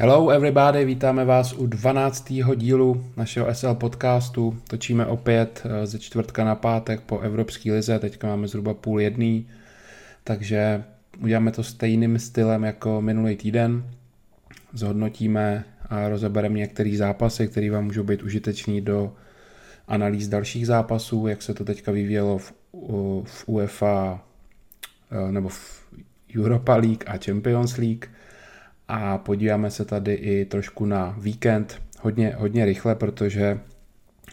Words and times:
Hello 0.00 0.30
everybody, 0.30 0.84
vítáme 0.84 1.24
vás 1.24 1.52
u 1.52 1.66
12. 1.66 2.32
dílu 2.56 3.04
našeho 3.16 3.54
SL 3.54 3.74
podcastu. 3.74 4.58
Točíme 4.68 5.06
opět 5.06 5.62
eh, 5.64 5.86
ze 5.86 5.98
čtvrtka 5.98 6.44
na 6.44 6.54
pátek 6.54 7.00
po 7.00 7.18
Evropské 7.18 7.72
lize, 7.72 7.98
teďka 7.98 8.26
máme 8.26 8.48
zhruba 8.48 8.74
půl 8.74 9.00
jedný, 9.00 9.46
takže 10.24 10.84
uděláme 11.20 11.52
to 11.52 11.62
stejným 11.62 12.18
stylem 12.18 12.64
jako 12.64 13.02
minulý 13.02 13.36
týden. 13.36 13.84
Zhodnotíme 14.72 15.64
a 15.88 16.08
rozebereme 16.08 16.58
některé 16.58 16.96
zápasy, 16.96 17.48
které 17.48 17.70
vám 17.70 17.84
můžou 17.84 18.02
být 18.02 18.22
užitečný 18.22 18.80
do 18.80 19.12
analýz 19.88 20.28
dalších 20.28 20.66
zápasů, 20.66 21.26
jak 21.26 21.42
se 21.42 21.54
to 21.54 21.64
teďka 21.64 21.92
vyvíjelo 21.92 22.38
v, 22.38 22.52
v 23.24 23.44
UEFA 23.46 24.24
eh, 25.10 25.32
nebo 25.32 25.48
v 25.48 25.84
Europa 26.36 26.76
League 26.76 27.04
a 27.06 27.18
Champions 27.24 27.76
League 27.76 28.17
a 28.88 29.18
podíváme 29.18 29.70
se 29.70 29.84
tady 29.84 30.14
i 30.14 30.44
trošku 30.44 30.84
na 30.86 31.14
víkend, 31.18 31.82
hodně, 32.00 32.34
hodně 32.38 32.64
rychle, 32.64 32.94
protože 32.94 33.60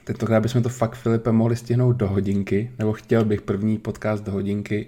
tentokrát 0.04 0.40
bychom 0.40 0.64
to 0.64 0.70
fakt 0.70 0.95
Filipe 0.95 1.31
mohli 1.31 1.55
stihnout 1.55 1.95
do 1.95 2.08
hodinky, 2.08 2.72
nebo 2.80 2.94
chtěl 2.94 3.26
bych 3.26 3.41
první 3.41 3.78
podcast 3.78 4.23
do 4.23 4.31
hodinky, 4.31 4.88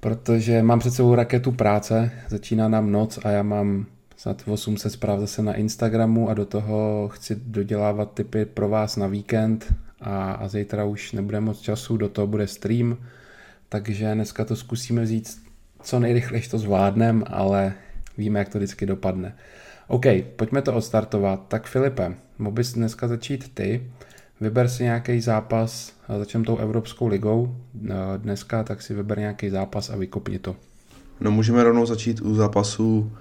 protože 0.00 0.62
mám 0.62 0.78
před 0.78 0.90
sebou 0.90 1.14
raketu 1.14 1.52
práce, 1.52 2.10
začíná 2.28 2.68
nám 2.68 2.92
noc 2.92 3.18
a 3.24 3.30
já 3.30 3.42
mám 3.42 3.86
snad 4.16 4.42
800 4.46 4.92
zpráv 4.92 5.20
zase 5.20 5.42
na 5.42 5.54
Instagramu 5.54 6.28
a 6.28 6.34
do 6.34 6.46
toho 6.46 7.08
chci 7.12 7.36
dodělávat 7.46 8.14
typy 8.14 8.44
pro 8.44 8.68
vás 8.68 8.96
na 8.96 9.06
víkend 9.06 9.74
a, 10.00 10.32
a 10.32 10.48
zítra 10.48 10.84
už 10.84 11.12
nebude 11.12 11.40
moc 11.40 11.60
času, 11.60 11.96
do 11.96 12.08
toho 12.08 12.26
bude 12.26 12.46
stream, 12.46 12.96
takže 13.68 14.14
dneska 14.14 14.44
to 14.44 14.56
zkusíme 14.56 15.02
vzít 15.02 15.46
co 15.82 16.00
nejrychleji 16.00 16.48
to 16.48 16.58
zvládnem, 16.58 17.24
ale 17.26 17.74
víme, 18.18 18.38
jak 18.38 18.48
to 18.48 18.58
vždycky 18.58 18.86
dopadne. 18.86 19.36
OK, 19.88 20.04
pojďme 20.36 20.62
to 20.62 20.74
odstartovat. 20.74 21.48
Tak 21.48 21.66
Filipe, 21.66 22.14
mohl 22.38 22.54
bys 22.54 22.72
dneska 22.72 23.08
začít 23.08 23.54
ty. 23.54 23.90
Vyber 24.40 24.68
si 24.68 24.82
nějaký 24.82 25.20
zápas, 25.20 25.92
začnem 26.18 26.44
tou 26.44 26.56
Evropskou 26.56 27.06
ligou 27.06 27.56
dneska, 28.16 28.64
tak 28.64 28.82
si 28.82 28.94
vyber 28.94 29.18
nějaký 29.18 29.50
zápas 29.50 29.90
a 29.90 29.96
vykopni 29.96 30.38
to. 30.38 30.56
No 31.20 31.30
můžeme 31.30 31.64
rovnou 31.64 31.86
začít 31.86 32.20
u 32.20 32.34
zápasu 32.34 33.12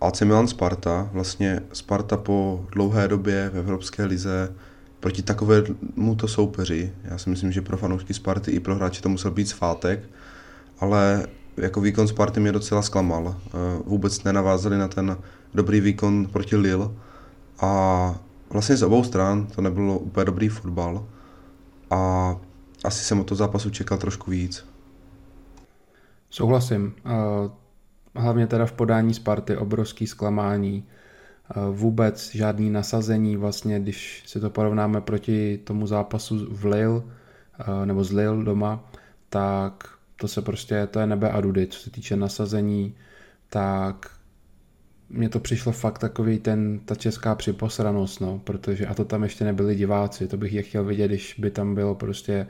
AC 0.00 0.20
Milan 0.20 0.48
Sparta. 0.48 1.10
Vlastně 1.12 1.60
Sparta 1.72 2.16
po 2.16 2.66
dlouhé 2.72 3.08
době 3.08 3.50
v 3.54 3.58
Evropské 3.58 4.04
lize 4.04 4.52
proti 5.00 5.22
takovému 5.22 6.14
to 6.16 6.28
soupeři. 6.28 6.92
Já 7.04 7.18
si 7.18 7.30
myslím, 7.30 7.52
že 7.52 7.62
pro 7.62 7.76
fanoušky 7.76 8.14
Sparty 8.14 8.50
i 8.50 8.60
pro 8.60 8.74
hráče 8.74 9.02
to 9.02 9.08
musel 9.08 9.30
být 9.30 9.48
svátek, 9.48 10.00
ale 10.78 11.26
jako 11.56 11.80
výkon 11.80 12.08
Sparty 12.08 12.40
mě 12.40 12.52
docela 12.52 12.82
zklamal. 12.82 13.36
Eh, 13.46 13.50
vůbec 13.86 14.24
nenavázali 14.24 14.78
na 14.78 14.88
ten 14.88 15.16
dobrý 15.54 15.80
výkon 15.80 16.26
proti 16.26 16.56
Lille 16.56 16.90
a 17.60 18.14
vlastně 18.50 18.76
z 18.76 18.82
obou 18.82 19.04
stran 19.04 19.46
to 19.46 19.62
nebylo 19.62 19.98
úplně 19.98 20.24
dobrý 20.24 20.48
fotbal 20.48 21.06
a 21.90 22.36
asi 22.84 23.04
jsem 23.04 23.20
od 23.20 23.26
toho 23.26 23.36
zápasu 23.36 23.70
čekal 23.70 23.98
trošku 23.98 24.30
víc. 24.30 24.66
Souhlasím. 26.30 26.94
Hlavně 28.14 28.46
teda 28.46 28.66
v 28.66 28.72
podání 28.72 29.14
Sparty 29.14 29.56
obrovský 29.56 30.06
zklamání. 30.06 30.84
Vůbec 31.70 32.30
žádný 32.34 32.70
nasazení, 32.70 33.36
vlastně, 33.36 33.80
když 33.80 34.22
si 34.26 34.40
to 34.40 34.50
porovnáme 34.50 35.00
proti 35.00 35.58
tomu 35.58 35.86
zápasu 35.86 36.46
v 36.50 36.64
Lille, 36.64 37.02
nebo 37.84 38.04
z 38.04 38.12
Lille 38.12 38.44
doma, 38.44 38.84
tak 39.28 39.88
to 40.20 40.28
se 40.28 40.42
prostě, 40.42 40.86
to 40.90 41.00
je 41.00 41.06
nebe 41.06 41.30
a 41.30 41.40
dudy, 41.40 41.66
co 41.66 41.80
se 41.80 41.90
týče 41.90 42.16
nasazení, 42.16 42.94
tak 43.50 44.10
mně 45.10 45.28
to 45.28 45.40
přišlo 45.40 45.72
fakt 45.72 45.98
takový 45.98 46.38
ten, 46.38 46.80
ta 46.84 46.94
česká 46.94 47.34
připosranost, 47.34 48.20
no, 48.20 48.38
protože, 48.38 48.86
a 48.86 48.94
to 48.94 49.04
tam 49.04 49.22
ještě 49.22 49.44
nebyli 49.44 49.74
diváci, 49.74 50.28
to 50.28 50.36
bych 50.36 50.52
je 50.52 50.62
chtěl 50.62 50.84
vidět, 50.84 51.08
když 51.08 51.34
by 51.38 51.50
tam 51.50 51.74
bylo 51.74 51.94
prostě 51.94 52.46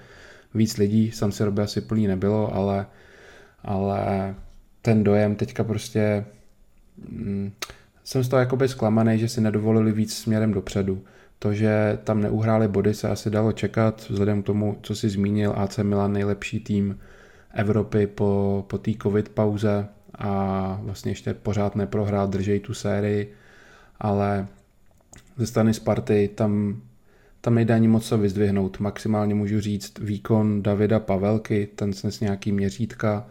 víc 0.54 0.76
lidí, 0.76 1.10
sam 1.10 1.32
si 1.32 1.44
robě 1.44 1.64
asi 1.64 1.80
plný 1.80 2.06
nebylo, 2.06 2.54
ale, 2.54 2.86
ale 3.62 4.34
ten 4.82 5.04
dojem 5.04 5.34
teďka 5.36 5.64
prostě 5.64 6.24
mm, 7.08 7.52
jsem 8.04 8.24
z 8.24 8.28
toho 8.28 8.40
jakoby 8.40 8.68
zklamaný, 8.68 9.18
že 9.18 9.28
si 9.28 9.40
nedovolili 9.40 9.92
víc 9.92 10.16
směrem 10.16 10.52
dopředu. 10.52 11.04
To, 11.38 11.54
že 11.54 11.98
tam 12.04 12.20
neuhráli 12.20 12.68
body, 12.68 12.94
se 12.94 13.08
asi 13.08 13.30
dalo 13.30 13.52
čekat, 13.52 14.06
vzhledem 14.10 14.42
k 14.42 14.46
tomu, 14.46 14.78
co 14.82 14.94
si 14.94 15.08
zmínil, 15.08 15.54
AC 15.56 15.78
Milan 15.78 16.12
nejlepší 16.12 16.60
tým 16.60 16.98
Evropy 17.54 18.06
po, 18.06 18.64
po 18.68 18.78
té 18.78 18.92
covid 19.02 19.28
pauze 19.28 19.88
a 20.18 20.80
vlastně 20.82 21.10
ještě 21.10 21.34
pořád 21.34 21.76
neprohrál, 21.76 22.28
držej 22.28 22.60
tu 22.60 22.74
sérii, 22.74 23.32
ale 24.00 24.46
ze 25.36 25.46
strany 25.46 25.74
Sparty 25.74 26.30
tam, 26.34 26.82
tam 27.40 27.54
nejde 27.54 27.74
ani 27.74 27.88
moc 27.88 28.06
co 28.06 28.18
vyzdvihnout. 28.18 28.80
Maximálně 28.80 29.34
můžu 29.34 29.60
říct 29.60 29.98
výkon 29.98 30.62
Davida 30.62 31.00
Pavelky, 31.00 31.68
ten 31.74 31.92
snes 31.92 32.20
nějaký 32.20 32.52
měřítka, 32.52 33.26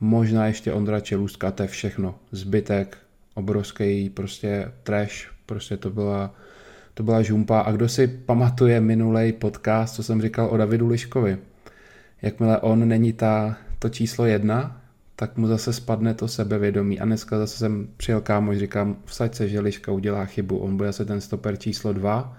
možná 0.00 0.46
ještě 0.46 0.72
Ondra 0.72 1.00
Čelůstka, 1.00 1.50
to 1.50 1.62
je 1.62 1.68
všechno. 1.68 2.14
Zbytek, 2.32 2.98
obrovský 3.34 4.10
prostě 4.10 4.72
trash, 4.82 5.30
prostě 5.46 5.76
to 5.76 5.90
byla, 5.90 6.34
to 6.94 7.02
byla 7.02 7.22
žumpa. 7.22 7.60
A 7.60 7.72
kdo 7.72 7.88
si 7.88 8.08
pamatuje 8.08 8.80
minulý 8.80 9.32
podcast, 9.32 9.94
co 9.94 10.02
jsem 10.02 10.22
říkal 10.22 10.48
o 10.50 10.56
Davidu 10.56 10.88
Liškovi, 10.88 11.38
jakmile 12.22 12.58
on 12.58 12.88
není 12.88 13.12
ta, 13.12 13.56
to 13.78 13.88
číslo 13.88 14.26
jedna, 14.26 14.80
tak 15.16 15.36
mu 15.36 15.46
zase 15.46 15.72
spadne 15.72 16.14
to 16.14 16.28
sebevědomí. 16.28 17.00
A 17.00 17.04
dneska 17.04 17.38
zase 17.38 17.58
jsem 17.58 17.88
přijel 17.96 18.20
kámoš, 18.20 18.58
říkám, 18.58 18.96
vsaď 19.04 19.34
se, 19.34 19.48
že 19.48 19.60
Liška 19.60 19.92
udělá 19.92 20.24
chybu. 20.24 20.58
On 20.58 20.76
bude 20.76 20.92
se 20.92 21.04
ten 21.04 21.20
stoper 21.20 21.56
číslo 21.56 21.92
dva 21.92 22.36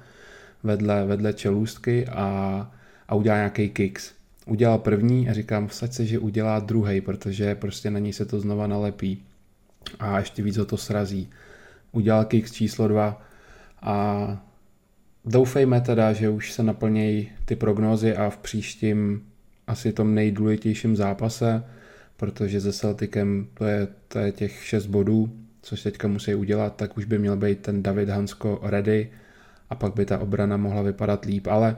vedle, 0.63 1.05
vedle 1.05 1.33
čelůstky 1.33 2.07
a, 2.07 2.71
a 3.07 3.15
udělá 3.15 3.35
nějaký 3.35 3.69
kicks. 3.69 4.13
Udělal 4.45 4.77
první 4.77 5.29
a 5.29 5.33
říkám, 5.33 5.67
vsaď 5.67 5.93
se, 5.93 6.05
že 6.05 6.19
udělá 6.19 6.59
druhý, 6.59 7.01
protože 7.01 7.55
prostě 7.55 7.91
na 7.91 7.99
ní 7.99 8.13
se 8.13 8.25
to 8.25 8.39
znova 8.39 8.67
nalepí 8.67 9.23
a 9.99 10.19
ještě 10.19 10.43
víc 10.43 10.57
ho 10.57 10.65
to 10.65 10.77
srazí. 10.77 11.29
Udělal 11.91 12.25
kicks 12.25 12.51
číslo 12.51 12.87
dva 12.87 13.21
a 13.81 14.37
doufejme 15.25 15.81
teda, 15.81 16.13
že 16.13 16.29
už 16.29 16.51
se 16.51 16.63
naplnějí 16.63 17.31
ty 17.45 17.55
prognózy 17.55 18.15
a 18.15 18.29
v 18.29 18.37
příštím 18.37 19.21
asi 19.67 19.93
tom 19.93 20.15
nejdůležitějším 20.15 20.95
zápase, 20.95 21.63
protože 22.17 22.61
se 22.61 22.73
Celticem 22.73 23.47
to 23.53 23.65
je, 23.65 23.87
to 24.07 24.19
je 24.19 24.31
těch 24.31 24.65
6 24.65 24.85
bodů, 24.85 25.29
což 25.61 25.83
teďka 25.83 26.07
musí 26.07 26.35
udělat, 26.35 26.75
tak 26.75 26.97
už 26.97 27.05
by 27.05 27.19
měl 27.19 27.37
být 27.37 27.59
ten 27.59 27.83
David 27.83 28.09
Hansko 28.09 28.59
ready 28.63 29.09
a 29.69 29.75
pak 29.75 29.93
by 29.93 30.05
ta 30.05 30.19
obrana 30.19 30.57
mohla 30.57 30.81
vypadat 30.81 31.25
líp, 31.25 31.47
ale 31.47 31.77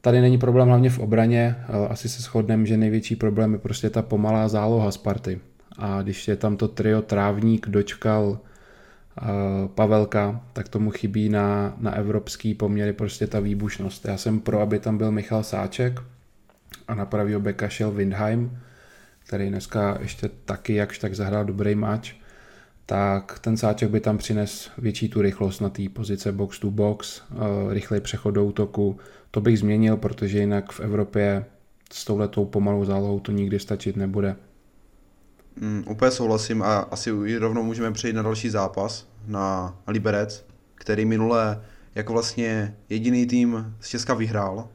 tady 0.00 0.20
není 0.20 0.38
problém 0.38 0.68
hlavně 0.68 0.90
v 0.90 0.98
obraně, 0.98 1.56
asi 1.88 2.08
se 2.08 2.22
shodneme, 2.22 2.66
že 2.66 2.76
největší 2.76 3.16
problém 3.16 3.52
je 3.52 3.58
prostě 3.58 3.90
ta 3.90 4.02
pomalá 4.02 4.48
záloha 4.48 4.90
Sparty. 4.90 5.40
A 5.78 6.02
když 6.02 6.28
je 6.28 6.36
tam 6.36 6.56
to 6.56 6.68
trio 6.68 7.02
Trávník, 7.02 7.68
Dočkal, 7.68 8.24
uh, 8.28 8.38
Pavelka, 9.74 10.40
tak 10.52 10.68
tomu 10.68 10.90
chybí 10.90 11.28
na, 11.28 11.76
na 11.80 11.94
evropský 11.94 12.54
poměry 12.54 12.92
prostě 12.92 13.26
ta 13.26 13.40
výbušnost. 13.40 14.04
Já 14.04 14.16
jsem 14.16 14.40
pro, 14.40 14.60
aby 14.60 14.78
tam 14.78 14.98
byl 14.98 15.12
Michal 15.12 15.42
Sáček, 15.42 16.00
a 16.88 16.94
na 16.94 17.06
pravýho 17.06 17.40
beka 17.40 17.68
šel 17.68 17.90
Windheim, 17.90 18.58
který 19.26 19.48
dneska 19.48 19.98
ještě 20.00 20.30
taky 20.44 20.74
jakž 20.74 20.98
tak 20.98 21.14
zahrál 21.14 21.44
dobrý 21.44 21.74
match, 21.74 22.08
tak 22.86 23.38
ten 23.38 23.56
sáček 23.56 23.90
by 23.90 24.00
tam 24.00 24.18
přines 24.18 24.70
větší 24.78 25.08
tu 25.08 25.22
rychlost 25.22 25.60
na 25.60 25.68
té 25.68 25.82
pozice 25.92 26.32
box 26.32 26.58
to 26.58 26.70
box, 26.70 27.22
eh, 27.30 27.74
rychlej 27.74 28.00
přechod 28.00 28.30
do 28.30 28.44
útoku. 28.44 28.98
To 29.30 29.40
bych 29.40 29.58
změnil, 29.58 29.96
protože 29.96 30.38
jinak 30.38 30.72
v 30.72 30.80
Evropě 30.80 31.44
s 31.92 32.04
touhletou 32.04 32.44
pomalou 32.44 32.84
zálohou 32.84 33.20
to 33.20 33.32
nikdy 33.32 33.58
stačit 33.58 33.96
nebude. 33.96 34.36
Mm, 35.56 35.84
úplně 35.90 36.10
souhlasím 36.10 36.62
a 36.62 36.78
asi 36.78 37.38
rovnou 37.38 37.62
můžeme 37.62 37.92
přejít 37.92 38.12
na 38.12 38.22
další 38.22 38.50
zápas, 38.50 39.08
na 39.26 39.76
Liberec, 39.86 40.46
který 40.74 41.04
minule 41.04 41.62
jako 41.94 42.12
vlastně 42.12 42.76
jediný 42.88 43.26
tým 43.26 43.74
z 43.80 43.88
Česka 43.88 44.14
vyhrál 44.14 44.68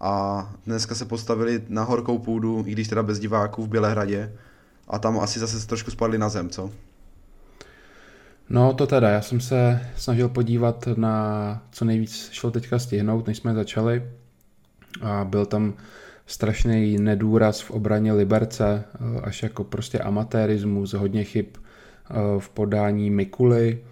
a 0.00 0.52
dneska 0.66 0.94
se 0.94 1.04
postavili 1.04 1.62
na 1.68 1.82
horkou 1.82 2.18
půdu, 2.18 2.64
i 2.66 2.72
když 2.72 2.88
teda 2.88 3.02
bez 3.02 3.18
diváků 3.18 3.62
v 3.62 3.68
Bělehradě. 3.68 4.32
A 4.88 4.98
tam 4.98 5.20
asi 5.20 5.38
zase 5.40 5.66
trošku 5.66 5.90
spadli 5.90 6.18
na 6.18 6.28
zem, 6.28 6.50
co? 6.50 6.70
No 8.48 8.72
to 8.72 8.86
teda, 8.86 9.08
já 9.10 9.22
jsem 9.22 9.40
se 9.40 9.80
snažil 9.96 10.28
podívat 10.28 10.88
na 10.96 11.62
co 11.70 11.84
nejvíc 11.84 12.28
šlo 12.32 12.50
teďka 12.50 12.78
stihnout, 12.78 13.26
než 13.26 13.36
jsme 13.36 13.54
začali. 13.54 14.02
A 15.02 15.24
byl 15.24 15.46
tam 15.46 15.74
strašný 16.26 16.98
nedůraz 16.98 17.60
v 17.60 17.70
obraně 17.70 18.12
Liberce, 18.12 18.84
až 19.22 19.42
jako 19.42 19.64
prostě 19.64 19.98
amatérismus, 19.98 20.92
hodně 20.92 21.24
chyb 21.24 21.46
eh, 21.54 22.14
v 22.38 22.48
podání 22.48 23.10
Mikuly. 23.10 23.82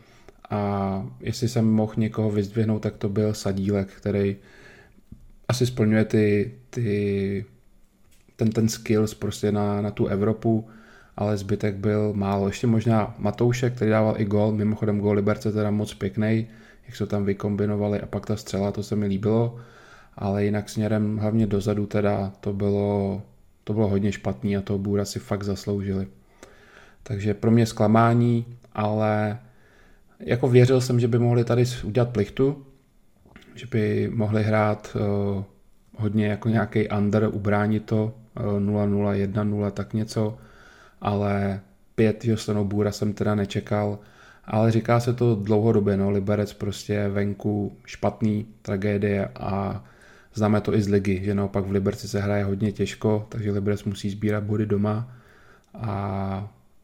A 0.50 1.06
jestli 1.20 1.48
jsem 1.48 1.64
mohl 1.64 1.92
někoho 1.96 2.30
vyzdvihnout, 2.30 2.82
tak 2.82 2.96
to 2.96 3.08
byl 3.08 3.34
Sadílek, 3.34 3.88
který 3.88 4.36
asi 5.52 5.66
splňuje 5.66 6.04
ty, 6.04 6.52
ty 6.70 7.44
ten, 8.36 8.50
ten 8.50 8.68
skills 8.68 9.14
prostě 9.14 9.52
na, 9.52 9.82
na 9.82 9.90
tu 9.90 10.06
Evropu 10.06 10.64
ale 11.16 11.36
zbytek 11.36 11.74
byl 11.74 12.12
málo. 12.12 12.46
Ještě 12.46 12.66
možná 12.66 13.14
Matoušek, 13.18 13.74
který 13.74 13.90
dával 13.90 14.14
i 14.18 14.24
gol, 14.24 14.52
mimochodem 14.52 15.00
gol 15.00 15.12
Liberce 15.12 15.52
teda 15.52 15.70
moc 15.70 15.94
pěkný, 15.94 16.46
jak 16.86 16.96
se 16.96 17.06
tam 17.06 17.24
vykombinovali 17.24 18.00
a 18.00 18.06
pak 18.06 18.26
ta 18.26 18.36
střela, 18.36 18.72
to 18.72 18.82
se 18.82 18.96
mi 18.96 19.06
líbilo, 19.06 19.56
ale 20.16 20.44
jinak 20.44 20.68
směrem 20.68 21.18
hlavně 21.18 21.46
dozadu 21.46 21.86
teda 21.86 22.32
to 22.40 22.52
bylo, 22.52 23.22
to 23.64 23.72
bylo 23.72 23.88
hodně 23.88 24.12
špatný 24.12 24.56
a 24.56 24.60
toho 24.60 24.78
Bůra 24.78 25.04
si 25.04 25.18
fakt 25.18 25.42
zasloužili. 25.42 26.06
Takže 27.02 27.34
pro 27.34 27.50
mě 27.50 27.66
zklamání, 27.66 28.46
ale 28.72 29.38
jako 30.20 30.48
věřil 30.48 30.80
jsem, 30.80 31.00
že 31.00 31.08
by 31.08 31.18
mohli 31.18 31.44
tady 31.44 31.64
udělat 31.84 32.08
plichtu, 32.08 32.66
že 33.54 33.66
by 33.70 34.10
mohli 34.14 34.42
hrát 34.42 34.96
uh, 34.96 35.44
hodně 35.96 36.26
jako 36.26 36.48
nějaký 36.48 36.88
under, 36.88 37.28
ubránit 37.32 37.84
to 37.84 38.14
uh, 38.40 38.44
0-0, 38.44 39.26
1-0, 39.26 39.70
tak 39.70 39.94
něco, 39.94 40.38
ale 41.00 41.60
pět 41.94 42.24
Jostanou 42.24 42.64
Bůra 42.64 42.92
jsem 42.92 43.12
teda 43.12 43.34
nečekal, 43.34 43.98
ale 44.44 44.70
říká 44.70 45.00
se 45.00 45.12
to 45.14 45.34
dlouhodobě, 45.34 45.96
no, 45.96 46.10
Liberec 46.10 46.52
prostě 46.52 47.08
venku 47.08 47.76
špatný, 47.86 48.46
tragédie 48.62 49.28
a 49.34 49.84
známe 50.34 50.60
to 50.60 50.74
i 50.74 50.82
z 50.82 50.88
ligy, 50.88 51.20
že 51.24 51.34
naopak 51.34 51.64
v 51.64 51.70
Liberci 51.70 52.08
se 52.08 52.20
hraje 52.20 52.44
hodně 52.44 52.72
těžko, 52.72 53.26
takže 53.28 53.52
Liberec 53.52 53.84
musí 53.84 54.10
sbírat 54.10 54.44
body 54.44 54.66
doma 54.66 55.16
a, 55.74 55.94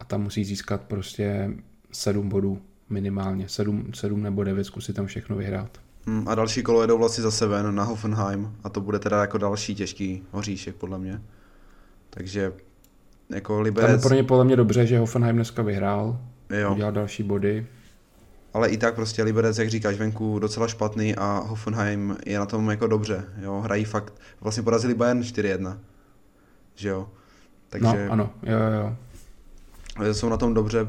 a 0.00 0.04
tam 0.04 0.22
musí 0.22 0.44
získat 0.44 0.80
prostě 0.80 1.50
sedm 1.92 2.28
bodů 2.28 2.62
minimálně, 2.90 3.48
sedm, 3.48 3.90
sedm 3.94 4.22
nebo 4.22 4.44
devět 4.44 4.64
zkusit 4.64 4.96
tam 4.96 5.06
všechno 5.06 5.36
vyhrát. 5.36 5.78
Hmm, 6.08 6.28
a 6.28 6.34
další 6.34 6.62
kolo 6.62 6.82
jedou 6.82 6.98
vlastně 6.98 7.22
zase 7.22 7.46
ven 7.46 7.74
na 7.74 7.84
Hoffenheim 7.84 8.52
a 8.64 8.68
to 8.68 8.80
bude 8.80 8.98
teda 8.98 9.20
jako 9.20 9.38
další 9.38 9.74
těžký 9.74 10.22
hoříšek 10.32 10.76
podle 10.76 10.98
mě. 10.98 11.22
Takže 12.10 12.52
jako 13.30 13.60
Liberec... 13.60 13.90
Tam 13.90 13.96
je 13.96 14.08
pro 14.08 14.14
ně 14.14 14.24
podle 14.24 14.44
mě 14.44 14.56
dobře, 14.56 14.86
že 14.86 14.98
Hoffenheim 14.98 15.36
dneska 15.36 15.62
vyhrál, 15.62 16.20
jo. 16.50 16.72
udělal 16.72 16.92
další 16.92 17.22
body. 17.22 17.66
Ale 18.54 18.68
i 18.68 18.76
tak 18.76 18.94
prostě 18.94 19.22
Liberec, 19.22 19.58
jak 19.58 19.70
říkáš, 19.70 19.96
venku 19.96 20.38
docela 20.38 20.68
špatný 20.68 21.16
a 21.16 21.44
Hoffenheim 21.46 22.16
je 22.26 22.38
na 22.38 22.46
tom 22.46 22.70
jako 22.70 22.86
dobře, 22.86 23.24
jo, 23.40 23.60
hrají 23.60 23.84
fakt, 23.84 24.14
vlastně 24.40 24.62
porazili 24.62 24.94
Bayern 24.94 25.20
4-1, 25.20 25.78
že 26.74 26.88
jo. 26.88 27.08
Takže... 27.68 28.06
No, 28.06 28.12
ano, 28.12 28.30
jo, 28.42 28.58
jo. 28.80 28.94
Jsou 30.14 30.28
na 30.28 30.36
tom 30.36 30.54
dobře, 30.54 30.86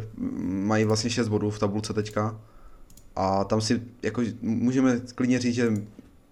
mají 0.48 0.86
vlastně 0.86 1.10
6 1.10 1.28
bodů 1.28 1.50
v 1.50 1.60
tabulce 1.60 1.94
teďka 1.94 2.40
a 3.20 3.44
tam 3.44 3.62
si 3.62 3.82
jako 4.04 4.22
můžeme 4.42 5.00
klidně 5.16 5.40
říct, 5.40 5.56
že 5.56 5.72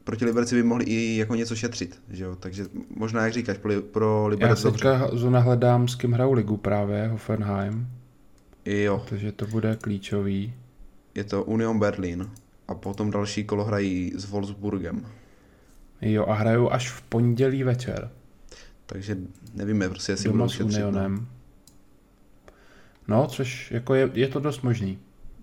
proti 0.04 0.26
Liberci 0.26 0.56
by 0.56 0.64
mohli 0.64 0.86
i 0.86 1.18
jako 1.18 1.36
něco 1.36 1.56
šetřit, 1.56 2.02
že 2.10 2.24
jo? 2.24 2.36
takže 2.36 2.66
možná 2.96 3.24
jak 3.24 3.34
říkáš, 3.34 3.58
pro, 3.58 3.82
pro 3.82 4.28
Liberec 4.28 4.64
Já 4.64 4.72
teďka 4.72 5.10
zóna 5.14 5.40
hledám, 5.40 5.88
s 5.88 5.96
kým 5.96 6.12
hrajou 6.12 6.34
ligu 6.34 6.58
právě, 6.58 7.08
Hoffenheim. 7.08 7.88
Jo. 8.66 9.06
Takže 9.10 9.32
to 9.32 9.48
bude 9.48 9.76
klíčový. 9.76 10.54
Je 11.16 11.24
to 11.24 11.44
Union 11.44 11.80
Berlin 11.80 12.30
a 12.68 12.76
potom 12.76 13.12
další 13.12 13.44
kolo 13.44 13.64
hrají 13.64 14.14
s 14.16 14.26
Wolfsburgem. 14.26 15.06
Jo 16.02 16.26
a 16.26 16.34
hrajou 16.34 16.72
až 16.72 16.92
v 16.92 17.02
pondělí 17.02 17.64
večer. 17.64 18.10
Takže 18.86 19.18
nevíme 19.54 19.90
prostě, 19.90 20.12
jestli 20.12 20.30
Doma 20.30 20.38
budou 20.38 20.50
šetřit. 20.50 20.82
No. 20.82 20.88
Unionem. 20.88 21.28
No, 23.08 23.28
což 23.28 23.72
jako 23.72 23.96
je, 23.96 24.10
je 24.14 24.28
to 24.28 24.40
dost 24.40 24.62
možný 24.62 25.00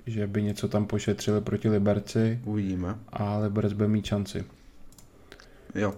že 0.07 0.27
by 0.27 0.43
něco 0.43 0.69
tam 0.69 0.87
pošetřili 0.87 1.41
proti 1.41 1.69
Liberci. 1.69 2.41
Uvidíme. 2.45 2.99
A 3.13 3.39
Liberec 3.39 3.73
bude 3.73 3.89
mít 3.89 4.05
šanci. 4.05 4.45
Jo. 5.75 5.95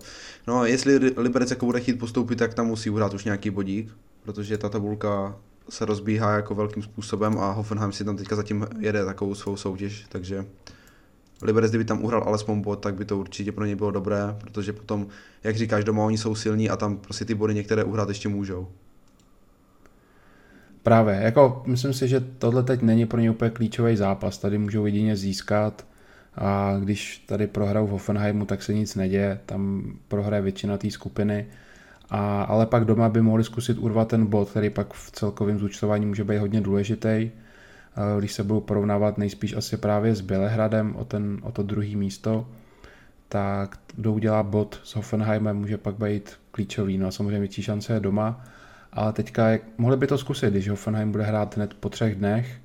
No, 0.46 0.64
jestli 0.64 0.98
Liberec 1.16 1.50
jako 1.50 1.66
bude 1.66 1.80
chtít 1.80 1.98
postoupit, 1.98 2.36
tak 2.36 2.54
tam 2.54 2.66
musí 2.66 2.90
uhrát 2.90 3.14
už 3.14 3.24
nějaký 3.24 3.50
bodík, 3.50 3.96
protože 4.22 4.58
ta 4.58 4.68
tabulka 4.68 5.36
se 5.68 5.84
rozbíhá 5.84 6.36
jako 6.36 6.54
velkým 6.54 6.82
způsobem 6.82 7.38
a 7.38 7.52
Hoffenheim 7.52 7.92
si 7.92 8.04
tam 8.04 8.16
teďka 8.16 8.36
zatím 8.36 8.66
jede 8.78 9.04
takovou 9.04 9.34
svou 9.34 9.56
soutěž, 9.56 10.06
takže 10.08 10.46
Liberec, 11.42 11.70
kdyby 11.70 11.84
tam 11.84 12.04
uhrál 12.04 12.22
alespoň 12.22 12.60
bod, 12.60 12.76
tak 12.76 12.94
by 12.94 13.04
to 13.04 13.18
určitě 13.18 13.52
pro 13.52 13.64
ně 13.64 13.76
bylo 13.76 13.90
dobré, 13.90 14.36
protože 14.40 14.72
potom, 14.72 15.06
jak 15.44 15.56
říkáš, 15.56 15.84
doma 15.84 16.04
oni 16.04 16.18
jsou 16.18 16.34
silní 16.34 16.70
a 16.70 16.76
tam 16.76 16.96
prostě 16.96 17.24
ty 17.24 17.34
body 17.34 17.54
některé 17.54 17.84
uhrát 17.84 18.08
ještě 18.08 18.28
můžou. 18.28 18.68
Právě, 20.86 21.14
jako 21.22 21.62
myslím 21.66 21.92
si, 21.92 22.08
že 22.08 22.20
tohle 22.20 22.62
teď 22.62 22.82
není 22.82 23.06
pro 23.06 23.20
ně 23.20 23.30
úplně 23.30 23.50
klíčový 23.50 23.96
zápas, 23.96 24.38
tady 24.38 24.58
můžou 24.58 24.86
jedině 24.86 25.16
získat 25.16 25.86
a 26.34 26.76
když 26.82 27.18
tady 27.18 27.46
prohrajou 27.46 27.86
v 27.86 27.90
Hoffenheimu, 27.90 28.44
tak 28.44 28.62
se 28.62 28.74
nic 28.74 28.94
neděje, 28.94 29.40
tam 29.46 29.92
prohraje 30.08 30.42
většina 30.42 30.78
té 30.78 30.90
skupiny, 30.90 31.46
a, 32.10 32.42
ale 32.42 32.66
pak 32.66 32.84
doma 32.84 33.08
by 33.08 33.22
mohli 33.22 33.44
zkusit 33.44 33.78
urvat 33.78 34.08
ten 34.08 34.26
bod, 34.26 34.50
který 34.50 34.70
pak 34.70 34.92
v 34.92 35.10
celkovém 35.10 35.58
zúčtování 35.58 36.06
může 36.06 36.24
být 36.24 36.38
hodně 36.38 36.60
důležitý, 36.60 37.30
když 38.18 38.32
se 38.32 38.44
budou 38.44 38.60
porovnávat 38.60 39.18
nejspíš 39.18 39.56
asi 39.56 39.76
právě 39.76 40.14
s 40.14 40.20
Bělehradem 40.20 40.96
o, 40.96 41.04
ten, 41.04 41.38
o 41.42 41.52
to 41.52 41.62
druhé 41.62 41.96
místo, 41.96 42.48
tak 43.28 43.78
kdo 43.96 44.12
udělá 44.12 44.42
bod 44.42 44.80
s 44.84 44.96
Hoffenheimem, 44.96 45.56
může 45.56 45.78
pak 45.78 45.94
být 45.94 46.32
klíčový. 46.50 46.98
No 46.98 47.06
a 47.06 47.10
samozřejmě 47.10 47.38
větší 47.38 47.62
šance 47.62 47.92
je 47.92 48.00
doma, 48.00 48.44
ale 48.92 49.12
teďka 49.12 49.48
jak, 49.48 49.62
mohli 49.78 49.96
by 49.96 50.06
to 50.06 50.18
zkusit, 50.18 50.50
když 50.50 50.68
Hoffenheim 50.68 51.12
bude 51.12 51.24
hrát 51.24 51.56
hned 51.56 51.74
po 51.74 51.88
třech 51.88 52.14
dnech, 52.14 52.60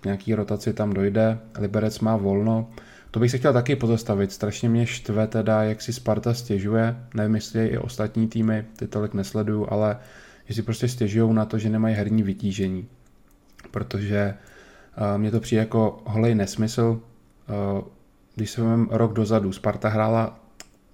k 0.00 0.04
nějaký 0.04 0.34
rotaci 0.34 0.72
tam 0.72 0.92
dojde, 0.92 1.38
Liberec 1.58 2.00
má 2.00 2.16
volno, 2.16 2.70
to 3.10 3.20
bych 3.20 3.30
se 3.30 3.38
chtěl 3.38 3.52
taky 3.52 3.76
pozastavit. 3.76 4.32
Strašně 4.32 4.68
mě 4.68 4.86
štve 4.86 5.26
teda, 5.26 5.62
jak 5.62 5.82
si 5.82 5.92
Sparta 5.92 6.34
stěžuje. 6.34 6.96
Nevím, 7.14 7.34
jestli 7.34 7.66
i 7.66 7.78
ostatní 7.78 8.28
týmy, 8.28 8.64
ty 8.76 8.86
tolik 8.86 9.14
nesleduju, 9.14 9.66
ale 9.70 9.96
že 10.44 10.54
si 10.54 10.62
prostě 10.62 10.88
stěžují 10.88 11.34
na 11.34 11.44
to, 11.44 11.58
že 11.58 11.68
nemají 11.68 11.94
herní 11.94 12.22
vytížení. 12.22 12.88
Protože 13.70 14.34
uh, 14.34 15.18
mně 15.18 15.30
to 15.30 15.40
přijde 15.40 15.60
jako 15.60 16.02
holej 16.04 16.34
nesmysl. 16.34 17.00
Uh, 17.74 17.84
když 18.34 18.50
se 18.50 18.62
rok 18.90 19.12
dozadu, 19.12 19.52
Sparta 19.52 19.88
hrála 19.88 20.40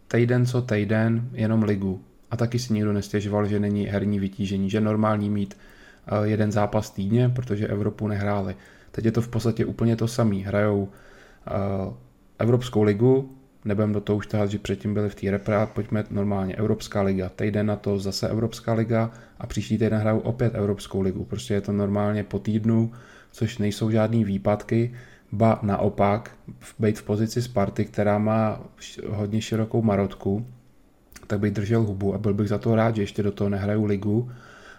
týden 0.09 0.47
co 0.47 0.63
týden 0.63 1.31
jenom 1.33 1.63
ligu 1.63 2.05
a 2.31 2.37
taky 2.37 2.59
si 2.59 2.75
nikdo 2.75 2.93
nestěžoval, 2.93 3.47
že 3.47 3.61
není 3.61 3.87
herní 3.87 4.19
vytížení, 4.19 4.71
že 4.71 4.81
normální 4.81 5.31
mít 5.31 5.57
eh, 6.07 6.29
jeden 6.29 6.53
zápas 6.53 6.91
týdně, 6.91 7.29
protože 7.29 7.69
Evropu 7.69 8.09
nehráli. 8.09 8.57
Teď 8.91 9.05
je 9.05 9.13
to 9.13 9.23
v 9.23 9.29
podstatě 9.29 9.65
úplně 9.65 9.97
to 9.97 10.09
samé. 10.09 10.37
Hrajou 10.37 10.89
eh, 11.47 11.51
Evropskou 12.39 12.83
ligu, 12.83 13.37
nebudem 13.65 13.93
do 13.93 14.01
toho 14.01 14.17
už 14.17 14.27
tahat, 14.27 14.51
že 14.51 14.59
předtím 14.59 14.95
byli 14.95 15.09
v 15.11 15.15
té 15.15 15.31
repre, 15.31 15.67
pojďme 15.67 16.05
normálně 16.11 16.57
Evropská 16.57 17.03
liga, 17.03 17.29
týden 17.29 17.67
na 17.67 17.77
to 17.77 17.99
zase 17.99 18.29
Evropská 18.29 18.73
liga 18.73 19.11
a 19.39 19.47
příští 19.47 19.79
týden 19.79 20.01
hrajou 20.01 20.19
opět 20.19 20.55
Evropskou 20.55 21.01
ligu. 21.01 21.25
Prostě 21.25 21.55
je 21.55 21.61
to 21.61 21.73
normálně 21.73 22.25
po 22.25 22.39
týdnu, 22.39 22.93
což 23.33 23.59
nejsou 23.59 23.91
žádný 23.91 24.25
výpadky, 24.25 24.95
ba 25.33 25.59
naopak 25.63 26.31
být 26.79 26.99
v 26.99 27.03
pozici 27.03 27.43
Sparty, 27.43 27.85
která 27.85 28.19
má 28.19 28.61
hodně 29.09 29.41
širokou 29.41 29.83
marotku, 29.83 30.47
tak 31.31 31.41
bych 31.41 31.53
držel 31.53 31.83
hubu 31.83 32.15
a 32.15 32.19
byl 32.19 32.35
bych 32.35 32.49
za 32.49 32.59
to 32.59 32.75
rád, 32.75 32.97
že 32.97 33.03
ještě 33.03 33.23
do 33.23 33.33
toho 33.33 33.51
nehraju 33.51 33.85
ligu 33.85 34.31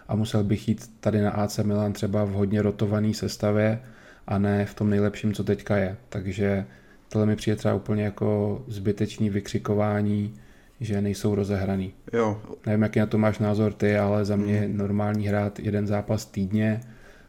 a 0.08 0.16
musel 0.16 0.44
bych 0.44 0.68
jít 0.68 0.90
tady 1.00 1.20
na 1.20 1.30
AC 1.30 1.58
Milan 1.58 1.92
třeba 1.92 2.24
v 2.24 2.30
hodně 2.30 2.62
rotované 2.62 3.14
sestavě 3.14 3.80
a 4.26 4.38
ne 4.38 4.66
v 4.66 4.74
tom 4.74 4.90
nejlepším, 4.90 5.32
co 5.32 5.44
teďka 5.44 5.76
je. 5.76 5.96
Takže 6.08 6.64
tohle 7.08 7.26
mi 7.26 7.36
přijde 7.36 7.56
třeba 7.56 7.74
úplně 7.74 8.04
jako 8.04 8.62
zbytečný 8.68 9.30
vykřikování, 9.30 10.34
že 10.80 11.00
nejsou 11.00 11.34
rozehraný. 11.34 11.92
Jo. 12.12 12.42
Nevím, 12.66 12.82
jaký 12.82 13.00
na 13.00 13.06
to 13.06 13.18
máš 13.18 13.38
názor 13.38 13.72
ty, 13.72 13.96
ale 13.96 14.24
za 14.24 14.36
mě 14.36 14.64
mm. 14.68 14.76
normální 14.76 15.28
hrát 15.28 15.58
jeden 15.58 15.86
zápas 15.86 16.26
týdně 16.26 16.80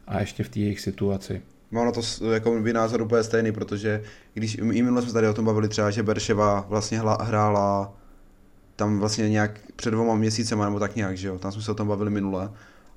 a 0.06 0.20
ještě 0.20 0.44
v 0.44 0.48
té 0.48 0.60
jejich 0.60 0.80
situaci. 0.80 1.42
Mám 1.70 1.86
na 1.86 1.92
to 1.92 2.32
jako 2.32 2.60
by 2.60 2.72
názor 2.72 3.02
úplně 3.02 3.22
stejný, 3.22 3.52
protože 3.52 4.02
když 4.34 4.58
i 4.58 4.82
minule 4.82 5.02
jsme 5.02 5.12
tady 5.12 5.28
o 5.28 5.34
tom 5.34 5.44
bavili 5.44 5.68
třeba, 5.68 5.90
že 5.90 6.02
Berševa 6.02 6.66
vlastně 6.68 7.00
hrála 7.20 8.03
tam 8.76 8.98
vlastně 8.98 9.28
nějak 9.28 9.60
před 9.76 9.90
dvoma 9.90 10.14
měsícema 10.14 10.64
nebo 10.64 10.80
tak 10.80 10.96
nějak, 10.96 11.16
že 11.16 11.28
jo, 11.28 11.38
tam 11.38 11.52
jsme 11.52 11.62
se 11.62 11.70
o 11.70 11.74
tom 11.74 11.88
bavili 11.88 12.10
minule 12.10 12.50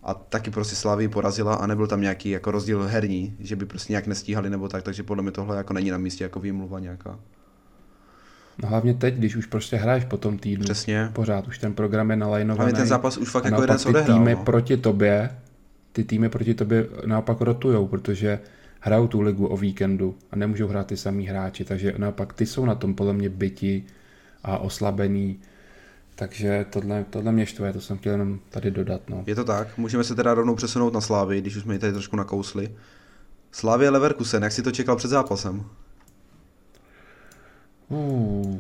a 0.04 0.14
taky 0.14 0.52
prostě 0.52 0.76
Slávy 0.76 1.08
porazila 1.08 1.56
a 1.56 1.68
nebyl 1.68 1.88
tam 1.88 2.02
nějaký 2.02 2.30
jako 2.30 2.52
rozdíl 2.52 2.84
herní, 2.84 3.36
že 3.40 3.56
by 3.56 3.66
prostě 3.66 3.94
nějak 3.94 4.08
nestíhali 4.08 4.50
nebo 4.50 4.70
tak, 4.70 4.84
takže 4.84 5.04
podle 5.04 5.24
mě 5.24 5.32
tohle 5.32 5.58
jako 5.58 5.74
není 5.74 5.92
na 5.92 5.98
místě 5.98 6.24
jako 6.24 6.40
výmluva 6.40 6.80
nějaká. 6.80 7.20
No 8.64 8.70
hlavně 8.70 8.94
teď, 8.94 9.16
když 9.16 9.36
už 9.36 9.46
prostě 9.46 9.76
hraješ 9.76 10.06
po 10.06 10.18
tom 10.18 10.38
týdnu. 10.38 10.64
Přesně. 10.64 11.10
Pořád 11.14 11.48
už 11.48 11.58
ten 11.58 11.74
program 11.74 12.10
je 12.10 12.16
nalajnovaný. 12.16 12.58
Hlavně 12.58 12.78
ten 12.78 12.88
zápas 12.88 13.18
už 13.18 13.30
fakt 13.30 13.46
jako 13.46 13.62
jeden 13.62 13.80
se 13.80 13.90
odehrál. 13.90 14.18
týmy 14.18 14.36
no. 14.36 14.44
proti 14.44 14.78
tobě, 14.78 15.30
ty 15.92 16.04
týmy 16.04 16.30
proti 16.30 16.54
tobě 16.54 16.88
naopak 17.06 17.42
rotujou, 17.42 17.88
protože 17.88 18.40
hrajou 18.80 19.08
tu 19.08 19.22
ligu 19.22 19.48
o 19.48 19.58
víkendu 19.58 20.16
a 20.32 20.36
nemůžou 20.36 20.68
hrát 20.68 20.88
ty 20.88 20.98
samý 20.98 21.28
hráči, 21.28 21.66
takže 21.66 21.94
naopak 21.98 22.34
ty 22.34 22.46
jsou 22.46 22.66
na 22.66 22.76
tom 22.76 22.96
podle 22.96 23.14
mě 23.14 23.30
byti 23.30 23.84
a 24.44 24.58
oslabený 24.58 25.40
takže 26.20 26.66
tohle, 26.70 27.06
tohle 27.10 27.32
mě 27.32 27.46
štve, 27.46 27.74
to 27.74 27.82
jsem 27.82 27.98
chtěl 27.98 28.12
jenom 28.12 28.40
tady 28.50 28.72
dodat. 28.72 29.02
No. 29.10 29.24
Je 29.26 29.36
to 29.36 29.44
tak, 29.44 29.78
můžeme 29.78 30.04
se 30.04 30.16
teda 30.16 30.34
rovnou 30.34 30.56
přesunout 30.56 30.94
na 30.94 31.02
Slávy, 31.02 31.42
když 31.42 31.56
už 31.56 31.64
jsme 31.64 31.76
ji 31.76 31.80
tady 31.80 31.94
trošku 31.94 32.16
nakousli. 32.16 32.76
Slávy 33.52 33.90
Leverkusen, 33.90 34.44
jak 34.44 34.52
si 34.52 34.62
to 34.64 34.72
čekal 34.72 34.96
před 34.96 35.08
zápasem? 35.08 35.66
Uh, 37.90 38.58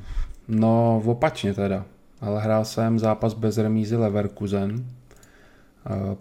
no, 0.47 1.01
opačně 1.05 1.53
teda. 1.53 1.85
Ale 2.21 2.41
hrál 2.41 2.65
jsem 2.65 2.99
zápas 2.99 3.33
bez 3.33 3.57
remízy 3.57 3.95
Leverkusen. 3.95 4.85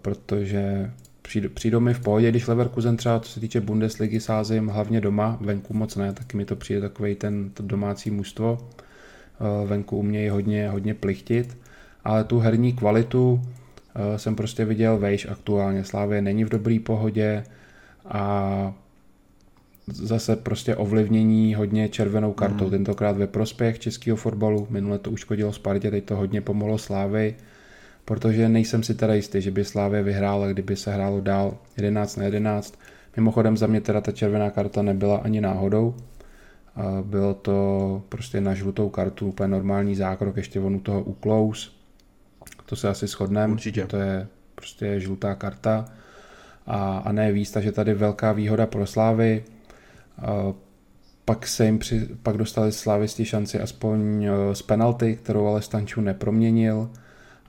protože 0.01 0.91
přijdou 1.53 1.79
mi 1.79 1.93
v 1.93 1.99
pohodě, 1.99 2.29
když 2.29 2.47
Leverkusen 2.47 2.97
třeba, 2.97 3.19
co 3.19 3.31
se 3.31 3.39
týče 3.39 3.61
Bundesligy, 3.61 4.19
sázím 4.19 4.67
hlavně 4.67 5.01
doma, 5.01 5.37
venku 5.41 5.73
moc 5.73 5.95
ne, 5.95 6.13
taky 6.13 6.37
mi 6.37 6.45
to 6.45 6.55
přijde 6.55 6.81
takový 6.81 7.15
ten 7.15 7.49
to 7.49 7.63
domácí 7.63 8.11
mužstvo. 8.11 8.69
Venku 9.65 9.97
umějí 9.97 10.29
hodně, 10.29 10.69
hodně 10.69 10.93
plichtit, 10.93 11.57
ale 12.03 12.23
tu 12.23 12.39
herní 12.39 12.73
kvalitu 12.73 13.41
jsem 14.15 14.35
prostě 14.35 14.65
viděl 14.65 14.97
vejš 14.97 15.27
aktuálně. 15.29 15.83
Slávě 15.83 16.21
není 16.21 16.43
v 16.43 16.49
dobré 16.49 16.77
pohodě 16.83 17.43
a 18.05 18.73
zase 19.87 20.35
prostě 20.35 20.75
ovlivnění 20.75 21.55
hodně 21.55 21.89
červenou 21.89 22.33
kartou, 22.33 22.63
mm. 22.63 22.71
tentokrát 22.71 23.17
ve 23.17 23.27
prospěch 23.27 23.79
českého 23.79 24.17
fotbalu, 24.17 24.67
minule 24.69 24.99
to 24.99 25.11
uškodilo 25.11 25.53
Spartě, 25.53 25.91
teď 25.91 26.03
to 26.03 26.15
hodně 26.15 26.41
pomohlo 26.41 26.77
Slávy, 26.77 27.35
protože 28.05 28.49
nejsem 28.49 28.83
si 28.83 28.95
teda 28.95 29.13
jistý, 29.13 29.41
že 29.41 29.51
by 29.51 29.65
Slávě 29.65 30.03
vyhrála, 30.03 30.47
kdyby 30.47 30.75
se 30.75 30.93
hrálo 30.93 31.21
dál 31.21 31.57
11 31.77 32.15
na 32.15 32.23
11. 32.23 32.79
Mimochodem 33.17 33.57
za 33.57 33.67
mě 33.67 33.81
teda 33.81 34.01
ta 34.01 34.11
červená 34.11 34.49
karta 34.49 34.81
nebyla 34.81 35.17
ani 35.17 35.41
náhodou, 35.41 35.95
bylo 37.01 37.33
to 37.33 38.01
prostě 38.09 38.41
na 38.41 38.53
žlutou 38.53 38.89
kartu, 38.89 39.27
úplně 39.27 39.47
normální 39.47 39.95
zákrok, 39.95 40.37
ještě 40.37 40.59
on 40.59 40.75
u 40.75 40.79
toho 40.79 41.01
uklous, 41.01 41.77
to 42.65 42.75
se 42.75 42.89
asi 42.89 43.07
shodneme, 43.07 43.53
Určitě. 43.53 43.85
to 43.85 43.97
je 43.97 44.27
prostě 44.55 44.99
žlutá 44.99 45.35
karta. 45.35 45.85
A, 46.67 46.97
a 46.97 47.11
ne 47.11 47.31
víc, 47.31 47.51
takže 47.51 47.71
tady 47.71 47.93
velká 47.93 48.31
výhoda 48.31 48.65
pro 48.65 48.85
Slávy, 48.85 49.43
pak 51.25 51.47
se 51.47 51.65
jim 51.65 51.79
při, 51.79 52.07
pak 52.23 52.37
dostali 52.37 52.71
slávisti 52.71 53.25
šanci 53.25 53.59
aspoň 53.59 54.23
e, 54.23 54.55
z 54.55 54.61
penalty, 54.61 55.15
kterou 55.15 55.47
ale 55.47 55.61
Stanču 55.61 56.01
neproměnil. 56.01 56.89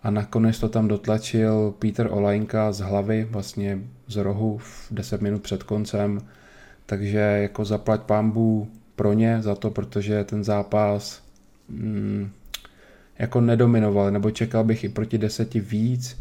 A 0.02 0.10
nakonec 0.10 0.58
to 0.58 0.68
tam 0.68 0.88
dotlačil 0.88 1.74
Peter 1.78 2.08
Olajnka 2.10 2.72
z 2.72 2.80
hlavy, 2.80 3.26
vlastně 3.30 3.78
z 4.06 4.16
rohu 4.16 4.58
v 4.58 4.88
10 4.90 5.20
minut 5.20 5.42
před 5.42 5.62
koncem, 5.62 6.20
takže 6.86 7.18
jako 7.18 7.64
zaplať 7.64 8.00
pámbu 8.00 8.68
pro 8.98 9.12
ně 9.12 9.42
za 9.42 9.54
to, 9.54 9.70
protože 9.70 10.24
ten 10.24 10.44
zápas 10.44 11.22
mm, 11.68 12.30
jako 13.18 13.40
nedominoval, 13.40 14.10
nebo 14.10 14.30
čekal 14.30 14.64
bych 14.64 14.84
i 14.84 14.88
proti 14.88 15.18
deseti 15.18 15.60
víc 15.60 16.18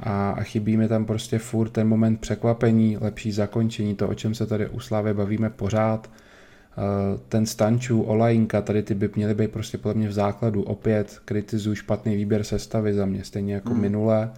a, 0.00 0.30
a 0.30 0.42
chybí 0.42 0.76
mi 0.76 0.88
tam 0.88 1.04
prostě 1.04 1.38
furt 1.38 1.70
ten 1.70 1.88
moment 1.88 2.20
překvapení, 2.20 2.96
lepší 3.00 3.32
zakončení, 3.32 3.94
to, 3.94 4.08
o 4.08 4.14
čem 4.14 4.34
se 4.34 4.46
tady 4.46 4.68
u 4.68 4.80
Slávy 4.80 5.14
bavíme 5.14 5.50
pořád, 5.50 6.10
eh, 6.10 7.18
ten 7.28 7.46
Stančů, 7.46 8.02
Olajinka, 8.02 8.62
tady 8.62 8.82
ty 8.82 8.94
by 8.94 9.10
měly 9.16 9.34
být 9.34 9.50
prostě 9.50 9.78
podle 9.78 9.94
mě 9.94 10.08
v 10.08 10.12
základu. 10.12 10.62
Opět 10.62 11.20
kritizuju 11.24 11.74
špatný 11.74 12.16
výběr 12.16 12.44
sestavy 12.44 12.94
za 12.94 13.06
mě, 13.06 13.24
stejně 13.24 13.54
jako 13.54 13.70
hmm. 13.70 13.80
minule, 13.80 14.30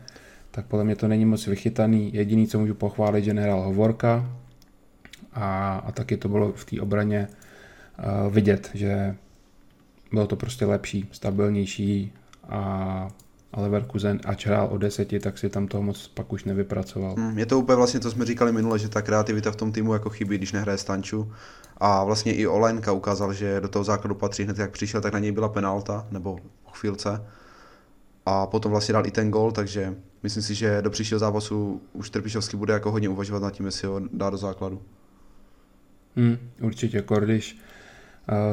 tak 0.51 0.67
podle 0.67 0.85
mě 0.85 0.97
to 0.97 1.09
není 1.09 1.25
moc 1.25 1.47
vychytaný. 1.47 2.15
Jediný, 2.15 2.47
co 2.47 2.59
můžu 2.59 2.75
pochválit, 2.75 3.25
že 3.25 3.35
nehrál 3.35 3.63
Hovorka 3.63 4.31
a, 5.33 5.77
a 5.87 5.93
taky 5.93 6.17
to 6.17 6.29
bylo 6.29 6.53
v 6.53 6.65
té 6.65 6.81
obraně 6.81 7.29
vidět, 8.31 8.71
že 8.75 9.17
bylo 10.13 10.27
to 10.27 10.37
prostě 10.37 10.65
lepší, 10.65 11.09
stabilnější 11.13 12.13
a 12.49 13.09
ale 13.55 13.63
Leverkusen, 13.63 14.21
ač 14.25 14.47
hrál 14.47 14.69
o 14.73 14.79
deseti, 14.79 15.21
tak 15.21 15.39
si 15.39 15.49
tam 15.49 15.69
toho 15.69 15.83
moc 15.83 16.09
pak 16.09 16.33
už 16.33 16.45
nevypracoval. 16.45 17.15
Hmm, 17.15 17.39
je 17.39 17.47
to 17.47 17.59
úplně 17.59 17.77
vlastně, 17.77 18.01
co 18.01 18.11
jsme 18.11 18.25
říkali 18.25 18.53
minule, 18.53 18.79
že 18.79 18.89
ta 18.89 19.03
kreativita 19.03 19.51
v 19.51 19.57
tom 19.57 19.73
týmu 19.73 19.93
jako 19.93 20.11
chybí, 20.11 20.39
když 20.39 20.53
nehraje 20.53 20.79
Stanču. 20.79 21.33
A 21.79 22.05
vlastně 22.05 22.35
i 22.35 22.47
Olenka 22.47 22.93
ukázal, 22.93 23.33
že 23.33 23.61
do 23.61 23.69
toho 23.69 23.85
základu 23.85 24.15
patří 24.15 24.43
hned 24.43 24.59
jak 24.59 24.71
přišel, 24.71 25.01
tak 25.01 25.13
na 25.13 25.19
něj 25.19 25.33
byla 25.33 25.49
penalta, 25.49 26.07
nebo 26.11 26.39
chvílce. 26.73 27.27
A 28.27 28.47
potom 28.47 28.71
vlastně 28.71 28.93
dal 28.93 29.07
i 29.07 29.11
ten 29.11 29.31
gol, 29.31 29.53
takže 29.53 29.95
myslím 30.23 30.43
si, 30.43 30.55
že 30.55 30.83
do 30.83 30.91
příštího 30.91 31.19
zápasu 31.19 31.81
už 31.93 32.11
Trpišovský 32.11 32.57
bude 32.57 32.73
jako 32.73 32.91
hodně 32.91 33.09
uvažovat 33.09 33.43
nad 33.43 33.51
tím, 33.51 33.67
jestli 33.67 33.89
ho 33.89 34.01
dá 34.13 34.31
do 34.31 34.37
základu. 34.37 34.83
Hmm, 36.17 36.39
určitě, 36.61 37.03
Kordiš. 37.03 37.55
Uh, 37.55 37.74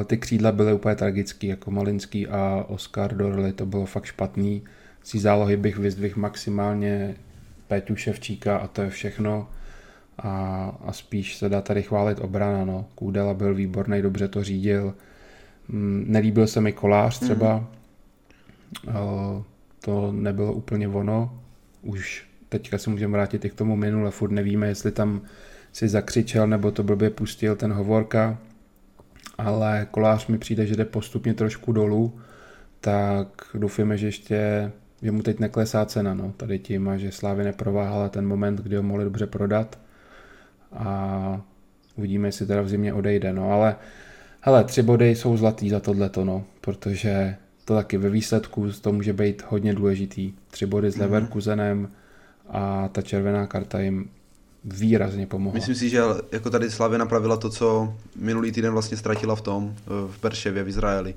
ty 0.04 0.18
křídla 0.18 0.52
byly 0.52 0.72
úplně 0.72 0.94
tragický, 0.94 1.46
jako 1.46 1.70
Malinský 1.70 2.26
a 2.26 2.64
Oscar 2.68 3.14
Dorley, 3.14 3.52
to 3.52 3.66
bylo 3.66 3.86
fakt 3.86 4.04
špatný 4.04 4.62
z 5.04 5.14
zálohy 5.14 5.56
bych 5.56 5.78
vyzdvihl 5.78 6.20
maximálně 6.20 7.14
Péťu 7.68 7.96
Ševčíka 7.96 8.56
a 8.56 8.66
to 8.66 8.82
je 8.82 8.90
všechno. 8.90 9.48
A, 10.18 10.76
a 10.84 10.92
spíš 10.92 11.36
se 11.36 11.48
dá 11.48 11.60
tady 11.60 11.82
chválit 11.82 12.18
obrana. 12.20 12.64
No. 12.64 12.86
Kůdela 12.94 13.34
byl 13.34 13.54
výborný, 13.54 14.02
dobře 14.02 14.28
to 14.28 14.44
řídil. 14.44 14.94
Mm, 15.68 16.04
nelíbil 16.08 16.46
se 16.46 16.60
mi 16.60 16.72
kolář 16.72 17.18
třeba. 17.18 17.58
Mm. 18.86 19.42
To 19.80 20.12
nebylo 20.12 20.52
úplně 20.52 20.88
ono. 20.88 21.40
Už 21.82 22.26
teďka 22.48 22.78
se 22.78 22.90
můžeme 22.90 23.12
vrátit 23.12 23.44
i 23.44 23.50
k 23.50 23.54
tomu 23.54 23.76
minule. 23.76 24.10
Furt 24.10 24.30
nevíme, 24.30 24.68
jestli 24.68 24.92
tam 24.92 25.20
si 25.72 25.88
zakřičel 25.88 26.46
nebo 26.46 26.70
to 26.70 26.82
blbě 26.82 27.10
pustil 27.10 27.56
ten 27.56 27.72
hovorka. 27.72 28.38
Ale 29.44 29.86
kolář 29.90 30.26
mi 30.26 30.38
přijde, 30.38 30.66
že 30.66 30.76
jde 30.76 30.84
postupně 30.84 31.34
trošku 31.34 31.72
dolů. 31.72 32.20
Tak 32.80 33.28
doufíme, 33.54 33.98
že 33.98 34.06
ještě 34.06 34.72
že 35.02 35.12
mu 35.12 35.22
teď 35.22 35.38
neklesá 35.38 35.86
cena, 35.86 36.14
no, 36.14 36.32
tady 36.36 36.58
tím, 36.58 36.88
a 36.88 36.96
že 36.96 37.12
Slávy 37.12 37.44
neprováhala 37.44 38.08
ten 38.08 38.26
moment, 38.26 38.60
kdy 38.60 38.76
ho 38.76 38.82
mohli 38.82 39.04
dobře 39.04 39.26
prodat 39.26 39.78
a 40.72 41.40
uvidíme, 41.96 42.28
jestli 42.28 42.46
teda 42.46 42.62
v 42.62 42.68
zimě 42.68 42.92
odejde, 42.92 43.32
no, 43.32 43.52
ale 43.52 43.76
hele, 44.40 44.64
tři 44.64 44.82
body 44.82 45.14
jsou 45.14 45.36
zlatý 45.36 45.70
za 45.70 45.80
tohleto, 45.80 46.24
no, 46.24 46.44
protože 46.60 47.36
to 47.64 47.74
taky 47.74 47.98
ve 47.98 48.10
výsledku 48.10 48.72
to 48.72 48.92
může 48.92 49.12
být 49.12 49.42
hodně 49.48 49.74
důležitý. 49.74 50.32
Tři 50.50 50.66
body 50.66 50.90
s 50.90 50.96
mhm. 50.96 51.02
Leverkusenem 51.02 51.88
a 52.48 52.88
ta 52.88 53.02
červená 53.02 53.46
karta 53.46 53.80
jim 53.80 54.10
výrazně 54.64 55.26
pomohla. 55.26 55.54
Myslím 55.54 55.74
si, 55.74 55.88
že 55.88 56.00
jako 56.32 56.50
tady 56.50 56.70
Slavě 56.70 56.98
napravila 56.98 57.36
to, 57.36 57.50
co 57.50 57.94
minulý 58.16 58.52
týden 58.52 58.72
vlastně 58.72 58.96
ztratila 58.96 59.36
v 59.36 59.40
tom, 59.40 59.74
v 59.86 60.18
Berševě 60.22 60.64
v 60.64 60.68
Izraeli 60.68 61.14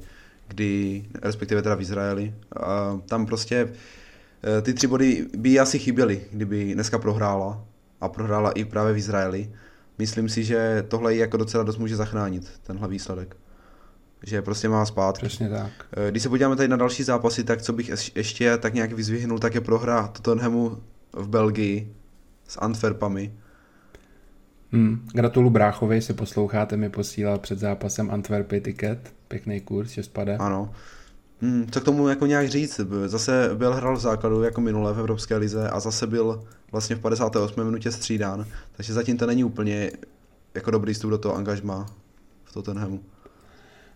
kdy, 0.47 1.05
respektive 1.21 1.61
teda 1.61 1.75
v 1.75 1.81
Izraeli. 1.81 2.33
A 2.57 2.99
tam 3.05 3.25
prostě 3.25 3.73
e, 4.57 4.61
ty 4.61 4.73
tři 4.73 4.87
body 4.87 5.25
by 5.37 5.59
asi 5.59 5.79
chyběly, 5.79 6.21
kdyby 6.31 6.73
dneska 6.73 6.99
prohrála 6.99 7.65
a 8.01 8.09
prohrála 8.09 8.51
i 8.51 8.65
právě 8.65 8.93
v 8.93 8.97
Izraeli. 8.97 9.51
Myslím 9.97 10.29
si, 10.29 10.43
že 10.43 10.85
tohle 10.87 11.13
ji 11.13 11.19
jako 11.19 11.37
docela 11.37 11.63
dost 11.63 11.77
může 11.77 11.95
zachránit, 11.95 12.51
tenhle 12.67 12.87
výsledek. 12.87 13.37
Že 14.23 14.41
prostě 14.41 14.69
má 14.69 14.85
spát. 14.85 15.17
Přesně 15.17 15.49
tak. 15.49 15.71
E, 16.07 16.11
když 16.11 16.23
se 16.23 16.29
podíváme 16.29 16.55
tady 16.55 16.67
na 16.67 16.77
další 16.77 17.03
zápasy, 17.03 17.43
tak 17.43 17.61
co 17.61 17.73
bych 17.73 17.91
ještě 18.15 18.57
tak 18.57 18.73
nějak 18.73 18.91
vyzvihnul, 18.91 19.39
tak 19.39 19.55
je 19.55 19.61
prohra 19.61 20.07
Tottenhamu 20.07 20.77
v 21.13 21.27
Belgii 21.27 21.95
s 22.47 22.57
Antwerpami. 22.61 23.33
Hmm, 24.71 25.07
gratulu 25.13 25.49
Bráchovi, 25.49 26.01
si 26.01 26.13
posloucháte, 26.13 26.77
mi 26.77 26.89
posílal 26.89 27.39
před 27.39 27.59
zápasem 27.59 28.11
Antwerpy 28.11 28.61
tiket. 28.61 29.13
Pěkný 29.27 29.61
kurz, 29.61 29.89
že 29.89 30.03
spadá. 30.03 30.37
Ano. 30.39 30.73
Hmm, 31.41 31.67
co 31.71 31.81
k 31.81 31.83
tomu 31.83 32.07
jako 32.07 32.25
nějak 32.25 32.49
říct? 32.49 32.81
Zase 33.05 33.49
byl 33.53 33.73
hrál 33.73 33.97
v 33.97 33.99
základu 33.99 34.43
jako 34.43 34.61
minule 34.61 34.93
v 34.93 34.99
Evropské 34.99 35.37
lize 35.37 35.69
a 35.69 35.79
zase 35.79 36.07
byl 36.07 36.43
vlastně 36.71 36.95
v 36.95 36.99
58. 36.99 37.63
minutě 37.63 37.91
střídán, 37.91 38.45
takže 38.71 38.93
zatím 38.93 39.17
to 39.17 39.25
není 39.25 39.43
úplně 39.43 39.91
jako 40.55 40.71
dobrý 40.71 40.93
vstup 40.93 41.09
do 41.09 41.17
toho 41.17 41.35
angažma 41.35 41.85
v 42.43 42.53
Tottenhamu. 42.53 42.99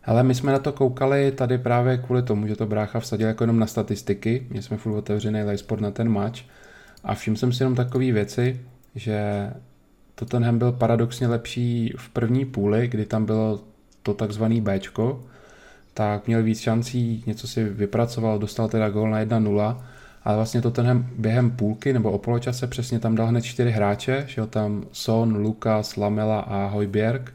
Ale 0.04 0.24
my 0.24 0.36
jsme 0.36 0.52
na 0.52 0.60
to 0.60 0.72
koukali 0.72 1.32
tady 1.32 1.58
právě 1.58 1.98
kvůli 1.98 2.24
tomu, 2.24 2.48
že 2.48 2.56
to 2.56 2.66
brácha 2.66 3.00
vsadil 3.00 3.28
jako 3.28 3.44
jenom 3.44 3.60
na 3.60 3.68
statistiky. 3.68 4.48
My 4.50 4.62
jsme 4.62 4.78
furt 4.78 4.98
otevřený 4.98 5.58
Sport 5.58 5.82
na 5.82 5.92
ten 5.92 6.10
match 6.10 6.40
a 7.04 7.16
všiml 7.16 7.38
jsem 7.38 7.54
si 7.54 7.64
jenom 7.64 7.76
takové 7.76 8.12
věci, 8.12 8.62
že 8.96 9.50
Tottenham 10.16 10.58
byl 10.58 10.72
paradoxně 10.72 11.28
lepší 11.28 11.94
v 11.98 12.10
první 12.10 12.46
půli, 12.46 12.88
kdy 12.88 13.06
tam 13.06 13.26
bylo 13.26 13.60
to 14.04 14.14
takzvaný 14.14 14.62
Bčko, 14.62 15.24
tak 15.94 16.28
měl 16.28 16.44
víc 16.44 16.60
šancí, 16.60 17.24
něco 17.28 17.48
si 17.48 17.64
vypracoval, 17.64 18.40
dostal 18.40 18.68
teda 18.70 18.90
gol 18.90 19.10
na 19.10 19.26
1-0, 19.26 19.82
ale 20.24 20.36
vlastně 20.36 20.62
to 20.62 20.72
tenhle 20.72 21.04
během 21.18 21.52
půlky 21.52 21.94
nebo 21.94 22.12
o 22.12 22.18
poločase 22.18 22.68
přesně 22.68 23.00
tam 23.00 23.16
dal 23.16 23.28
hned 23.28 23.42
čtyři 23.42 23.72
hráče, 23.72 24.24
šel 24.28 24.48
tam 24.48 24.84
Son, 24.92 25.36
Lukas, 25.36 25.98
Lamela 25.98 26.40
a 26.40 26.68
Hojbjerg. 26.68 27.34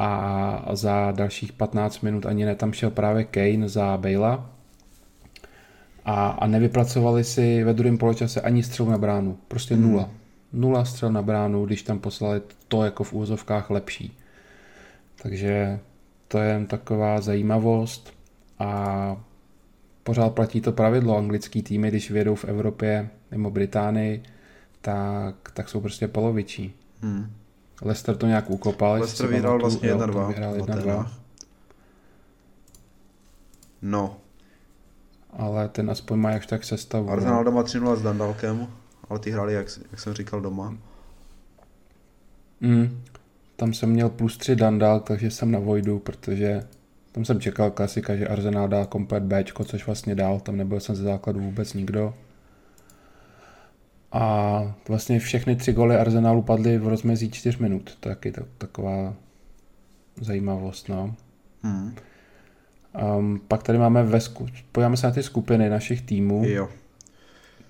A 0.00 0.70
za 0.72 1.12
dalších 1.16 1.52
15 1.52 2.00
minut 2.00 2.26
ani 2.26 2.44
ne, 2.44 2.54
tam 2.54 2.72
šel 2.72 2.90
právě 2.90 3.24
Kane 3.24 3.68
za 3.68 3.96
Bejla 3.96 4.50
a, 6.08 6.28
a 6.28 6.46
nevypracovali 6.46 7.24
si 7.24 7.64
ve 7.64 7.74
druhém 7.74 7.98
poločase 7.98 8.40
ani 8.40 8.62
střel 8.62 8.86
na 8.86 8.98
bránu, 8.98 9.38
prostě 9.48 9.76
nula. 9.76 10.02
Hmm. 10.02 10.12
Nula 10.52 10.84
střel 10.84 11.12
na 11.12 11.22
bránu, 11.22 11.66
když 11.66 11.82
tam 11.82 11.98
poslali 11.98 12.42
to 12.68 12.84
jako 12.84 13.04
v 13.04 13.12
úzovkách 13.12 13.70
lepší. 13.70 14.18
Takže 15.22 15.78
to 16.28 16.38
je 16.38 16.66
taková 16.66 17.20
zajímavost 17.20 18.12
a 18.58 19.16
pořád 20.02 20.30
platí 20.34 20.60
to 20.60 20.72
pravidlo. 20.72 21.16
Anglický 21.16 21.62
týmy, 21.62 21.88
když 21.88 22.10
vědou 22.10 22.34
v 22.34 22.44
Evropě 22.44 23.10
mimo 23.30 23.50
Británii, 23.50 24.22
tak, 24.80 25.34
tak 25.54 25.68
jsou 25.68 25.80
prostě 25.80 26.08
polovičí. 26.08 26.74
Hmm. 27.02 27.32
Leicester 27.82 28.16
to 28.16 28.26
nějak 28.26 28.50
ukopal. 28.50 28.92
Leicester 28.92 29.26
vyhrál 29.26 29.58
vlastně 29.58 29.94
1-2. 29.94 30.28
Vyhrál 30.28 30.54
1-2. 30.54 31.10
No. 33.82 34.16
Ale 35.38 35.68
ten 35.68 35.90
aspoň 35.90 36.18
má 36.18 36.30
jakž 36.30 36.46
tak 36.46 36.64
sestavu. 36.64 37.10
Arsenal 37.10 37.44
doma 37.44 37.62
3-0 37.62 37.96
s 37.96 38.02
Dandalkem 38.02 38.68
ale 39.08 39.18
ty 39.18 39.30
hráli, 39.30 39.54
jak, 39.54 39.66
jak 39.90 40.00
jsem 40.00 40.14
říkal, 40.14 40.40
doma. 40.40 40.76
Mm, 42.60 43.02
tam 43.56 43.74
jsem 43.74 43.90
měl 43.90 44.08
plus 44.08 44.36
3 44.36 44.56
Dandal, 44.56 45.00
takže 45.00 45.30
jsem 45.30 45.50
na 45.50 45.58
Voidu, 45.58 45.98
protože 45.98 46.62
tam 47.12 47.24
jsem 47.24 47.40
čekal 47.40 47.70
klasika, 47.70 48.16
že 48.16 48.28
Arsenal 48.28 48.68
dá 48.68 48.86
komplet 48.86 49.22
B, 49.22 49.44
což 49.64 49.86
vlastně 49.86 50.14
dál, 50.14 50.40
tam 50.40 50.56
nebyl 50.56 50.80
jsem 50.80 50.96
ze 50.96 51.02
základu 51.02 51.40
vůbec 51.40 51.74
nikdo. 51.74 52.14
A 54.12 54.74
vlastně 54.88 55.18
všechny 55.18 55.56
tři 55.56 55.72
goly 55.72 55.96
Arsenalu 55.96 56.42
padly 56.42 56.78
v 56.78 56.88
rozmezí 56.88 57.30
4 57.30 57.62
minut, 57.62 57.96
taky 58.00 58.32
to, 58.32 58.42
taková 58.58 59.14
zajímavost, 60.20 60.88
no. 60.88 61.14
Hmm. 61.62 61.94
Um, 63.18 63.40
pak 63.48 63.62
tady 63.62 63.78
máme 63.78 64.02
ve 64.02 64.18
sku- 64.18 64.48
podíváme 64.72 64.96
se 64.96 65.06
na 65.06 65.12
ty 65.12 65.22
skupiny 65.22 65.70
našich 65.70 66.02
týmů. 66.02 66.42
Jo. 66.46 66.68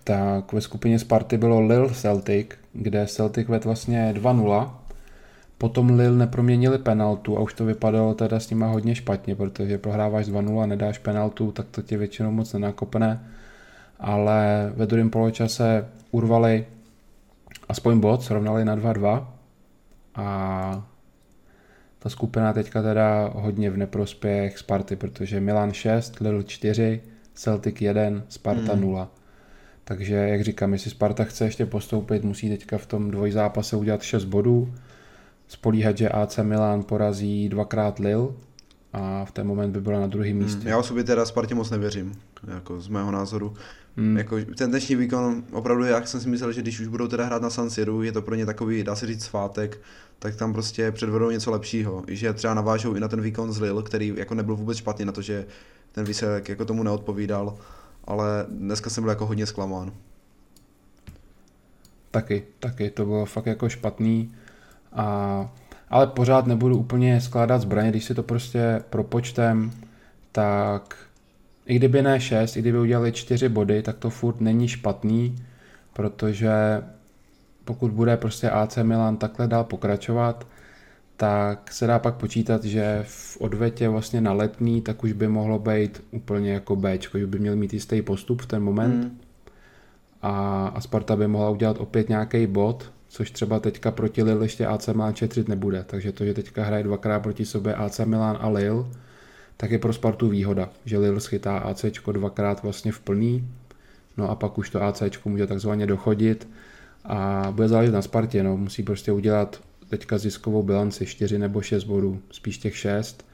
Tak 0.04 0.52
ve 0.52 0.60
skupině 0.60 0.98
Sparty 0.98 1.36
bylo 1.36 1.60
Lille 1.60 1.94
Celtic, 1.94 2.48
kde 2.72 3.06
Celtic 3.06 3.48
vedl 3.48 3.64
vlastně 3.64 4.14
2-0. 4.16 4.70
Potom 5.58 5.90
Lille 5.90 6.18
neproměnili 6.18 6.78
penaltu 6.78 7.38
a 7.38 7.40
už 7.40 7.54
to 7.54 7.64
vypadalo 7.64 8.14
teda 8.14 8.40
s 8.40 8.50
nima 8.50 8.66
hodně 8.66 8.94
špatně, 8.94 9.34
protože 9.34 9.78
prohráváš 9.78 10.26
2-0 10.26 10.62
a 10.62 10.66
nedáš 10.66 10.98
penaltu, 10.98 11.52
tak 11.52 11.66
to 11.70 11.82
tě 11.82 11.96
většinou 11.96 12.30
moc 12.30 12.52
nenakopne. 12.52 13.20
Ale 14.00 14.72
ve 14.76 14.86
druhém 14.86 15.10
poločase 15.10 15.88
urvali 16.10 16.66
aspoň 17.68 18.00
bod, 18.00 18.22
srovnali 18.22 18.64
na 18.64 18.76
2-2 18.76 19.26
a 20.14 20.86
ta 21.98 22.08
skupina 22.08 22.52
teďka 22.52 22.82
teda 22.82 23.32
hodně 23.34 23.70
v 23.70 23.76
neprospěch 23.76 24.58
Sparty, 24.58 24.96
protože 24.96 25.40
Milan 25.40 25.72
6, 25.72 26.20
Lille 26.20 26.44
4, 26.44 27.00
Celtic 27.34 27.80
1, 27.80 28.22
Sparta 28.28 28.72
hmm. 28.72 28.82
0. 28.82 29.10
Takže, 29.84 30.14
jak 30.14 30.44
říkám, 30.44 30.72
jestli 30.72 30.90
Sparta 30.90 31.24
chce 31.24 31.44
ještě 31.44 31.66
postoupit, 31.66 32.24
musí 32.24 32.48
teďka 32.48 32.78
v 32.78 32.86
tom 32.86 33.10
dvojzápase 33.10 33.76
udělat 33.76 34.02
6 34.02 34.24
bodů, 34.24 34.74
spolíhat, 35.48 35.98
že 35.98 36.08
AC 36.08 36.38
Milan 36.42 36.82
porazí 36.82 37.48
dvakrát 37.48 37.98
Lille 37.98 38.28
a 38.92 39.24
v 39.24 39.32
ten 39.32 39.46
moment 39.46 39.72
by 39.72 39.80
byla 39.80 40.00
na 40.00 40.06
druhém 40.06 40.32
hmm, 40.32 40.42
místě. 40.42 40.68
Já 40.68 40.78
osobě 40.78 41.04
teda 41.04 41.26
Spartě 41.26 41.54
moc 41.54 41.70
nevěřím, 41.70 42.12
jako 42.54 42.80
z 42.80 42.88
mého 42.88 43.10
názoru. 43.10 43.54
Hmm. 43.96 44.16
Jako 44.16 44.36
ten 44.58 44.70
dnešní 44.70 44.96
výkon, 44.96 45.44
opravdu 45.52 45.84
jak 45.84 46.08
jsem 46.08 46.20
si 46.20 46.28
myslel, 46.28 46.52
že 46.52 46.62
když 46.62 46.80
už 46.80 46.86
budou 46.86 47.08
teda 47.08 47.24
hrát 47.24 47.42
na 47.42 47.50
San 47.50 47.70
Siro, 47.70 48.02
je 48.02 48.12
to 48.12 48.22
pro 48.22 48.34
ně 48.34 48.46
takový, 48.46 48.82
dá 48.82 48.96
se 48.96 49.06
říct, 49.06 49.24
svátek, 49.24 49.80
tak 50.18 50.36
tam 50.36 50.52
prostě 50.52 50.92
předvedou 50.92 51.30
něco 51.30 51.50
lepšího. 51.50 52.02
Že 52.08 52.32
třeba 52.32 52.54
navážou 52.54 52.94
i 52.94 53.00
na 53.00 53.08
ten 53.08 53.20
výkon 53.20 53.52
z 53.52 53.60
Lille, 53.60 53.82
který 53.82 54.12
jako 54.16 54.34
nebyl 54.34 54.56
vůbec 54.56 54.78
špatný 54.78 55.04
na 55.04 55.12
to, 55.12 55.22
že 55.22 55.46
ten 55.92 56.04
výsledek 56.04 56.48
jako 56.48 56.64
tomu 56.64 56.82
neodpovídal, 56.82 57.58
ale 58.04 58.46
dneska 58.48 58.90
jsem 58.90 59.04
byl 59.04 59.10
jako 59.10 59.26
hodně 59.26 59.46
zklamán. 59.46 59.92
Taky, 62.10 62.44
taky, 62.58 62.90
to 62.90 63.04
bylo 63.04 63.26
fakt 63.26 63.46
jako 63.46 63.68
špatný, 63.68 64.34
a, 64.92 65.50
ale 65.88 66.06
pořád 66.06 66.46
nebudu 66.46 66.78
úplně 66.78 67.20
skládat 67.20 67.58
zbraně, 67.58 67.90
když 67.90 68.04
si 68.04 68.14
to 68.14 68.22
prostě 68.22 68.82
propočtem, 68.90 69.70
tak 70.32 70.96
i 71.66 71.76
kdyby 71.76 72.02
ne 72.02 72.20
6, 72.20 72.56
i 72.56 72.60
kdyby 72.60 72.78
udělali 72.78 73.12
4 73.12 73.48
body, 73.48 73.82
tak 73.82 73.98
to 73.98 74.10
furt 74.10 74.40
není 74.40 74.68
špatný, 74.68 75.36
protože 75.92 76.82
pokud 77.68 77.90
bude 77.90 78.16
prostě 78.16 78.50
AC 78.50 78.76
Milan 78.82 79.16
takhle 79.16 79.46
dál 79.46 79.64
pokračovat, 79.64 80.46
tak 81.16 81.72
se 81.72 81.86
dá 81.86 81.98
pak 81.98 82.14
počítat, 82.14 82.64
že 82.64 83.04
v 83.08 83.36
odvetě 83.40 83.88
vlastně 83.88 84.20
na 84.20 84.32
letní, 84.32 84.80
tak 84.80 85.04
už 85.04 85.12
by 85.12 85.28
mohlo 85.28 85.58
být 85.58 86.02
úplně 86.10 86.52
jako 86.52 86.76
B, 86.76 86.98
že 87.18 87.26
by 87.26 87.38
měl 87.38 87.56
mít 87.56 87.74
jistý 87.74 88.02
postup 88.02 88.42
v 88.42 88.46
ten 88.46 88.62
moment. 88.62 89.04
Mm. 89.04 89.18
A, 90.22 90.66
a 90.74 90.80
Sparta 90.80 91.16
by 91.16 91.26
mohla 91.28 91.50
udělat 91.50 91.76
opět 91.80 92.08
nějaký 92.08 92.46
bod, 92.46 92.92
což 93.08 93.30
třeba 93.30 93.60
teďka 93.60 93.90
proti 93.90 94.22
Lille 94.22 94.44
ještě 94.44 94.66
AC 94.66 94.88
Milan 94.88 95.14
četřit 95.14 95.48
nebude. 95.48 95.84
Takže 95.86 96.12
to, 96.12 96.24
že 96.24 96.34
teďka 96.34 96.64
hraje 96.64 96.82
dvakrát 96.82 97.20
proti 97.20 97.44
sobě 97.44 97.74
AC 97.74 98.00
Milan 98.04 98.38
a 98.40 98.48
Lille, 98.48 98.84
tak 99.56 99.70
je 99.70 99.78
pro 99.78 99.92
Spartu 99.92 100.28
výhoda, 100.28 100.68
že 100.84 100.98
Lille 100.98 101.20
schytá 101.20 101.58
AC 101.58 101.84
dvakrát 102.12 102.62
vlastně 102.62 102.92
v 102.92 103.00
plný, 103.00 103.48
no 104.16 104.30
a 104.30 104.34
pak 104.34 104.58
už 104.58 104.70
to 104.70 104.82
AC 104.82 105.02
může 105.24 105.46
takzvaně 105.46 105.86
dochodit 105.86 106.48
a 107.04 107.48
bude 107.50 107.68
záležet 107.68 107.92
na 107.92 108.02
Spartě, 108.02 108.42
no, 108.42 108.56
musí 108.56 108.82
prostě 108.82 109.12
udělat 109.12 109.60
teďka 109.88 110.18
ziskovou 110.18 110.62
bilanci 110.62 111.06
4 111.06 111.38
nebo 111.38 111.62
6 111.62 111.84
bodů, 111.84 112.20
spíš 112.30 112.58
těch 112.58 112.76
6 112.76 113.26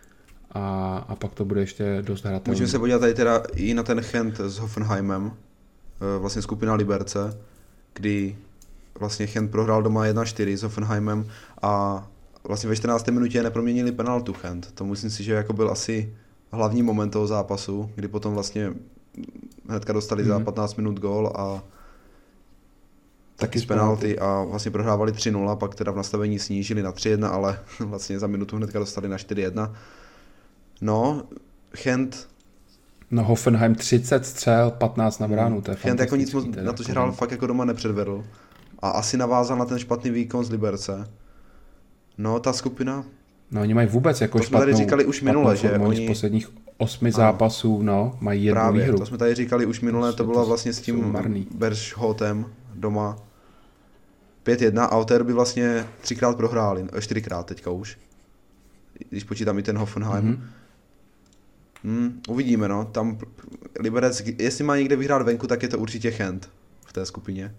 a, 0.51 0.97
a 1.09 1.17
pak 1.17 1.35
to 1.35 1.45
bude 1.45 1.61
ještě 1.61 2.03
dost 2.03 2.25
hratelné. 2.25 2.55
Můžeme 2.55 2.69
se 2.69 2.79
podívat 2.79 2.99
tady 2.99 3.15
teda 3.15 3.43
i 3.57 3.75
na 3.75 3.83
ten 3.83 4.01
Chent 4.01 4.41
s 4.41 4.59
Hoffenheimem, 4.59 5.33
eh, 5.33 6.19
vlastně 6.19 6.43
skupina 6.43 6.75
Liberce, 6.75 7.39
kdy 7.95 8.37
vlastně 9.01 9.27
Chent 9.27 9.51
prohrál 9.51 9.83
doma 9.83 10.07
1-4 10.07 10.57
s 10.57 10.63
Hoffenheimem 10.63 11.27
a 11.63 12.07
vlastně 12.45 12.69
ve 12.69 12.77
14. 12.77 13.11
minutě 13.11 13.43
neproměnili 13.43 13.93
penaltu 13.93 14.33
Chent. 14.33 14.73
To 14.75 14.85
myslím 14.85 15.11
si, 15.11 15.25
že 15.25 15.33
jako 15.33 15.53
byl 15.53 15.71
asi 15.71 16.15
hlavní 16.53 16.83
moment 16.83 17.11
toho 17.11 17.27
zápasu, 17.27 17.91
kdy 17.95 18.09
potom 18.09 18.35
vlastně 18.35 18.75
hnedka 19.69 19.93
dostali 19.93 20.23
mm. 20.23 20.29
za 20.29 20.41
15 20.41 20.75
mhm. 20.75 20.85
minut 20.85 21.01
gól 21.01 21.33
a 21.37 21.63
taky 23.37 23.61
z 23.61 23.65
penalty 23.65 24.19
a 24.19 24.43
vlastně 24.43 24.71
prohrávali 24.71 25.13
3-0, 25.13 25.57
pak 25.57 25.75
teda 25.75 25.93
v 25.93 25.97
nastavení 25.97 26.39
snížili 26.39 26.83
na 26.83 26.93
3-1, 26.93 27.31
ale 27.33 27.59
vlastně 27.81 28.19
za 28.19 28.27
minutu 28.27 28.57
hnedka 28.57 28.79
dostali 28.79 29.09
na 29.09 29.17
4-1. 29.17 29.73
No, 30.81 31.23
Chent 31.77 32.29
No 33.11 33.25
Hoffenheim 33.25 33.75
30 33.75 34.27
střel, 34.27 34.71
15 34.71 35.19
na 35.19 35.29
bránu, 35.29 35.61
to 35.61 35.71
je 35.71 35.77
Chent 35.77 36.01
jako 36.01 36.17
nic 36.17 36.33
moc 36.33 36.47
na 36.63 36.73
to, 36.73 36.83
že 36.83 36.93
hrál 36.93 37.13
fakt 37.13 37.31
jako 37.31 37.47
doma 37.47 37.65
nepředvedl. 37.65 38.25
A 38.79 38.89
asi 38.91 39.17
navázal 39.17 39.59
na 39.59 39.65
ten 39.65 39.79
špatný 39.79 40.11
výkon 40.11 40.45
z 40.45 40.51
Liberce. 40.51 41.11
No, 42.19 42.41
ta 42.41 42.53
skupina... 42.53 43.05
No, 43.51 43.61
oni 43.61 43.75
mají 43.75 43.89
vůbec 43.89 44.21
jako 44.21 44.39
to 44.39 44.45
špatnou, 44.45 44.59
jsme 44.59 44.67
tady 44.67 44.85
říkali 44.85 45.05
už 45.05 45.23
minule, 45.23 45.57
že 45.57 45.79
oni... 45.79 46.05
z 46.05 46.09
posledních 46.09 46.49
osmi 46.79 47.13
zápasů, 47.13 47.83
no, 47.83 48.19
mají 48.21 48.45
jednu 48.45 48.61
Právě, 48.61 48.83
výhru. 48.83 48.99
to 48.99 49.07
jsme 49.07 49.19
tady 49.19 49.35
říkali 49.35 49.67
už 49.67 49.81
minule, 49.81 50.13
to 50.13 50.25
bylo 50.25 50.47
vlastně 50.47 50.73
s 50.73 50.81
tím 50.81 51.17
Beršhotem 51.55 52.47
doma 52.77 53.17
5-1 54.45 54.83
a 54.83 54.97
od 54.97 55.09
té 55.09 55.19
doby 55.19 55.33
vlastně 55.33 55.87
třikrát 56.01 56.37
prohráli, 56.37 56.87
eh, 56.93 57.01
čtyřikrát 57.01 57.47
teďka 57.47 57.71
už. 57.71 57.99
Když 59.11 59.25
počítám 59.25 59.59
i 59.59 59.63
ten 59.63 59.79
Hoffenheim. 59.79 60.25
Mm-hmm. 60.25 60.65
Hmm, 61.85 62.21
uvidíme, 62.29 62.69
no. 62.69 62.85
Tam 62.85 63.19
Liberec, 63.81 64.23
jestli 64.39 64.65
má 64.65 64.77
někde 64.77 64.97
vyhrát 64.97 65.23
venku, 65.23 65.47
tak 65.47 65.63
je 65.63 65.69
to 65.69 65.79
určitě 65.79 66.11
Chent 66.11 66.51
v 66.87 66.93
té 66.93 67.07
skupině. 67.07 67.55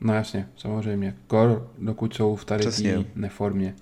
No 0.00 0.14
jasně, 0.14 0.48
samozřejmě. 0.56 1.16
Kor, 1.26 1.70
dokud 1.78 2.14
jsou 2.14 2.36
v 2.36 2.44
tady 2.44 2.64
té 2.64 3.04
neformě. 3.14 3.74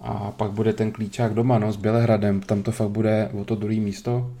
A 0.00 0.30
pak 0.30 0.50
bude 0.50 0.72
ten 0.72 0.92
klíčák 0.92 1.34
doma, 1.34 1.58
no, 1.58 1.72
s 1.72 1.76
Bělehradem. 1.76 2.40
Tam 2.40 2.62
to 2.62 2.72
fakt 2.72 2.88
bude 2.88 3.30
o 3.40 3.44
to 3.44 3.54
druhé 3.54 3.76
místo. 3.80 4.34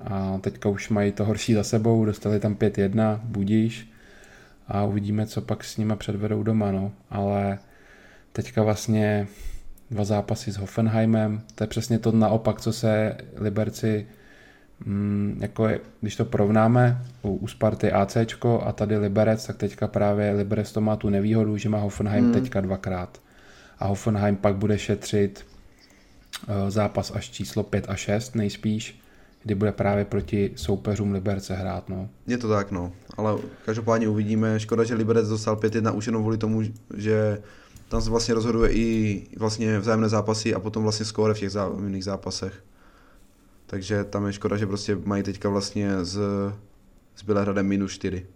A 0.00 0.38
teďka 0.40 0.68
už 0.68 0.88
mají 0.88 1.12
to 1.12 1.24
horší 1.24 1.54
za 1.54 1.64
sebou, 1.64 2.04
dostali 2.04 2.40
tam 2.40 2.54
5-1, 2.54 3.20
budíš. 3.24 3.90
A 4.68 4.84
uvidíme, 4.84 5.26
co 5.26 5.40
pak 5.40 5.64
s 5.64 5.76
nima 5.76 5.96
předvedou 5.96 6.42
doma, 6.42 6.72
no. 6.72 6.92
Ale 7.10 7.58
teďka 8.32 8.62
vlastně 8.62 9.28
dva 9.90 10.04
zápasy 10.04 10.52
s 10.52 10.56
Hoffenheimem, 10.56 11.42
to 11.54 11.64
je 11.64 11.68
přesně 11.68 11.98
to 11.98 12.12
naopak, 12.12 12.60
co 12.60 12.72
se 12.72 13.16
Liberci 13.36 14.06
mm, 14.84 15.38
jako 15.40 15.68
je, 15.68 15.80
když 16.00 16.16
to 16.16 16.24
porovnáme 16.24 17.04
u, 17.22 17.34
u 17.34 17.46
Sparty 17.46 17.92
AC 17.92 18.16
a 18.62 18.72
tady 18.72 18.96
Liberec, 18.96 19.46
tak 19.46 19.56
teďka 19.56 19.88
právě 19.88 20.32
Liberec 20.32 20.72
to 20.72 20.80
má 20.80 20.96
tu 20.96 21.10
nevýhodu, 21.10 21.56
že 21.56 21.68
má 21.68 21.78
Hoffenheim 21.78 22.24
hmm. 22.24 22.32
teďka 22.32 22.60
dvakrát. 22.60 23.20
A 23.78 23.86
Hoffenheim 23.86 24.36
pak 24.36 24.56
bude 24.56 24.78
šetřit 24.78 25.46
uh, 26.48 26.54
zápas 26.70 27.12
až 27.14 27.30
číslo 27.30 27.62
5 27.62 27.84
a 27.88 27.96
6 27.96 28.34
nejspíš, 28.34 29.00
kdy 29.48 29.54
bude 29.54 29.72
právě 29.72 30.04
proti 30.04 30.52
soupeřům 30.56 31.12
Liberce 31.12 31.54
hrát. 31.54 31.88
No. 31.88 32.08
Je 32.26 32.38
to 32.38 32.48
tak, 32.48 32.70
no. 32.70 32.92
Ale 33.16 33.38
každopádně 33.64 34.08
uvidíme. 34.08 34.60
Škoda, 34.60 34.84
že 34.84 34.94
Liberec 34.94 35.28
dostal 35.28 35.56
5-1 35.56 35.96
už 35.96 36.06
jenom 36.06 36.22
kvůli 36.22 36.38
tomu, 36.38 36.62
že 36.96 37.42
tam 37.88 38.00
se 38.00 38.10
vlastně 38.10 38.34
rozhoduje 38.34 38.72
i 38.72 39.26
vlastně 39.36 39.78
vzájemné 39.78 40.08
zápasy 40.08 40.54
a 40.54 40.60
potom 40.60 40.82
vlastně 40.82 41.06
skóre 41.06 41.34
v 41.34 41.38
těch 41.38 41.50
zájemných 41.50 42.04
zápasech. 42.04 42.64
Takže 43.66 44.04
tam 44.04 44.26
je 44.26 44.32
škoda, 44.32 44.56
že 44.56 44.66
prostě 44.66 44.96
mají 45.04 45.22
teďka 45.22 45.48
vlastně 45.48 46.04
s, 46.04 46.18
s 47.16 47.22
Bělehradem 47.22 47.66
minus 47.66 47.92
4. 47.92 48.26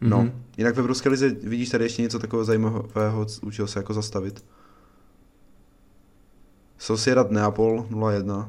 No, 0.00 0.22
mm-hmm. 0.22 0.32
jinak 0.56 0.74
ve 0.74 0.80
Evropské 0.80 1.08
lize 1.08 1.28
vidíš 1.28 1.68
tady 1.68 1.84
ještě 1.84 2.02
něco 2.02 2.18
takového 2.18 2.44
zajímavého, 2.44 3.26
u 3.42 3.50
čeho 3.50 3.68
se 3.68 3.78
jako 3.78 3.94
zastavit? 3.94 4.44
Sociedad 6.78 7.30
Neapol 7.30 7.86
0-1. 7.90 8.48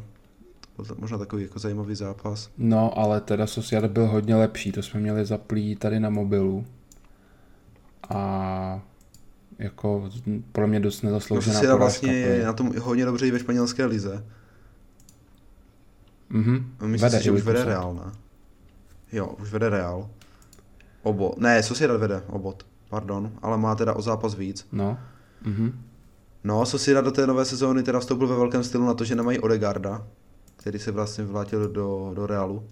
To 0.80 0.84
byl 0.84 0.96
možná 1.00 1.18
takový 1.18 1.44
jako 1.44 1.60
zajímavý 1.60 1.96
zápas. 1.96 2.50
No, 2.58 3.00
ale 3.00 3.22
teda 3.22 3.48
Sociedad 3.48 3.92
byl 3.92 4.08
hodně 4.08 4.36
lepší, 4.36 4.72
to 4.72 4.82
jsme 4.82 5.00
měli 5.00 5.26
zaplý 5.26 5.76
tady 5.76 6.00
na 6.00 6.10
mobilu. 6.10 6.66
A 8.10 8.82
jako 9.60 10.10
pro 10.52 10.68
mě 10.68 10.80
dost 10.80 11.02
nezasloužená 11.02 11.54
no, 11.54 11.60
Sociedad 11.60 11.80
vlastně 11.80 12.14
je 12.14 12.46
na 12.46 12.54
tom 12.54 12.74
hodně 12.80 13.06
dobře 13.06 13.28
i 13.28 13.32
ve 13.32 13.40
španělské 13.40 13.86
lize 13.86 14.24
Mhm. 16.30 16.72
Myslím 16.82 17.10
Vede 17.10 17.18
si, 17.18 17.24
že 17.24 17.32
už 17.32 17.42
vede. 17.42 17.66
Real, 17.66 17.94
ne? 17.94 18.12
Jo, 19.12 19.28
už 19.42 19.52
vede 19.52 19.70
Real. 19.70 20.10
Obo. 21.04 21.34
Ne, 21.38 21.64
Sociedad 21.64 22.00
vede, 22.00 22.24
obot. 22.28 22.66
Pardon, 22.90 23.32
ale 23.42 23.58
má 23.58 23.76
teda 23.76 23.94
o 23.94 24.02
zápas 24.02 24.36
víc. 24.36 24.68
No. 24.72 24.98
Mhm. 25.42 25.82
No, 26.44 26.66
Sociedad 26.66 27.06
do 27.06 27.12
té 27.12 27.28
nové 27.28 27.46
sezóny 27.46 27.84
teda 27.84 28.00
vstoupil 28.00 28.28
ve 28.28 28.36
velkém 28.36 28.64
stylu 28.64 28.86
na 28.86 28.94
to, 28.94 29.04
že 29.04 29.16
nemají 29.16 29.40
Odegarda, 29.40 30.08
který 30.60 30.80
se 30.80 30.92
vlastně 30.92 31.24
vrátil 31.24 31.70
do, 31.70 32.12
do 32.16 32.28
Realu. 32.28 32.64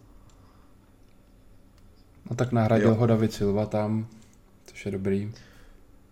No 2.30 2.36
tak 2.36 2.52
nahradil 2.52 2.88
Jo. 2.88 2.95
ho 2.95 3.06
David 3.08 3.34
Silva 3.34 3.65
tam, 3.65 4.08
což 4.65 4.86
je 4.86 4.91
dobrý. 4.91 5.32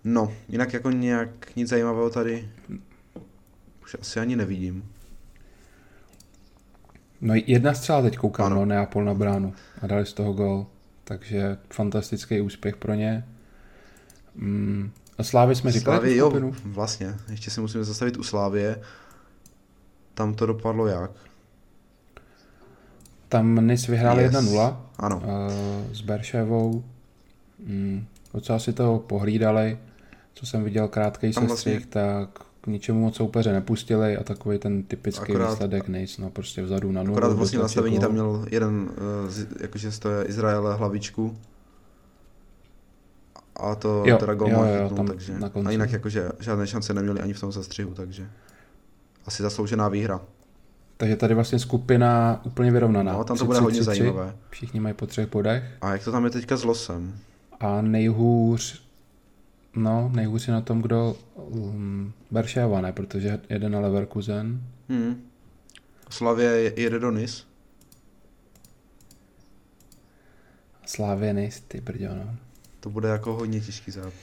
No, 0.03 0.33
jinak 0.49 0.73
jako 0.73 0.91
nějak 0.91 1.55
nic 1.55 1.69
zajímavého 1.69 2.09
tady 2.09 2.49
už 3.83 3.95
asi 4.01 4.19
ani 4.19 4.35
nevidím. 4.35 4.91
No 7.21 7.33
jedna 7.45 7.73
střela 7.73 8.01
teď 8.01 8.17
koukám, 8.17 8.45
Ano. 8.45 8.55
no, 8.55 8.65
Neapol 8.65 9.05
na 9.05 9.13
bránu 9.13 9.53
a 9.81 9.87
dali 9.87 10.05
z 10.05 10.13
toho 10.13 10.33
gol. 10.33 10.67
Takže 11.03 11.57
fantastický 11.73 12.41
úspěch 12.41 12.75
pro 12.75 12.93
ně. 12.93 13.27
Mm. 14.35 14.91
A 15.17 15.23
Slávy 15.23 15.55
jsme 15.55 15.71
říkali 15.71 15.97
Slávy, 15.97 16.15
jo, 16.17 16.51
vlastně. 16.63 17.15
Ještě 17.29 17.51
si 17.51 17.61
musíme 17.61 17.83
zastavit 17.83 18.17
u 18.17 18.23
Slávě. 18.23 18.81
Tam 20.13 20.33
to 20.33 20.45
dopadlo 20.45 20.87
jak? 20.87 21.11
Tam 23.29 23.67
Nis 23.67 23.87
vyhráli 23.87 24.23
Yes. 24.23 24.33
1-0 24.33 24.77
Ano. 24.99 25.17
uh, 25.17 25.93
s 25.93 26.01
Berševou. 26.01 26.83
Mm. 27.65 28.05
Docela 28.33 28.59
si 28.59 28.73
to 28.73 29.03
pohlídali. 29.07 29.77
Co 30.33 30.45
jsem 30.45 30.63
viděl 30.63 30.87
krátký 30.87 31.31
Tam 31.33 31.47
sestřih, 31.49 31.73
vlastně- 31.73 31.91
tak 31.91 32.29
k 32.61 32.67
ničemu 32.67 33.01
moc 33.01 33.15
soupeře 33.15 33.51
nepustili 33.53 34.17
a 34.17 34.23
takový 34.23 34.57
ten 34.59 34.83
typický 34.83 35.23
Akorát- 35.31 35.49
výsledek 35.49 35.87
Nis, 35.87 36.17
no 36.17 36.29
prostě 36.29 36.61
vzadu 36.61 36.91
na 36.91 37.03
nulu. 37.03 37.17
Akorát 37.17 37.33
vlastně 37.33 37.59
nastavení 37.59 37.99
tam 37.99 38.11
měl 38.11 38.45
jeden, 38.51 38.89
eh, 39.31 39.61
jakože 39.61 39.91
z 39.91 39.99
toho 39.99 40.29
Izraele 40.29 40.75
hlavičku. 40.75 41.37
A 43.55 43.75
to 43.75 44.03
Jo, 44.05 44.17
teda 44.17 44.33
jo, 44.33 44.65
chytnul, 44.87 45.07
takže. 45.07 45.39
na 45.39 45.49
konci. 45.49 45.67
A 45.67 45.71
jinak 45.71 45.91
jakože 45.91 46.29
žádné 46.39 46.67
šance 46.67 46.93
neměli 46.93 47.19
ani 47.21 47.33
v 47.33 47.39
tom 47.39 47.51
zastřihu, 47.51 47.93
takže. 47.93 48.27
Asi 49.25 49.43
zasloužená 49.43 49.89
výhra. 49.89 50.21
Takže 50.97 51.15
tady 51.15 51.33
vlastně 51.33 51.59
skupina 51.59 52.41
úplně 52.45 52.71
vyrovnaná. 52.71 53.13
No, 53.13 53.23
tam 53.23 53.37
to 53.37 53.45
bude 53.45 53.59
hodně 53.59 53.83
zajímavé. 53.83 54.35
Všichni 54.49 54.79
mají 54.79 54.93
po 54.95 55.05
třech 55.05 55.29
bodech. 55.31 55.63
A 55.81 55.91
jak 55.91 56.03
to 56.03 56.11
tam 56.11 56.23
je 56.25 56.29
teďka 56.29 56.57
s 56.57 56.63
losem? 56.63 57.19
A 57.59 57.81
nejhůř, 57.81 58.83
no, 59.75 60.11
nejhůř 60.15 60.47
je 60.47 60.53
na 60.53 60.61
tom, 60.61 60.81
kdo 60.81 61.15
um, 61.35 62.13
Berševa, 62.31 62.81
ne, 62.81 62.91
protože 62.91 63.39
jede 63.49 63.69
na 63.69 63.79
Leverkusen. 63.79 64.61
Hmm. 64.89 65.21
Slavě 66.09 66.45
je- 66.49 66.79
jede 66.81 66.99
do 66.99 67.11
Nis. 67.11 67.47
Slávě 70.85 71.33
Nis, 71.33 71.59
ty 71.67 71.81
brďo, 71.81 72.07
no. 72.15 72.35
To 72.79 72.89
bude 72.89 73.09
jako 73.09 73.33
hodně 73.33 73.59
těžký 73.61 73.91
zápas. 73.91 74.13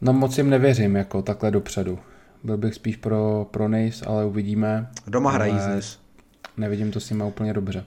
No 0.00 0.12
moc 0.12 0.38
jim 0.38 0.50
nevěřím, 0.50 0.96
jako 0.96 1.22
takhle 1.22 1.50
dopředu. 1.50 1.98
Byl 2.44 2.56
bych 2.56 2.74
spíš 2.74 2.96
pro, 2.96 3.46
pro 3.50 3.68
Nice, 3.68 4.04
ale 4.04 4.24
uvidíme. 4.26 4.90
Doma 5.06 5.30
hrají 5.30 5.52
Ale- 5.52 5.62
z 5.62 5.74
Nis. 5.76 5.98
Nevidím 6.58 6.90
to 6.90 7.00
s 7.00 7.10
nimi 7.10 7.24
úplně 7.24 7.52
dobře. 7.52 7.84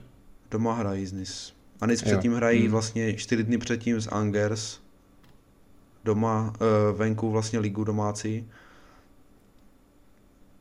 Doma 0.50 0.74
hrají 0.74 1.06
z 1.06 1.12
Nis. 1.12 1.52
A 1.80 1.86
Nis 1.86 2.02
předtím 2.02 2.34
hrají 2.34 2.60
Hmm. 2.60 2.70
vlastně 2.70 3.14
čtyři 3.14 3.42
dny 3.44 3.58
předtím 3.58 4.00
z 4.00 4.08
Angers. 4.12 4.78
Doma, 6.04 6.52
uh, 6.60 6.98
venku 6.98 7.30
vlastně 7.30 7.58
ligu 7.58 7.84
domácí. 7.84 8.48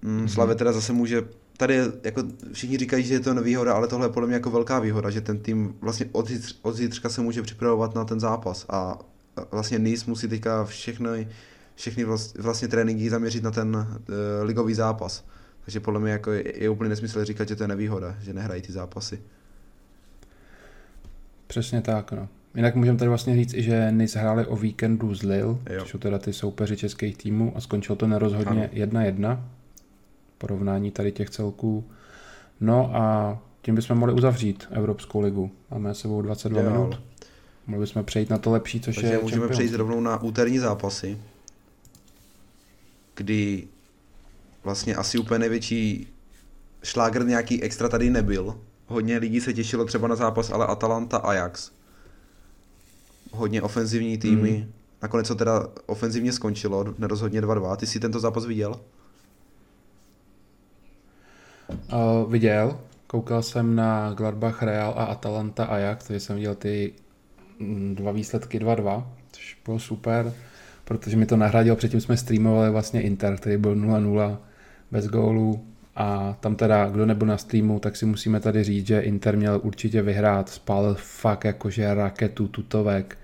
Mm, 0.01 0.17
Mhm. 0.17 0.29
Slavě 0.29 0.55
teda 0.55 0.71
zase 0.71 0.93
může, 0.93 1.23
tady 1.57 1.73
je, 1.73 1.85
jako 2.03 2.23
všichni 2.53 2.77
říkají, 2.77 3.03
že 3.03 3.13
je 3.13 3.19
to 3.19 3.33
nevýhoda, 3.33 3.73
ale 3.73 3.87
tohle 3.87 4.05
je 4.07 4.11
podle 4.11 4.27
mě 4.27 4.33
jako 4.35 4.49
velká 4.51 4.79
výhoda, 4.79 5.09
že 5.09 5.21
ten 5.21 5.39
tým 5.39 5.75
vlastně 5.81 6.05
od, 6.11 6.27
zítř, 6.27 6.59
od 6.61 6.75
zítřka 6.75 7.09
se 7.09 7.21
může 7.21 7.41
připravovat 7.41 7.95
na 7.95 8.05
ten 8.05 8.19
zápas 8.19 8.65
a 8.69 8.99
vlastně 9.51 9.79
Nice 9.79 10.05
musí 10.07 10.27
teďka 10.27 10.65
všechny, 10.65 11.27
všechny 11.75 12.03
vlastně, 12.03 12.41
vlastně 12.41 12.67
tréninky 12.67 13.09
zaměřit 13.09 13.43
na 13.43 13.51
ten 13.51 13.75
uh, 13.75 13.85
ligový 14.41 14.73
zápas. 14.73 15.23
Takže 15.65 15.79
podle 15.79 15.99
mě 15.99 16.11
jako 16.11 16.31
je, 16.31 16.63
je 16.63 16.69
úplně 16.69 16.89
nesmysl 16.89 17.25
říkat, 17.25 17.47
že 17.47 17.55
to 17.55 17.63
je 17.63 17.67
nevýhoda, 17.67 18.15
že 18.21 18.33
nehrají 18.33 18.61
ty 18.61 18.71
zápasy. 18.71 19.21
Přesně 21.47 21.81
tak, 21.81 22.11
no. 22.11 22.27
Jinak 22.55 22.75
můžeme 22.75 22.97
tady 22.97 23.09
vlastně 23.09 23.35
říct 23.35 23.53
že 23.53 23.91
Nice 23.91 24.19
hráli 24.19 24.45
o 24.45 24.55
víkendu 24.55 25.15
z 25.15 25.23
Lille, 25.23 25.57
Jo. 25.69 25.79
což 25.79 25.89
jsou 25.89 25.97
teda 25.97 26.19
ty 26.19 26.33
soupeři 26.33 26.77
českých 26.77 27.17
týmů 27.17 27.53
a 27.55 27.61
skončilo 27.61 27.95
to 27.95 28.07
nerozhodně 28.07 28.69
1-1. 28.73 29.43
Porovnání 30.37 30.91
tady 30.91 31.11
těch 31.11 31.29
celků. 31.29 31.83
No 32.59 32.95
a 32.95 33.37
tím 33.61 33.75
bychom 33.75 33.97
mohli 33.97 34.13
uzavřít 34.13 34.67
Evropskou 34.71 35.21
ligu. 35.21 35.51
Máme 35.71 35.93
s 35.95 35.99
sebou 35.99 36.21
22 36.21 36.61
Ideál. 36.61 36.77
minut. 36.77 37.01
Mohli 37.67 37.85
bychom 37.85 38.03
přejít 38.03 38.29
na 38.29 38.37
to 38.37 38.51
lepší, 38.51 38.79
což 38.81 38.95
Takže 38.95 39.11
je 39.11 39.19
můžeme 39.21 39.39
Champions. 39.39 39.57
přejít 39.57 39.77
rovnou 39.77 39.99
na 40.01 40.21
úterní 40.21 40.59
zápasy, 40.59 41.17
kdy 43.15 43.67
vlastně 44.63 44.95
asi 44.95 45.17
úplně 45.17 45.39
největší 45.39 46.07
šlágr 46.83 47.25
nějaký 47.25 47.63
extra 47.63 47.89
tady 47.89 48.09
nebyl. 48.09 48.59
Hodně 48.87 49.17
lidí 49.17 49.41
se 49.41 49.53
těšilo 49.53 49.85
třeba 49.85 50.07
na 50.07 50.15
zápas, 50.15 50.51
ale 50.51 50.67
Atalanta 50.67 51.17
Ajax. 51.17 51.71
Hodně 53.31 53.61
ofenzivní 53.61 54.17
týmy. 54.17 54.51
Hmm. 54.51 54.71
Nakonec 55.01 55.27
to 55.27 55.35
teda 55.35 55.67
ofenzivně 55.85 56.33
skončilo, 56.33 56.85
nerozhodně 56.97 57.41
2-2. 57.41 57.75
Ty 57.75 57.87
jsi 57.87 57.99
tento 57.99 58.19
zápas 58.19 58.45
viděl? 58.45 58.79
Uh, 61.69 62.31
viděl, 62.31 62.79
koukal 63.07 63.43
jsem 63.43 63.75
na 63.75 64.13
Gladbach 64.13 64.63
Real 64.63 64.93
a 64.97 65.03
Atalanta 65.03 65.65
Ajax, 65.65 66.05
takže 66.05 66.19
jsem 66.19 66.35
viděl 66.35 66.55
ty 66.55 66.93
mm, 67.59 67.95
dva 67.95 68.11
výsledky 68.11 68.59
2-2, 68.59 69.05
což 69.31 69.57
bylo 69.65 69.79
super, 69.79 70.33
protože 70.85 71.17
mi 71.17 71.25
to 71.25 71.37
nahradil, 71.37 71.75
předtím 71.75 72.01
jsme 72.01 72.17
streamovali 72.17 72.71
vlastně 72.71 73.01
Inter, 73.01 73.37
který 73.37 73.57
byl 73.57 73.75
0-0 73.75 74.37
bez 74.91 75.07
gólů 75.07 75.65
a 75.95 76.37
tam 76.39 76.55
teda, 76.55 76.89
kdo 76.89 77.05
nebyl 77.05 77.27
na 77.27 77.37
streamu, 77.37 77.79
tak 77.79 77.95
si 77.95 78.05
musíme 78.05 78.39
tady 78.39 78.63
říct, 78.63 78.87
že 78.87 78.99
Inter 78.99 79.37
měl 79.37 79.59
určitě 79.63 80.01
vyhrát, 80.01 80.49
spálil 80.49 80.95
fakt 80.99 81.43
jakože 81.45 81.93
raketu 81.93 82.47
tutovek 82.47 83.17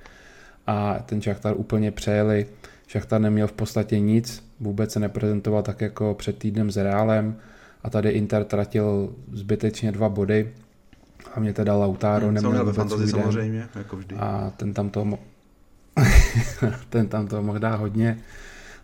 a 0.67 0.99
ten 1.05 1.21
Šachtar 1.21 1.53
úplně 1.57 1.91
přejeli. 1.91 2.45
Šachtar 2.87 3.21
neměl 3.21 3.47
v 3.47 3.51
podstatě 3.51 3.99
nic, 3.99 4.43
vůbec 4.59 4.91
se 4.91 4.99
neprezentoval 4.99 5.63
tak 5.63 5.81
jako 5.81 6.13
před 6.13 6.37
týdnem 6.37 6.71
s 6.71 6.77
Reálem 6.77 7.35
a 7.83 7.89
tady 7.89 8.09
Inter 8.09 8.43
tratil 8.43 9.13
zbytečně 9.31 9.91
dva 9.91 10.09
body. 10.09 10.53
A 11.33 11.39
mě 11.39 11.53
teda 11.53 11.75
Lautaro 11.75 12.27
Hm, 12.27 12.35
co 12.35 12.41
neměl 12.41 12.65
vůbec 12.65 12.89
den. 12.99 13.07
samozřejmě, 13.07 13.67
jako 13.75 13.97
vždy. 13.97 14.15
A 14.19 14.51
ten 14.57 14.73
tam 14.73 14.89
to, 14.89 15.05
mo- 15.05 15.17
ten 16.89 17.07
tam 17.07 17.27
to 17.27 17.41
mohl 17.43 17.59
dát 17.59 17.75
hodně. 17.75 18.17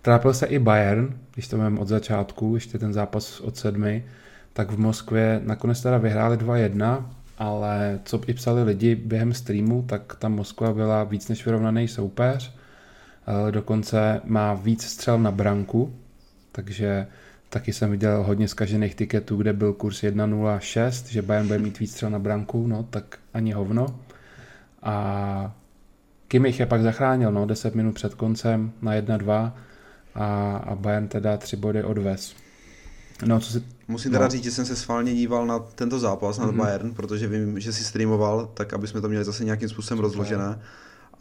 Trápil 0.04 0.34
se 0.34 0.46
i 0.46 0.60
Bayern, 0.60 1.16
když 1.34 1.48
to 1.48 1.58
mám 1.58 1.80
od 1.80 1.88
začátku, 1.88 2.56
ještě 2.56 2.78
ten 2.78 2.94
zápas 2.94 3.40
od 3.40 3.58
sedmi, 3.58 4.06
tak 4.54 4.72
v 4.72 4.80
Moskvě 4.80 5.42
nakonec 5.44 5.82
teda 5.82 5.98
vyhráli 5.98 6.38
2-1, 6.38 7.06
ale 7.38 8.00
co 8.06 8.22
i 8.28 8.34
psali 8.34 8.64
lidi 8.64 8.96
během 8.96 9.34
streamu, 9.34 9.82
tak 9.82 10.16
ta 10.20 10.30
Moskva 10.30 10.74
byla 10.74 11.04
víc 11.04 11.30
než 11.30 11.46
vyrovnaný 11.46 11.88
soupeř. 11.88 12.54
Eh, 13.28 13.52
Dokonce 13.52 14.22
má 14.24 14.54
víc 14.54 14.84
střel 14.84 15.20
na 15.20 15.32
branku, 15.32 15.96
takže 16.52 17.08
taky 17.50 17.74
jsem 17.74 17.92
viděl 17.92 18.24
hodně 18.24 18.48
zkažených 18.48 18.96
tiketů, 18.96 19.38
kde 19.38 19.54
byl 19.54 19.74
kurz 19.74 20.04
1.06, 20.04 21.12
že 21.12 21.22
Bayern 21.22 21.48
bude 21.48 21.60
mít 21.60 21.80
víc 21.80 21.92
střel 21.92 22.10
na 22.10 22.20
branku, 22.20 22.68
no 22.68 22.84
tak 22.90 23.18
ani 23.34 23.52
hovno. 23.52 24.00
A 24.82 25.56
Kimmich 26.28 26.60
je 26.60 26.66
pak 26.66 26.82
zachránil, 26.82 27.32
no, 27.32 27.46
10 27.46 27.76
minut 27.76 27.96
před 27.96 28.14
koncem 28.14 28.72
na 28.82 28.94
1-2 28.94 29.52
a, 30.16 30.56
a 30.58 30.76
Bayern 30.76 31.08
teda 31.08 31.38
tři 31.38 31.56
body 31.56 31.84
odvez. 31.84 32.36
No, 33.26 33.40
co 33.40 33.52
si... 33.52 33.64
Musím 33.88 34.12
No. 34.12 34.18
teda 34.20 34.30
říct, 34.30 34.44
že 34.44 34.52
jsem 34.52 34.66
se 34.66 34.76
schválně 34.76 35.14
díval 35.14 35.46
na 35.48 35.60
tento 35.60 36.00
zápas, 36.00 36.38
na 36.38 36.46
Mhm. 36.46 36.58
Bayern, 36.58 36.94
protože 36.94 37.28
vím, 37.28 37.60
že 37.60 37.74
si 37.74 37.84
streamoval, 37.84 38.50
tak 38.54 38.74
aby 38.74 38.88
jsme 38.88 39.02
to 39.02 39.10
měli 39.10 39.26
zase 39.26 39.46
nějakým 39.46 39.70
způsobem 39.70 40.00
rozložené. 40.00 40.60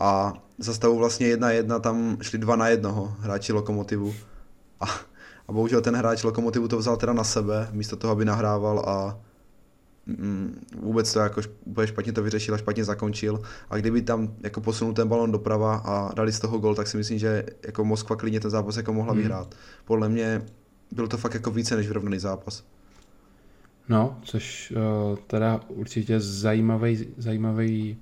A 0.00 0.33
za 0.59 0.74
stavu 0.74 0.96
vlastně 0.98 1.26
jedna 1.26 1.50
jedna 1.50 1.78
tam 1.78 2.16
šli 2.22 2.38
dva 2.38 2.57
na 2.57 2.68
jednoho 2.68 3.16
hráči 3.20 3.52
Lokomotivu. 3.52 4.14
A, 4.81 4.85
a 5.48 5.52
bohužel 5.52 5.81
ten 5.81 5.96
hráč 5.96 6.22
Lokomotivu 6.22 6.68
to 6.68 6.78
vzal 6.78 6.96
teda 6.96 7.12
na 7.12 7.24
sebe, 7.24 7.68
místo 7.72 7.96
toho, 7.96 8.12
aby 8.12 8.24
nahrával 8.24 8.78
a 8.87 9.18
vůbec 10.81 11.12
to 11.12 11.19
jako 11.21 11.41
úplně 11.65 11.87
špatně 11.87 12.12
to 12.12 12.23
vyřešil 12.23 12.55
a 12.55 12.59
špatně 12.59 12.85
zakončil. 12.85 13.43
A 13.71 13.77
kdyby 13.77 14.03
tam 14.03 14.35
jako 14.43 14.61
posunul 14.61 14.95
ten 14.95 15.09
balon 15.09 15.33
doprava 15.33 15.77
a 15.77 16.15
dali 16.15 16.33
z 16.33 16.41
toho 16.41 16.59
gol, 16.59 16.75
tak 16.75 16.87
si 16.87 16.97
myslím, 16.97 17.19
že 17.19 17.47
jako 17.67 17.85
Moskva 17.85 18.17
klidně 18.17 18.41
ten 18.41 18.51
zápas 18.51 18.77
jako 18.77 18.93
mohla 18.93 19.12
Mhm. 19.12 19.23
vyhrát. 19.23 19.55
Podle 19.85 20.09
mě 20.09 20.43
byl 20.93 21.09
to 21.09 21.17
fakt 21.17 21.35
jako 21.35 21.51
více 21.51 21.77
než 21.77 21.87
vyrovnaný 21.87 22.19
zápas. 22.19 22.65
No, 23.88 24.19
což 24.23 24.73
uh, 24.77 25.17
teda 25.27 25.61
určitě 25.69 26.21
zajímavý, 26.21 27.07
zajímavý, 27.19 27.97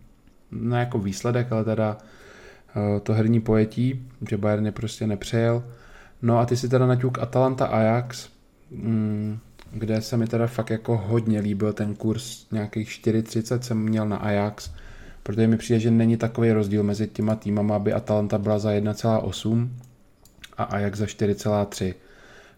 ne 0.51 0.79
jako 0.81 0.99
výsledek, 0.99 1.53
ale 1.53 1.65
teda 1.65 1.99
uh, 2.77 3.01
to 3.01 3.13
herní 3.13 3.41
pojetí, 3.41 4.09
že 4.29 4.37
Bayern 4.37 4.67
je 4.67 4.73
prostě 4.73 5.07
nepřejel. 5.07 5.65
No 6.23 6.39
a 6.39 6.47
ty 6.47 6.57
si 6.57 6.69
teda 6.69 6.87
naťuk 6.87 7.19
Atalanta 7.19 7.67
Ajax. 7.67 8.29
Mm, 8.71 9.39
kde 9.73 10.03
se 10.03 10.17
mi 10.17 10.27
teda 10.27 10.47
fakt 10.47 10.71
jako 10.71 10.97
hodně 10.97 11.41
líbil 11.41 11.73
ten 11.73 11.95
kurz, 11.95 12.47
nějakých 12.51 12.89
4,30 12.89 13.61
jsem 13.61 13.79
měl 13.79 14.09
na 14.09 14.17
Ajax, 14.17 14.71
protože 15.23 15.47
mi 15.47 15.57
přijde, 15.57 15.81
že 15.81 15.91
není 15.91 16.17
takový 16.17 16.53
rozdíl 16.53 16.83
mezi 16.83 17.09
těma 17.09 17.35
týmama, 17.35 17.77
aby 17.77 17.93
Atalanta 17.93 18.39
byla 18.39 18.59
za 18.59 18.71
1,8 18.71 19.69
a 20.57 20.63
Ajax 20.63 20.99
za 20.99 21.05
4,3. 21.05 21.95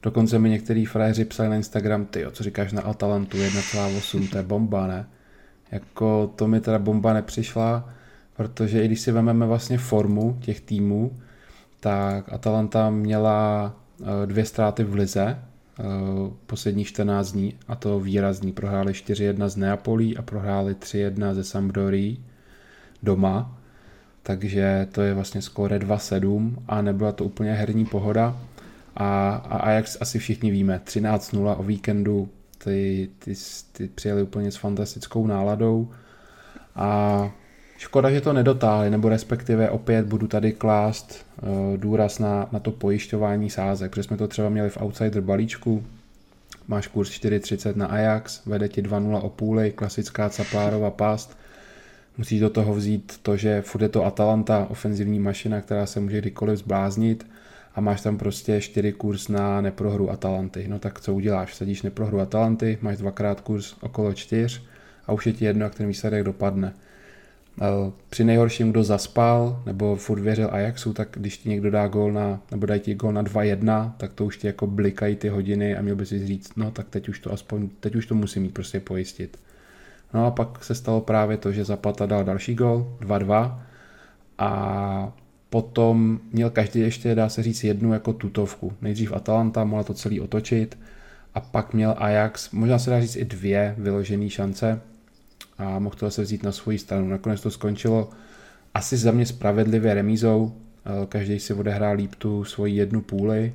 Dokonce 0.03 0.39
mi 0.39 0.51
některý 0.51 0.87
frajeři 0.87 1.25
psali 1.25 1.49
na 1.49 1.57
Instagram, 1.57 2.07
ty 2.07 2.27
co 2.33 2.45
říkáš 2.45 2.73
na 2.73 2.83
Atalantu 2.83 3.37
1,8, 3.37 4.29
to 4.31 4.37
je 4.37 4.43
bomba, 4.43 4.87
ne? 4.87 5.07
Jako 5.71 6.33
to 6.37 6.49
mi 6.49 6.61
teda 6.61 6.79
bomba 6.79 7.13
nepřišla, 7.13 7.91
protože 8.37 8.83
i 8.83 8.87
když 8.87 9.01
si 9.01 9.13
vezmeme 9.13 9.47
vlastně 9.47 9.79
formu 9.79 10.39
těch 10.41 10.61
týmů, 10.61 11.19
tak 11.81 12.33
Atalanta 12.33 12.91
měla 12.91 13.73
eh, 14.01 14.27
dvě 14.27 14.45
ztráty 14.45 14.85
v 14.85 14.95
lize, 14.95 15.39
posledních 16.47 16.89
14 16.89 17.33
dní, 17.33 17.55
a 17.69 17.75
to 17.77 18.01
výrazný. 18.01 18.53
Prohráli 18.53 18.93
4-1 18.93 19.49
z 19.49 19.57
Neapolí 19.57 20.17
a 20.17 20.23
prohráli 20.23 20.75
3-1 20.75 21.35
ze 21.35 21.45
Sampdory 21.45 22.17
doma, 23.03 23.59
takže 24.23 24.89
to 24.93 25.03
je 25.03 25.15
vlastně 25.15 25.43
skóre 25.43 25.79
2-7 25.79 26.57
a 26.69 26.83
nebyla 26.83 27.13
to 27.13 27.25
úplně 27.25 27.53
herní 27.53 27.85
pohoda. 27.85 28.37
A, 28.97 29.35
a 29.35 29.57
Ajax 29.59 29.99
asi 30.01 30.19
všichni 30.19 30.51
víme, 30.51 30.81
13-0 30.85 31.55
o 31.59 31.63
víkendu, 31.63 32.29
ty, 32.65 33.09
ty, 33.19 33.35
ty 33.73 33.89
přijeli 33.89 34.23
úplně 34.23 34.51
s 34.53 34.57
fantastickou 34.57 35.27
náladou 35.27 35.91
a 36.75 37.31
škoda, 37.83 38.11
že 38.11 38.21
to 38.21 38.33
nedotáhli, 38.33 38.91
nebo 38.91 39.09
respektive 39.09 39.71
opět 39.71 40.07
budu 40.07 40.27
tady 40.27 40.53
klást 40.53 41.27
uh, 41.43 41.77
důraz 41.77 42.19
na, 42.19 42.49
na 42.53 42.59
to 42.59 42.71
pojišťování 42.71 43.51
sázek, 43.51 43.91
protože 43.91 44.03
jsme 44.03 44.17
to 44.17 44.29
třeba 44.29 44.49
měli 44.49 44.71
v 44.71 44.83
Outsider 44.83 45.23
balíčku, 45.23 45.85
máš 46.69 46.87
kurz 46.87 47.11
4.30 47.11 47.77
na 47.77 47.87
Ajax, 47.87 48.47
vede 48.47 48.69
ti 48.69 48.83
2.0 48.83 49.21
o 49.23 49.31
půli, 49.31 49.73
klasická 49.73 50.29
Caplárova 50.29 50.91
past, 50.91 51.37
musíš 52.19 52.41
do 52.41 52.51
toho 52.51 52.75
vzít 52.75 53.19
to, 53.23 53.37
že 53.37 53.63
furt 53.63 53.83
je 53.83 53.89
to 53.89 54.05
Atalanta, 54.05 54.67
ofenzivní 54.71 55.19
mašina, 55.19 55.61
která 55.61 55.87
se 55.87 56.01
může 56.01 56.19
kdykoliv 56.19 56.59
zbláznit 56.59 57.27
a 57.75 57.81
máš 57.81 58.01
tam 58.01 58.19
prostě 58.19 58.61
4 58.61 58.93
kurz 58.93 59.29
na 59.29 59.61
neprohru 59.61 60.11
Atalanty. 60.11 60.65
No 60.69 60.79
tak 60.79 61.01
co 61.01 61.15
uděláš? 61.15 61.55
Sadíš 61.55 61.83
neprohru 61.83 62.21
Atalanty, 62.21 62.79
máš 62.81 62.97
dvakrát 62.97 63.41
kurz 63.41 63.75
okolo 63.81 64.15
4 64.15 64.61
a 65.07 65.13
už 65.13 65.27
je 65.27 65.33
ti 65.33 65.45
jedno, 65.45 65.65
jak 65.65 65.75
ten 65.75 65.87
výsledek 65.87 66.25
dopadne. 66.25 66.73
Při 68.11 68.25
nejhorším, 68.25 68.71
kdo 68.71 68.85
zaspal 68.85 69.63
nebo 69.67 69.97
furt 69.97 70.21
věřil 70.21 70.49
Ajaxu, 70.53 70.93
tak 70.93 71.09
když 71.13 71.39
ti 71.39 71.49
někdo 71.49 71.71
dá 71.71 71.89
gol 71.89 72.13
na, 72.13 72.41
nebo 72.51 72.67
dají 72.67 72.81
ti 72.81 72.95
gol 72.95 73.13
na 73.13 73.23
2-1, 73.23 73.93
tak 73.97 74.13
to 74.13 74.25
už 74.25 74.37
ti 74.37 74.47
jako 74.47 74.67
blikají 74.67 75.17
ty 75.17 75.29
hodiny 75.29 75.77
a 75.77 75.83
měl 75.83 75.97
by 75.97 76.07
si 76.07 76.27
říct, 76.27 76.57
no 76.57 76.71
tak 76.71 76.89
teď 76.89 77.09
už 77.09 77.19
to 77.19 77.33
aspoň, 77.33 77.69
teď 77.81 77.95
už 77.95 78.07
to 78.07 78.15
musí 78.15 78.41
mít 78.41 78.55
prostě 78.55 78.81
pojistit. 78.81 79.39
No 80.15 80.27
a 80.27 80.31
pak 80.31 80.65
se 80.65 80.75
stalo 80.75 81.01
právě 81.01 81.37
to, 81.37 81.53
že 81.53 81.65
Zapata 81.65 82.07
dal 82.07 82.25
další 82.25 82.55
gol, 82.55 82.97
2-2 83.01 83.59
a 84.39 85.13
potom 85.51 86.21
měl 86.33 86.51
každý 86.51 86.81
ještě, 86.81 87.15
dá 87.15 87.29
se 87.29 87.43
říct, 87.43 87.65
jednu 87.65 87.93
jako 87.93 88.13
tutovku. 88.13 88.73
Nejdřív 88.81 89.13
Atalanta 89.13 89.65
mohla 89.65 89.85
to 89.85 89.95
celý 89.95 90.21
otočit 90.21 90.79
a 91.35 91.41
pak 91.41 91.75
měl 91.75 91.95
Ajax, 91.99 92.51
možná 92.51 92.79
se 92.79 92.91
dá 92.91 93.01
říct 93.01 93.17
i 93.17 93.25
dvě 93.25 93.75
vyložené 93.79 94.31
šance 94.31 94.81
a 95.63 95.79
mohl 95.79 95.97
to 95.99 96.07
zase 96.07 96.23
vzít 96.23 96.43
na 96.43 96.53
svoji 96.53 96.79
stranu. 96.79 97.09
Nakonec 97.09 97.41
to 97.41 97.51
skončilo 97.51 98.11
asi 98.75 98.97
za 98.97 99.11
mě 99.11 99.27
spravedlivě 99.27 99.95
remízou, 99.95 100.57
eh, 100.87 101.07
každý 101.07 101.41
si 101.41 101.55
odehrál 101.55 101.97
líp 101.97 102.15
tu 102.15 102.45
svoji 102.45 102.77
jednu 102.77 103.01
půli 103.01 103.55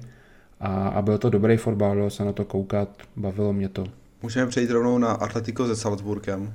a, 0.59 0.87
a 0.87 1.01
byl 1.01 1.17
to 1.17 1.29
dobrý 1.29 1.57
fotbal, 1.57 1.95
dalo 1.95 2.09
se 2.09 2.25
na 2.25 2.33
to 2.33 2.45
koukat, 2.45 2.89
bavilo 3.15 3.53
mě 3.53 3.69
to. 3.69 3.83
Můžeme 4.21 4.47
přejít 4.47 4.69
rovnou 4.69 4.97
na 4.97 5.11
Atletico 5.11 5.67
se 5.67 5.75
Salzburgem. 5.75 6.53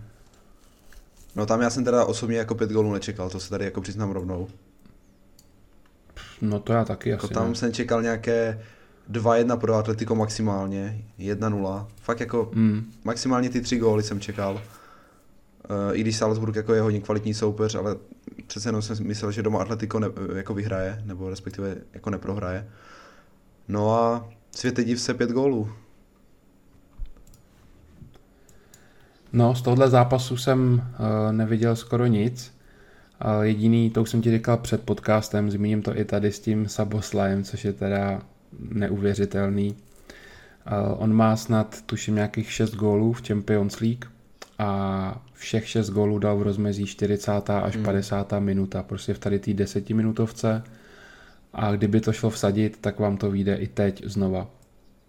No 1.37 1.47
tam 1.47 1.61
já 1.61 1.71
jsem 1.71 1.85
teda 1.85 2.05
osobně 2.05 2.39
jako 2.39 2.55
pět 2.55 2.71
gólů 2.71 2.93
nečekal, 2.93 3.31
to 3.31 3.41
se 3.41 3.51
tady 3.51 3.65
jako 3.65 3.81
přiznám 3.81 4.11
rovnou. 4.11 4.49
No 6.41 6.61
to 6.61 6.73
já 6.73 6.85
taky 6.85 7.11
jako 7.11 7.25
asi 7.25 7.35
Tam 7.35 7.49
ne. 7.49 7.55
jsem 7.55 7.73
čekal 7.73 8.03
nějaké 8.03 8.63
2-1 9.11 9.57
pro 9.57 9.75
Atletico 9.75 10.15
maximálně, 10.15 11.05
1-0. 11.19 11.87
Fakt 12.03 12.21
jako 12.21 12.51
mm. 12.55 12.93
maximálně 13.05 13.51
ty 13.51 13.61
tři 13.61 13.77
góly 13.77 14.03
jsem 14.03 14.21
čekal. 14.21 14.63
Uh, 15.71 15.97
I 15.97 16.01
když 16.01 16.17
Salzburg 16.17 16.57
jako 16.57 16.75
je 16.75 16.81
hodně 16.81 17.01
kvalitní 17.01 17.35
soupeř, 17.35 17.75
ale 17.75 17.97
přece 18.47 18.69
jenom 18.69 18.83
jsem 18.83 19.07
myslel, 19.07 19.33
že 19.33 19.43
doma 19.43 19.63
Atletico 19.63 20.01
ne, 20.01 20.07
jako 20.35 20.55
vyhraje, 20.55 21.03
nebo 21.05 21.31
respektive 21.31 21.77
jako 21.95 22.11
neprohraje. 22.11 22.69
No 23.69 23.95
a 23.95 24.29
světe 24.51 24.85
div 24.85 25.01
se 25.01 25.15
pět 25.15 25.31
gólů. 25.31 25.69
No, 29.33 29.55
z 29.55 29.63
tohohle 29.63 29.91
zápasu 29.91 30.37
jsem 30.37 30.75
uh, 30.75 31.33
neviděl 31.33 31.77
skoro 31.77 32.07
nic. 32.07 32.55
Uh, 33.25 33.43
jediný, 33.43 33.91
to 33.91 34.03
už 34.03 34.11
jsem 34.11 34.23
ti 34.23 34.31
říkal 34.31 34.57
před 34.57 34.83
podcastem, 34.83 35.51
zmíním 35.51 35.83
to 35.83 35.99
i 35.99 36.05
tady 36.05 36.33
s 36.33 36.41
tím 36.41 36.69
Saboslajem, 36.69 37.45
což 37.45 37.65
je 37.65 37.73
teda 37.73 38.23
neuvěřitelný. 38.59 39.71
Uh, 39.71 41.03
on 41.03 41.13
má 41.13 41.37
snad, 41.37 41.83
tuším, 41.87 42.15
nějakých 42.15 42.53
6 42.53 42.75
gólů 42.75 43.13
v 43.13 43.29
Champions 43.29 43.81
League 43.81 44.05
a 44.59 45.23
všech 45.43 45.69
6 45.69 45.91
gólů 45.91 46.19
dal 46.19 46.39
v 46.39 46.43
rozmezí 46.43 46.87
40. 46.87 47.51
až 47.51 47.75
hmm. 47.75 47.85
50. 47.85 48.33
minuta, 48.39 48.83
prostě 48.83 49.15
v 49.15 49.19
tady 49.19 49.39
té 49.39 49.55
desetiminutovce. 49.55 50.63
A 51.53 51.73
kdyby 51.73 52.01
to 52.01 52.13
šlo 52.13 52.31
vsadit, 52.31 52.79
tak 52.81 52.99
vám 52.99 53.17
to 53.17 53.31
vyjde 53.31 53.55
i 53.55 53.67
teď 53.67 54.05
znova, 54.07 54.51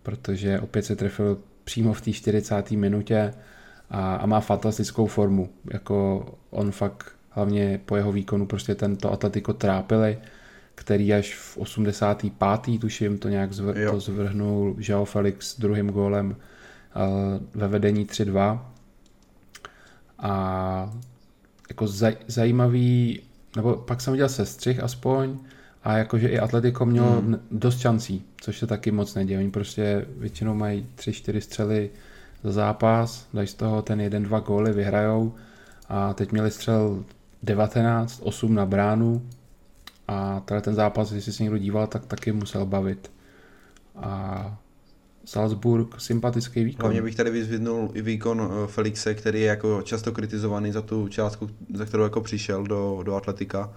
protože 0.04 0.60
opět 0.60 0.86
se 0.86 0.96
trefil 0.96 1.38
přímo 1.64 1.94
v 1.94 2.02
té 2.02 2.12
40. 2.12 2.72
minutě 2.72 3.34
a, 3.90 4.16
a 4.16 4.26
má 4.26 4.40
fantastickou 4.40 5.08
formu. 5.08 5.50
Jako 5.74 6.26
on 6.50 6.72
fakt, 6.72 7.06
hlavně 7.30 7.80
po 7.86 7.96
jeho 7.96 8.12
výkonu, 8.12 8.46
prostě 8.46 8.76
tento 8.76 9.12
Atletico 9.12 9.54
trápili, 9.54 10.18
který 10.76 11.14
až 11.14 11.36
v 11.36 11.58
85. 11.58 12.80
tuším 12.80 13.18
to 13.18 13.30
nějak 13.30 13.52
zvr- 13.52 13.92
to 13.92 14.00
zvrhnul 14.00 14.76
Joao 14.80 15.06
Felix 15.06 15.60
druhým 15.60 15.90
gólem 15.90 16.28
uh, 16.28 16.36
ve 17.54 17.68
vedení 17.68 18.06
3-2. 18.06 18.73
A 20.24 20.94
jako 21.70 21.86
zaj- 21.86 22.18
zajímavý, 22.28 23.22
nebo 23.56 23.76
pak 23.76 24.02
jsem 24.02 24.14
viděl 24.14 24.30
sestřih 24.30 24.84
aspoň, 24.84 25.38
a 25.84 25.98
jakože 25.98 26.28
i 26.28 26.40
Atletico 26.40 26.86
mělo 26.86 27.12
hmm. 27.12 27.40
dost 27.52 27.80
šancí, 27.80 28.26
což 28.42 28.60
se 28.60 28.68
taky 28.68 28.92
moc 28.92 29.16
neděje. 29.16 29.40
Oni 29.40 29.52
prostě 29.52 30.06
většinou 30.18 30.54
mají 30.54 30.88
3-4 30.96 31.40
střely 31.40 31.90
za 32.44 32.52
zápas, 32.52 33.28
dají 33.34 33.48
z 33.48 33.54
toho 33.54 33.82
ten 33.82 34.02
jeden, 34.02 34.24
dva 34.24 34.40
góly, 34.40 34.74
vyhrajou 34.74 35.36
a 35.90 36.14
teď 36.14 36.32
měli 36.32 36.52
střel 36.52 37.04
19, 37.44 38.20
8 38.24 38.56
na 38.56 38.66
bránu 38.66 39.22
a 40.08 40.40
tady 40.40 40.62
ten 40.62 40.76
zápas, 40.76 41.12
jestli 41.12 41.34
se 41.34 41.44
někdo 41.44 41.58
díval, 41.58 41.88
tak 41.88 42.06
taky 42.06 42.32
musel 42.32 42.66
bavit. 42.66 43.12
A 43.96 44.58
Salzburg, 45.26 46.02
sympatický 46.02 46.64
výkon. 46.64 46.82
Hlavně 46.82 47.02
bych 47.02 47.16
tady 47.16 47.32
vyzvidnul 47.32 47.92
i 47.94 48.02
výkon 48.02 48.52
eh, 48.52 48.68
Felixe, 48.68 49.14
který 49.14 49.42
je 49.42 49.48
jako 49.48 49.82
často 49.82 50.12
kritizovaný 50.12 50.72
za 50.72 50.82
tu 50.82 51.08
částku, 51.08 51.50
za 51.74 51.86
kterou 51.86 52.04
jako 52.04 52.22
přišel 52.22 52.64
do, 52.64 53.00
do 53.04 53.16
Atletika 53.16 53.74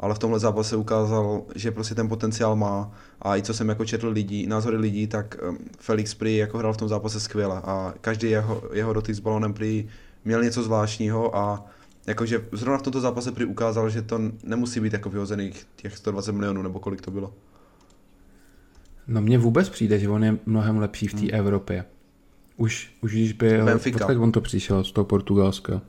ale 0.00 0.14
v 0.14 0.18
tomhle 0.18 0.38
zápase 0.38 0.76
ukázal, 0.76 1.42
že 1.54 1.70
prostě 1.70 1.94
ten 1.94 2.08
potenciál 2.08 2.56
má 2.56 2.90
a 3.22 3.36
i 3.36 3.42
co 3.42 3.54
jsem 3.54 3.68
jako 3.68 3.84
četl 3.84 4.08
lidí, 4.08 4.46
názory 4.46 4.76
lidí, 4.76 5.06
tak 5.06 5.36
Felix 5.78 6.14
Prý 6.14 6.36
jako 6.36 6.58
hrál 6.58 6.72
v 6.72 6.76
tom 6.76 6.88
zápase 6.88 7.20
skvěle 7.20 7.60
a 7.64 7.94
každý 8.00 8.30
jeho, 8.30 8.62
jeho 8.72 8.92
dotyk 8.92 9.14
s 9.14 9.20
balonem 9.20 9.54
Prý 9.54 9.88
měl 10.24 10.44
něco 10.44 10.62
zvláštního 10.62 11.36
a 11.36 11.66
jakože 12.06 12.44
zrovna 12.52 12.78
v 12.78 12.82
tomto 12.82 13.00
zápase 13.00 13.32
Prý 13.32 13.44
ukázal, 13.44 13.90
že 13.90 14.02
to 14.02 14.20
nemusí 14.44 14.80
být 14.80 14.92
jako 14.92 15.10
vyhozených 15.10 15.66
těch 15.76 15.96
120 15.96 16.32
milionů 16.32 16.62
nebo 16.62 16.78
kolik 16.78 17.00
to 17.00 17.10
bylo. 17.10 17.32
No 19.08 19.22
mně 19.22 19.38
vůbec 19.38 19.68
přijde, 19.68 19.98
že 19.98 20.08
on 20.08 20.24
je 20.24 20.38
mnohem 20.46 20.78
lepší 20.78 21.08
v 21.08 21.14
té 21.14 21.20
hmm. 21.20 21.30
Evropě. 21.32 21.84
Už, 22.56 22.94
už 23.00 23.12
když 23.12 23.32
byl, 23.32 23.64
Benfica. 23.64 23.98
počkat, 23.98 24.16
on 24.22 24.32
to 24.32 24.40
přišel 24.40 24.84
z 24.84 24.92
toho 24.92 25.04
Portugalska. 25.04 25.80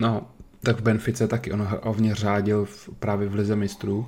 No, 0.00 0.26
tak 0.62 0.80
v 0.80 0.82
Benfice 0.82 1.28
taky 1.28 1.52
on 1.52 1.62
hlavně 1.82 2.14
řádil 2.14 2.64
v, 2.64 2.90
právě 2.98 3.28
v 3.28 3.34
Lize 3.34 3.56
mistrů 3.56 4.06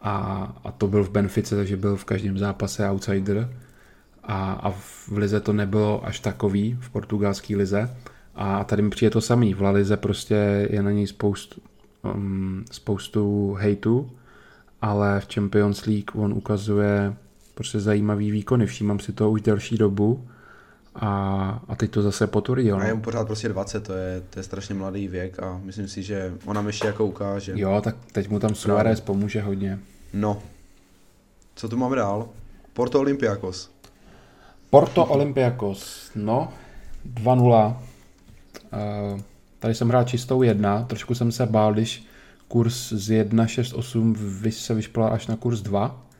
a, 0.00 0.16
a 0.64 0.72
to 0.72 0.88
byl 0.88 1.04
v 1.04 1.10
Benfice, 1.10 1.56
takže 1.56 1.76
byl 1.76 1.96
v 1.96 2.04
každém 2.04 2.38
zápase 2.38 2.90
outsider 2.90 3.50
a, 4.22 4.52
a 4.52 4.70
v 4.70 5.12
Lize 5.16 5.40
to 5.40 5.52
nebylo 5.52 6.06
až 6.06 6.20
takový, 6.20 6.78
v 6.80 6.90
portugalské 6.90 7.56
lize 7.56 7.96
a 8.34 8.64
tady 8.64 8.82
mi 8.82 8.90
přijde 8.90 9.10
to 9.10 9.20
samý, 9.20 9.54
v 9.54 9.62
La 9.62 9.70
Lize 9.70 9.96
prostě 9.96 10.68
je 10.70 10.82
na 10.82 10.90
něj 10.90 11.06
spoustu, 11.06 11.60
um, 12.14 12.64
spoustu 12.70 13.54
hejtu, 13.60 14.10
ale 14.82 15.20
v 15.20 15.34
Champions 15.34 15.86
League 15.86 16.10
on 16.14 16.32
ukazuje 16.32 17.16
prostě 17.54 17.80
zajímavý 17.80 18.30
výkony, 18.30 18.66
všímám 18.66 18.98
si 18.98 19.12
to 19.12 19.30
už 19.30 19.42
delší 19.42 19.78
dobu 19.78 20.28
a, 20.94 21.62
a 21.68 21.76
teď 21.76 21.90
to 21.90 22.02
zase 22.02 22.26
potvrdil. 22.26 22.76
A 22.76 22.84
je 22.84 22.94
mu 22.94 23.00
pořád 23.00 23.26
prostě 23.26 23.48
20, 23.48 23.86
to 23.86 23.92
je, 23.92 24.22
to 24.30 24.38
je 24.38 24.42
strašně 24.42 24.74
mladý 24.74 25.08
věk 25.08 25.38
a 25.38 25.60
myslím 25.64 25.88
si, 25.88 26.02
že 26.02 26.34
on 26.44 26.56
nám 26.56 26.66
ještě 26.66 26.86
jako 26.86 27.06
ukáže. 27.06 27.52
Jo, 27.56 27.80
tak 27.84 27.96
teď 28.12 28.28
mu 28.28 28.38
tam 28.38 28.54
Suarez 28.54 29.00
pomůže 29.00 29.40
hodně. 29.42 29.78
No, 30.12 30.42
co 31.54 31.68
tu 31.68 31.76
máme 31.76 31.96
dál? 31.96 32.28
Porto 32.72 33.00
Olympiakos. 33.00 33.70
Porto 34.70 35.06
Olympiakos, 35.06 36.10
no, 36.14 36.52
2-0. 37.14 37.76
Uh, 39.16 39.20
tady 39.58 39.74
jsem 39.74 39.88
hrál 39.88 40.04
čistou 40.04 40.42
jedna, 40.42 40.82
trošku 40.82 41.14
jsem 41.14 41.32
se 41.32 41.46
bál, 41.46 41.72
když 41.72 42.06
kurz 42.48 42.92
z 42.92 43.24
1.68 43.24 44.50
se 44.50 44.74
vyšplal 44.74 45.12
až 45.12 45.26
na 45.26 45.36
kurz 45.36 45.60
2, 45.60 45.86
uh, 45.86 46.13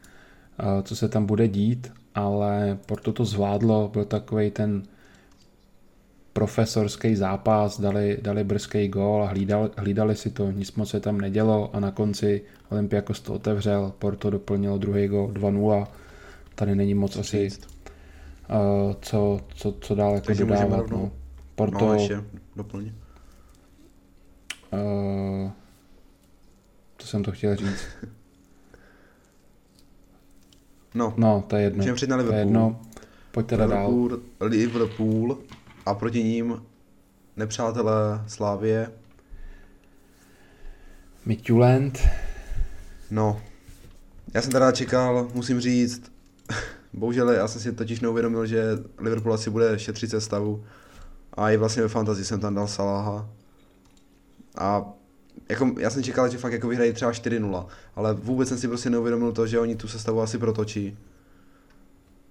co 0.82 0.96
se 0.96 1.08
tam 1.08 1.26
bude 1.26 1.48
dít, 1.48 1.92
ale 2.14 2.78
Porto 2.86 3.12
to 3.12 3.24
zvládlo, 3.24 3.90
byl 3.92 4.04
takový 4.04 4.50
ten 4.50 4.82
profesorský 6.32 7.16
zápas, 7.16 7.80
dali, 7.80 8.18
dali 8.22 8.44
brzký 8.44 8.88
gól 8.88 9.22
a 9.22 9.26
hlídali, 9.26 9.70
hlídali 9.76 10.16
si 10.16 10.30
to, 10.30 10.50
nic 10.50 10.74
moc 10.74 10.90
se 10.90 11.00
tam 11.00 11.20
nedělo 11.20 11.76
a 11.76 11.80
na 11.80 11.90
konci 11.90 12.42
Olympiakos 12.70 13.20
to 13.20 13.34
otevřel, 13.34 13.92
Porto 13.98 14.30
doplnilo 14.30 14.78
druhý 14.78 15.08
gól 15.08 15.32
2-0, 15.32 15.86
tady 16.54 16.74
není 16.74 16.94
moc 16.94 17.16
asi 17.16 17.48
uh, 17.48 18.92
co, 19.00 19.40
co, 19.54 19.72
co 19.80 19.94
dál 19.94 20.14
jako 20.14 20.26
Takže 20.26 20.44
dodávat. 20.44 20.90
No. 20.90 21.10
Porto, 21.54 21.86
no, 21.86 21.94
ještě 21.94 22.24
doplň. 22.56 22.92
Uh, 24.72 25.50
to 26.96 27.06
jsem 27.06 27.22
to 27.22 27.32
chtěl 27.32 27.56
říct. 27.56 27.86
no, 30.94 31.14
no, 31.16 31.44
to 31.46 31.56
je 31.56 31.62
jedno. 31.62 31.76
Můžeme 31.76 31.94
přijít 31.96 32.10
na 32.10 32.16
Liverpool. 32.16 32.32
To 32.32 32.38
je 32.38 32.46
jedno. 32.46 32.80
Pojď 33.30 33.46
teda 33.46 33.64
Liverpool, 33.64 34.08
dál. 34.08 34.18
Liverpool 34.40 35.38
a 35.86 35.94
proti 35.94 36.24
ním 36.24 36.62
nepřátelé 37.36 38.24
Slávie. 38.26 38.90
Midtjylland. 41.26 41.98
No, 43.10 43.40
já 44.34 44.42
jsem 44.42 44.52
teda 44.52 44.72
čekal, 44.72 45.28
musím 45.34 45.60
říct, 45.60 46.12
bohužel 46.92 47.30
já 47.30 47.48
jsem 47.48 47.60
si 47.60 47.72
totiž 47.72 48.00
neuvědomil, 48.00 48.46
že 48.46 48.62
Liverpool 48.98 49.34
asi 49.34 49.50
bude 49.50 49.78
šetřit 49.78 50.14
stavu 50.18 50.64
a 51.34 51.50
i 51.50 51.56
vlastně 51.56 51.82
ve 51.82 51.88
fantasy 51.88 52.24
jsem 52.24 52.40
tam 52.40 52.54
dal 52.54 52.66
Salaha. 52.66 53.28
A 54.58 54.92
jako, 55.48 55.74
já 55.78 55.90
jsem 55.90 56.02
čekal, 56.02 56.28
že 56.28 56.38
fakt 56.38 56.52
jako 56.52 56.68
vyhrají 56.68 56.92
třeba 56.92 57.12
4-0, 57.12 57.66
ale 57.96 58.14
vůbec 58.14 58.48
jsem 58.48 58.58
si 58.58 58.68
prostě 58.68 58.90
neuvědomil 58.90 59.32
to, 59.32 59.46
že 59.46 59.58
oni 59.58 59.76
tu 59.76 59.88
sestavu 59.88 60.20
asi 60.20 60.38
protočí. 60.38 60.98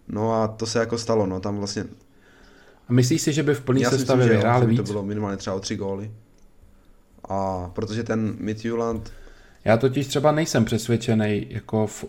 No 0.08 0.34
a 0.34 0.48
to 0.48 0.66
se 0.66 0.80
jako 0.80 0.98
stalo, 0.98 1.26
no, 1.26 1.40
tam 1.40 1.58
vlastně 1.58 1.86
a 2.90 2.94
myslíš 2.94 3.22
si, 3.22 3.34
že 3.34 3.44
by 3.44 3.56
v 3.56 3.62
plný 3.62 3.86
sestavě 3.86 4.30
vyhráli 4.30 4.68
víc? 4.68 4.78
to 4.78 4.84
bylo 4.84 5.04
minimálně 5.04 5.38
třeba 5.38 5.56
o 5.56 5.60
tři 5.60 5.76
góly. 5.76 6.12
A 7.30 7.70
protože 7.74 8.04
ten 8.04 8.36
Midtjylland... 8.40 9.12
Já 9.66 9.78
totiž 9.78 10.08
třeba 10.08 10.32
nejsem 10.32 10.66
přesvědčený 10.66 11.48
jako 11.50 11.88
f, 11.88 12.06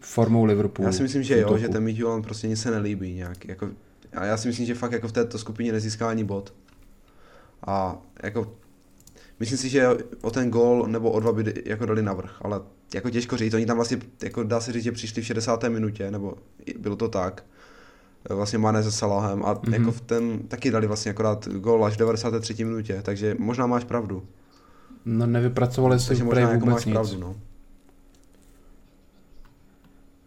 formou 0.00 0.44
Liverpoolu. 0.44 0.88
Já 0.88 0.92
si 0.92 1.02
myslím, 1.02 1.22
že 1.22 1.40
jo, 1.40 1.58
že 1.58 1.68
ten 1.68 1.82
Midtjylland 1.82 2.24
prostě 2.24 2.48
nic 2.48 2.60
se 2.60 2.70
nelíbí 2.70 3.14
nějak. 3.14 3.48
Jako, 3.48 3.68
a 4.12 4.24
já 4.24 4.36
si 4.36 4.48
myslím, 4.48 4.66
že 4.66 4.74
fakt 4.74 4.92
jako 4.92 5.08
v 5.08 5.12
této 5.12 5.38
skupině 5.38 5.72
nezíská 5.72 6.08
ani 6.08 6.24
bod. 6.24 6.54
A 7.66 7.98
jako 8.22 8.52
myslím 9.40 9.58
si, 9.58 9.68
že 9.68 9.88
o 10.22 10.30
ten 10.30 10.50
gól 10.50 10.86
nebo 10.86 11.10
o 11.10 11.20
dva 11.20 11.32
by 11.32 11.54
jako 11.64 11.86
dali 11.86 12.02
navrh, 12.02 12.36
ale 12.40 12.60
jako 12.94 13.10
těžko 13.10 13.36
říct, 13.36 13.54
oni 13.54 13.66
tam 13.66 13.76
vlastně, 13.76 13.98
jako 14.22 14.42
dá 14.42 14.60
se 14.60 14.72
říct, 14.72 14.84
že 14.84 14.92
přišli 14.92 15.22
v 15.22 15.26
60. 15.26 15.64
minutě, 15.64 16.10
nebo 16.10 16.34
bylo 16.78 16.96
to 16.96 17.08
tak 17.08 17.44
vlastně 18.28 18.58
Mane 18.58 18.82
se 18.82 18.92
Salahem 18.92 19.44
a 19.44 19.54
mm-hmm. 19.54 19.72
jako 19.72 19.92
v 19.92 20.00
ten 20.00 20.38
taky 20.38 20.70
dali 20.70 20.86
vlastně 20.86 21.10
akorát 21.10 21.48
gol 21.48 21.84
až 21.84 21.94
v 21.94 21.98
93. 21.98 22.64
minutě, 22.64 23.00
takže 23.02 23.36
možná 23.38 23.66
máš 23.66 23.84
pravdu. 23.84 24.22
No 25.04 25.26
nevypracovali 25.26 26.00
si 26.00 26.22
možná 26.24 26.40
jako 26.40 26.54
vůbec 26.54 26.74
máš 26.74 26.84
nic. 26.84 26.92
pravdu, 26.92 27.18
no. 27.18 27.36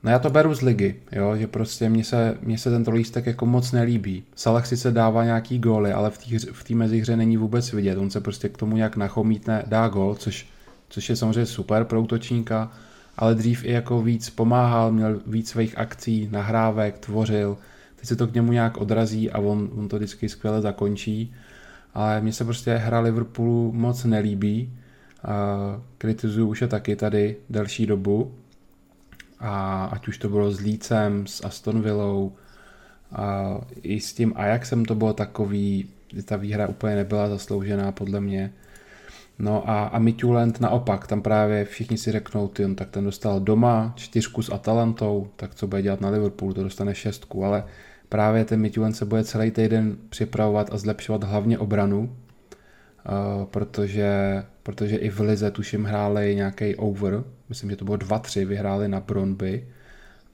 No 0.04 0.12
já 0.12 0.20
to 0.20 0.30
beru 0.30 0.54
z 0.54 0.62
ligy, 0.62 0.96
jo, 1.12 1.38
že 1.38 1.48
prostě 1.48 1.89
mně 1.89 2.04
se, 2.04 2.38
mně 2.42 2.58
se 2.58 2.70
ten 2.70 2.94
lístek 2.94 3.26
jako 3.26 3.46
moc 3.46 3.72
nelíbí. 3.72 4.24
Salah 4.36 4.66
sice 4.66 4.92
dává 4.92 5.24
nějaký 5.24 5.60
góly, 5.60 5.92
ale 5.92 6.10
v 6.10 6.18
té 6.18 6.52
v 6.54 6.70
mezihře 6.70 7.18
není 7.18 7.38
vůbec 7.38 7.74
vidět. 7.74 7.98
On 7.98 8.10
se 8.10 8.22
prostě 8.22 8.50
k 8.50 8.58
tomu 8.58 8.76
nějak 8.76 8.98
nachomítne, 8.98 9.63
dá 9.68 9.88
gól, 9.88 10.16
což, 10.16 10.48
což 10.89 11.10
je 11.10 11.16
samozřejmě 11.16 11.46
super 11.46 11.84
pro 11.84 12.02
útočníka, 12.02 12.72
ale 13.18 13.36
dřív 13.36 13.66
i 13.66 13.72
jako 13.72 14.02
víc 14.02 14.30
pomáhal, 14.30 14.92
měl 14.92 15.22
víc 15.28 15.50
svých 15.50 15.78
akcí, 15.78 16.30
nahrávek, 16.32 17.00
tvořil, 17.00 17.58
teď 17.96 18.08
se 18.08 18.16
to 18.16 18.28
k 18.28 18.34
němu 18.34 18.52
nějak 18.52 18.78
odrazí 18.78 19.32
a 19.32 19.39
on, 19.39 19.70
on 19.76 19.88
to 19.88 19.96
vždycky 19.96 20.30
skvěle 20.30 20.62
zakončí. 20.62 21.34
Ale 21.94 22.22
mně 22.22 22.34
se 22.34 22.46
prostě 22.46 22.76
hra 22.76 23.00
Liverpoolu 23.00 23.72
moc 23.72 24.04
nelíbí. 24.04 24.74
Kritizuju 25.98 26.48
už 26.48 26.62
je 26.62 26.68
taky 26.68 26.96
tady 26.96 27.36
delší 27.50 27.86
dobu. 27.86 28.32
A 29.45 29.86
ať 29.86 30.08
už 30.08 30.17
to 30.17 30.29
bylo 30.29 30.51
s 30.51 30.60
Lícem, 30.60 31.27
s 31.27 31.45
Aston 31.45 31.82
Villou, 31.82 32.32
a 33.12 33.58
i 33.82 33.99
s 33.99 34.13
tím 34.13 34.34
Ajaxem 34.36 34.86
to 34.86 34.95
bylo 34.95 35.13
takový, 35.13 35.89
ta 36.25 36.38
výhra 36.38 36.67
úplně 36.67 36.95
nebyla 36.95 37.29
zasloužená 37.29 37.91
podle 37.91 38.21
mě. 38.21 38.53
No 39.39 39.69
a, 39.69 39.84
a 39.84 39.99
Mitulent 39.99 40.62
naopak, 40.62 41.08
tam 41.08 41.21
právě 41.21 41.65
všichni 41.65 41.97
si 41.97 42.12
řeknou, 42.12 42.47
ty, 42.47 42.75
tak 42.75 42.89
ten 42.89 43.03
dostal 43.03 43.39
doma 43.39 43.93
čtyřku 43.95 44.41
s 44.41 44.51
Atalantou, 44.53 45.27
tak 45.36 45.56
co 45.56 45.67
bude 45.67 45.82
dělat 45.82 46.01
na 46.01 46.10
Liverpoolu, 46.10 46.53
to 46.53 46.63
dostane 46.63 46.95
šestku, 46.95 47.45
ale 47.45 47.63
právě 48.10 48.45
ten 48.45 48.62
Mitulen 48.62 48.93
se 48.93 49.06
bude 49.06 49.23
celý 49.23 49.51
týden 49.51 49.97
připravovat 50.10 50.69
a 50.73 50.77
zlepšovat 50.77 51.23
hlavně 51.23 51.58
obranu, 51.58 52.15
protože, 53.46 54.44
protože 54.63 54.96
i 54.96 55.10
v 55.10 55.20
Lize 55.20 55.52
tuším 55.52 55.84
hráli 55.84 56.36
nějaký 56.36 56.76
over, 56.76 57.24
myslím, 57.50 57.70
že 57.70 57.76
to 57.76 57.86
bylo 57.86 57.98
2-3, 57.98 58.46
vyhráli 58.46 58.88
na 58.88 59.00
Bronby 59.00 59.68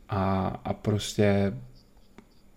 a, 0.10 0.48
a 0.66 0.74
prostě 0.74 1.54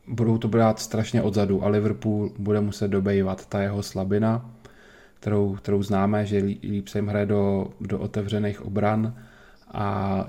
budou 0.08 0.38
to 0.38 0.48
brát 0.48 0.78
strašně 0.80 1.22
odzadu 1.22 1.64
a 1.64 1.68
Liverpool 1.68 2.30
bude 2.38 2.60
muset 2.60 2.88
dobejvat. 2.88 3.46
Ta 3.46 3.62
jeho 3.62 3.82
slabina, 3.82 4.50
kterou, 5.20 5.54
kterou 5.54 5.82
známe, 5.82 6.26
že 6.26 6.38
líp 6.62 6.88
se 6.88 6.98
jim 6.98 7.08
hraje 7.08 7.26
do, 7.26 7.66
do 7.80 7.98
otevřených 7.98 8.66
obran. 8.66 9.14
A 9.72 10.26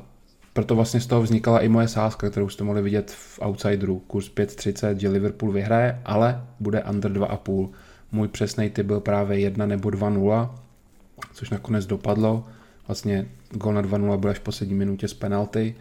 proto 0.53 0.75
vlastně 0.75 0.99
z 0.99 1.07
toho 1.07 1.21
vznikala 1.21 1.59
i 1.59 1.69
moje 1.69 1.87
sázka, 1.87 2.29
kterou 2.29 2.49
jste 2.49 2.63
mohli 2.63 2.81
vidět 2.81 3.11
v 3.11 3.39
Outsideru, 3.41 3.99
kurz 3.99 4.29
5.30, 4.29 4.95
že 4.95 5.09
Liverpool 5.09 5.51
vyhraje, 5.51 6.01
ale 6.05 6.47
bude 6.59 6.83
under 6.83 7.11
2,5. 7.11 7.69
Můj 8.13 8.27
přesný 8.27 8.69
typ 8.69 8.85
byl 8.85 8.99
právě 8.99 9.39
1 9.39 9.65
nebo 9.65 9.89
2-0, 9.89 10.49
což 11.33 11.49
nakonec 11.49 11.85
dopadlo. 11.85 12.45
Vlastně 12.87 13.25
gol 13.51 13.73
na 13.73 13.81
2-0 13.81 14.17
byl 14.17 14.29
až 14.29 14.37
v 14.37 14.43
poslední 14.43 14.75
minutě 14.75 15.07
z 15.07 15.13
penalty. 15.13 15.75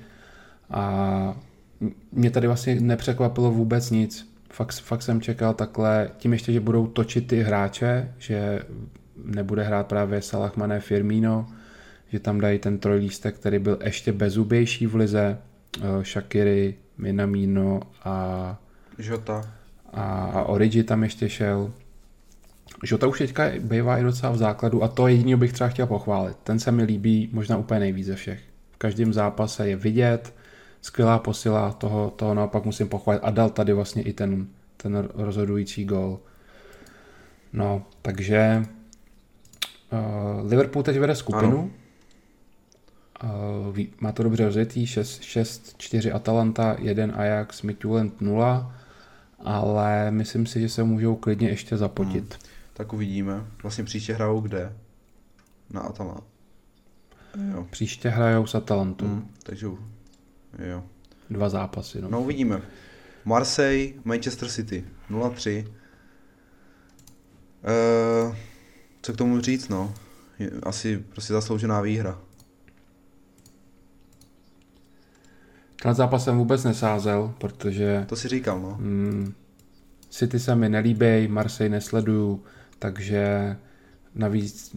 A 0.70 1.36
mě 2.12 2.30
tady 2.30 2.46
vlastně 2.46 2.80
nepřekvapilo 2.80 3.50
vůbec 3.50 3.90
nic. 3.90 4.32
Fakt, 4.50 4.72
fakt 4.72 5.02
jsem 5.02 5.20
čekal 5.20 5.54
takhle, 5.54 6.10
tím 6.16 6.32
ještě, 6.32 6.52
že 6.52 6.60
budou 6.60 6.86
točit 6.86 7.26
ty 7.26 7.42
hráče, 7.42 8.14
že 8.18 8.62
nebude 9.24 9.62
hrát 9.62 9.86
právě 9.86 10.22
Salah 10.22 10.56
Mané 10.56 10.80
Firmino, 10.80 11.46
že 12.08 12.20
tam 12.20 12.40
dají 12.40 12.58
ten 12.58 12.78
trojlístek, 12.78 13.34
který 13.34 13.58
byl 13.58 13.78
ještě 13.84 14.12
bezubější 14.12 14.86
v 14.86 14.94
lize, 14.94 15.38
eh, 15.82 16.04
Shakiri, 16.04 16.74
Minamino 16.98 17.80
a 18.04 18.58
Žota. 18.98 19.52
A, 19.92 20.02
a 20.34 20.42
Origi 20.42 20.84
tam 20.84 21.02
ještě 21.02 21.28
šel. 21.28 21.72
Žota 22.82 23.06
už 23.06 23.18
teďka 23.18 23.44
bývá 23.60 23.98
i 23.98 24.02
docela 24.02 24.32
v 24.32 24.36
základu 24.36 24.82
a 24.82 24.88
to 24.88 25.08
jediný 25.08 25.36
bych 25.36 25.52
třeba 25.52 25.70
chtěl 25.70 25.86
pochválit. 25.86 26.36
Ten 26.42 26.58
se 26.58 26.72
mi 26.72 26.82
líbí 26.82 27.30
možná 27.32 27.56
úplně 27.56 27.80
nejvíc 27.80 28.06
ze 28.06 28.14
všech. 28.14 28.40
V 28.72 28.76
každém 28.76 29.12
zápase 29.12 29.68
je 29.68 29.76
vidět, 29.76 30.34
skvělá 30.80 31.18
posila, 31.18 31.72
toho, 31.72 32.10
toho 32.10 32.34
naopak 32.34 32.64
musím 32.64 32.88
pochválit 32.88 33.20
a 33.20 33.30
dal 33.30 33.50
tady 33.50 33.72
vlastně 33.72 34.02
i 34.02 34.12
ten, 34.12 34.46
ten 34.76 35.08
rozhodující 35.14 35.84
gol. 35.84 36.20
No, 37.52 37.82
takže 38.02 38.62
uh, 39.92 40.50
Liverpool 40.50 40.82
teď 40.82 40.98
vede 40.98 41.14
skupinu. 41.14 41.58
Ano. 41.58 41.70
Uh, 43.68 43.78
má 44.00 44.12
to 44.12 44.22
dobře 44.22 44.44
rozjetý, 44.44 44.84
6-4 44.84 46.14
Atalanta, 46.14 46.76
1 46.78 47.14
Ajax, 47.14 47.62
Midtjylland 47.62 48.20
0, 48.20 48.74
ale 49.38 50.10
myslím 50.10 50.46
si, 50.46 50.60
že 50.60 50.68
se 50.68 50.84
můžou 50.84 51.16
klidně 51.16 51.48
ještě 51.48 51.76
zapotit. 51.76 52.34
Hmm. 52.34 52.51
Tak 52.72 52.92
uvidíme. 52.92 53.46
Vlastně 53.62 53.84
příště 53.84 54.14
hrajou 54.14 54.40
kde? 54.40 54.76
Na 55.70 55.80
Atalanta. 55.80 56.22
Jo. 57.52 57.66
Příště 57.70 58.08
hrajou 58.08 58.46
s 58.46 58.54
Atalantou. 58.54 59.06
Hmm, 59.06 59.30
takže 59.42 59.66
jo. 60.58 60.84
Dva 61.30 61.48
zápasy. 61.48 62.02
No. 62.02 62.08
no 62.10 62.22
uvidíme. 62.22 62.62
Marseille, 63.24 63.92
Manchester 64.04 64.48
City 64.48 64.84
0-3. 65.10 65.66
Uh, 65.66 65.72
eh, 67.64 68.36
co 69.02 69.12
k 69.12 69.16
tomu 69.16 69.40
říct, 69.40 69.68
no? 69.68 69.94
Asi 70.62 70.98
prostě 70.98 71.32
zasloužená 71.32 71.80
výhra. 71.80 72.18
Na 75.84 75.94
zápas 75.94 76.24
jsem 76.24 76.38
vůbec 76.38 76.64
nesázel, 76.64 77.34
protože... 77.38 78.04
To 78.08 78.16
si 78.16 78.28
říkal, 78.28 78.60
no. 78.60 78.76
Mm, 78.80 79.34
City 80.10 80.40
se 80.40 80.54
mi 80.54 80.68
nelíbí, 80.68 81.28
Marseille 81.28 81.70
nesleduju, 81.70 82.44
takže 82.82 83.56
navíc 84.14 84.76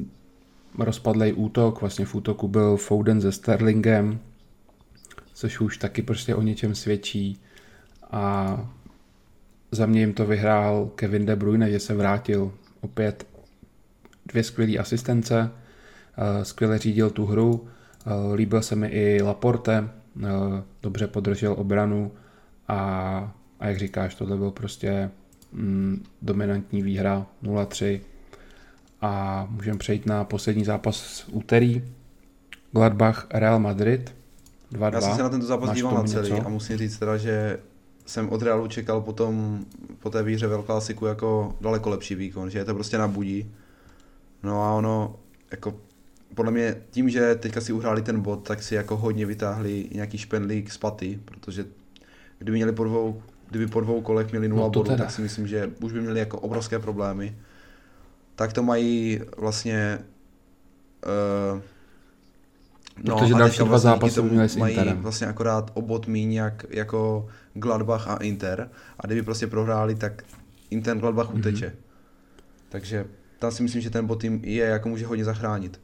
rozpadlej 0.80 1.34
útok, 1.36 1.82
vlastně 1.82 2.06
v 2.06 2.16
útoku 2.16 2.47
byl 2.47 2.78
Foden 2.78 3.22
se 3.22 3.32
Sterlingem, 3.32 4.20
což 5.34 5.60
už 5.60 5.78
taky 5.78 6.01
prostě 6.01 6.36
o 6.36 6.41
něčem 6.41 6.76
svědčí. 6.76 7.41
A 8.12 8.22
za 9.72 9.86
mě 9.86 9.99
jim 9.99 10.14
to 10.14 10.26
vyhrál 10.26 10.86
Kevin 10.95 11.26
De 11.26 11.36
Bruyne, 11.36 11.72
že 11.72 11.80
se 11.80 11.93
vrátil 11.93 12.51
opět 12.82 13.28
dvě 14.26 14.43
skvělé 14.43 14.78
asistence, 14.78 15.51
eh, 15.51 16.45
skvěle 16.45 16.78
řídil 16.78 17.10
tu 17.10 17.26
hru, 17.26 17.68
eh, 17.68 18.36
líbil 18.36 18.62
se 18.62 18.76
mi 18.76 18.88
i 18.88 19.22
Laporte, 19.22 19.89
eh, 20.24 20.30
dobře 20.82 21.08
podržel 21.08 21.56
obranu 21.58 22.12
a, 22.68 22.78
a 23.60 23.68
jak 23.68 23.78
říkáš, 23.80 24.16
tohle 24.16 24.38
byl 24.38 24.51
prostě 24.51 25.10
mm, 25.56 26.03
dominantní 26.22 26.82
výhra 26.82 27.26
0-3 27.43 28.01
a 29.01 29.47
můžeme 29.49 29.78
přejít 29.78 30.06
na 30.06 30.24
poslední 30.24 30.66
zápas 30.66 30.95
z 30.95 31.26
úterý. 31.32 31.84
Gladbach 32.72 33.28
Real 33.34 33.60
Madrid 33.60 34.16
2-2. 34.74 34.93
Já 34.93 35.01
jsem 35.01 35.16
se 35.16 35.24
na 35.24 35.30
tento 35.30 35.45
zápas 35.45 35.72
díval 35.72 35.93
na 35.93 36.03
celý 36.03 36.32
něco? 36.32 36.45
a 36.47 36.49
musím 36.49 36.78
říct 36.78 36.97
teda, 36.97 37.18
že 37.18 37.60
jsem 38.06 38.30
od 38.30 38.41
Realu 38.41 38.68
čekal 38.68 39.01
potom 39.01 39.66
po 39.99 40.10
té 40.10 40.24
výhře 40.24 40.47
Klasiku 40.66 41.06
jako 41.06 41.56
daleko 41.62 41.89
lepší 41.89 42.16
výkon, 42.16 42.49
že 42.49 42.60
je 42.60 42.66
to 42.66 42.74
prostě 42.74 42.97
na 42.97 43.08
budí. 43.08 43.51
No 44.43 44.64
a 44.64 44.74
ono, 44.74 45.16
jako 45.51 45.76
podle 46.36 46.51
mě 46.51 46.76
tím, 46.91 47.10
že 47.10 47.36
teďka 47.36 47.62
si 47.62 47.74
uhráli 47.74 48.01
ten 48.01 48.22
bod, 48.22 48.47
tak 48.47 48.64
si 48.64 48.76
jako 48.76 48.97
hodně 48.97 49.26
vytáhli 49.26 49.89
nějaký 49.91 50.18
špendlík 50.18 50.72
z 50.72 50.78
paty, 50.78 51.20
protože 51.26 51.66
kdyby 52.38 52.58
měli 52.58 52.72
po 52.72 52.84
dvou, 52.84 53.22
kdyby 53.56 53.72
po 53.72 53.82
dvou 53.82 54.01
kolech 54.01 54.32
měli 54.32 54.47
nula 54.47 54.64
no 54.64 54.70
bodů, 54.70 54.97
tak 54.97 55.12
si 55.12 55.22
myslím, 55.22 55.47
že 55.47 55.72
už 55.82 55.93
by 55.93 56.01
měli 56.01 56.20
jako 56.20 56.39
obrovské 56.39 56.80
problémy. 56.80 57.36
Tak 58.36 58.53
to 58.53 58.64
mají 58.64 59.22
vlastně 59.38 59.99
uh, 61.53 61.62
No, 63.03 63.20
Protože 63.20 63.34
další 63.34 63.58
dva 63.58 63.68
vlastně 63.68 63.89
zápasy 63.89 64.22
měli 64.22 64.49
s 64.49 64.56
mají 64.56 64.76
Interem. 64.76 64.97
vlastně 65.01 65.28
akorát 65.28 65.72
obot 65.74 66.08
míň 66.08 66.34
jak, 66.34 66.66
jako 66.70 67.28
Gladbach 67.53 68.08
a 68.08 68.16
Inter 68.16 68.70
a 68.99 69.08
kdyby 69.08 69.22
prostě 69.22 69.47
prohráli, 69.47 69.95
tak 69.95 70.24
Inter 70.70 70.97
Gladbach 70.97 71.30
mm-hmm. 71.30 71.39
uteče. 71.39 71.76
Takže 72.70 73.06
tam 73.39 73.51
si 73.51 73.64
myslím, 73.64 73.82
že 73.82 73.89
ten 73.89 74.08
bot 74.08 74.22
tým 74.22 74.41
je, 74.43 74.66
jako 74.66 74.89
může 74.89 75.06
hodně 75.06 75.26
zachránit. 75.26 75.80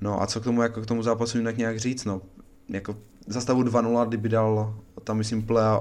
No 0.00 0.22
a 0.22 0.26
co 0.26 0.40
k 0.40 0.44
tomu, 0.44 0.62
jako 0.62 0.80
k 0.82 0.86
tomu 0.86 1.02
zápasu 1.02 1.38
jinak 1.38 1.56
nějak 1.56 1.78
říct, 1.78 2.04
no. 2.04 2.22
Jako 2.68 2.96
za 3.28 3.40
stavu 3.40 3.62
2-0, 3.62 4.08
kdyby 4.08 4.28
dal 4.28 4.74
tam 5.04 5.16
myslím 5.16 5.42
Plea 5.42 5.80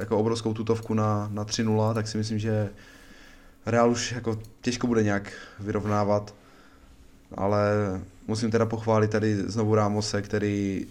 jako 0.00 0.18
obrovskou 0.18 0.54
tutovku 0.54 0.94
na, 0.94 1.28
na 1.32 1.44
3-0, 1.44 1.94
tak 1.94 2.08
si 2.08 2.18
myslím, 2.18 2.38
že 2.38 2.70
Real 3.66 3.90
už 3.90 4.12
jako 4.12 4.38
těžko 4.60 4.86
bude 4.86 5.02
nějak 5.02 5.32
vyrovnávat, 5.60 6.34
ale 7.34 7.70
musím 8.26 8.50
teda 8.50 8.66
pochválit 8.66 9.10
tady 9.10 9.36
znovu 9.36 9.74
Rámose, 9.74 10.22
který 10.22 10.86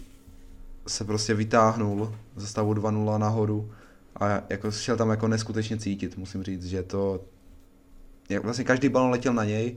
se 0.86 1.04
prostě 1.04 1.34
vytáhnul 1.34 2.14
ze 2.36 2.46
stavu 2.46 2.74
2-0 2.74 3.18
nahoru 3.18 3.70
a 4.20 4.42
jako 4.48 4.70
šel 4.70 4.96
tam 4.96 5.10
jako 5.10 5.28
neskutečně 5.28 5.76
cítit, 5.76 6.16
musím 6.16 6.42
říct, 6.42 6.66
že 6.66 6.82
to 6.82 7.20
vlastně 8.42 8.64
každý 8.64 8.88
balon 8.88 9.10
letěl 9.10 9.34
na 9.34 9.44
něj 9.44 9.76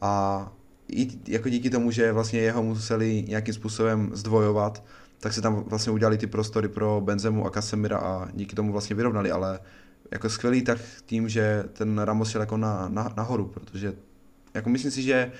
a 0.00 0.52
i 0.88 1.08
jako 1.28 1.48
díky 1.48 1.70
tomu, 1.70 1.90
že 1.90 2.12
vlastně 2.12 2.40
jeho 2.40 2.62
museli 2.62 3.24
nějakým 3.28 3.54
způsobem 3.54 4.10
zdvojovat, 4.12 4.82
tak 5.20 5.32
se 5.32 5.42
tam 5.42 5.54
vlastně 5.54 5.92
udělali 5.92 6.18
ty 6.18 6.26
prostory 6.26 6.68
pro 6.68 7.00
Benzemu 7.04 7.46
a 7.46 7.50
Casemira 7.50 7.98
a 7.98 8.28
díky 8.34 8.56
tomu 8.56 8.72
vlastně 8.72 8.96
vyrovnali, 8.96 9.30
ale 9.30 9.60
jako 10.10 10.30
skvělý 10.30 10.62
tak 10.62 10.78
tím, 11.06 11.28
že 11.28 11.64
ten 11.72 11.98
Ramos 11.98 12.30
šel 12.30 12.40
jako 12.40 12.56
na, 12.56 12.88
na, 12.88 13.12
nahoru, 13.16 13.46
protože 13.46 13.92
jako 14.54 14.70
myslím 14.70 14.90
si, 14.90 15.02
že 15.02 15.32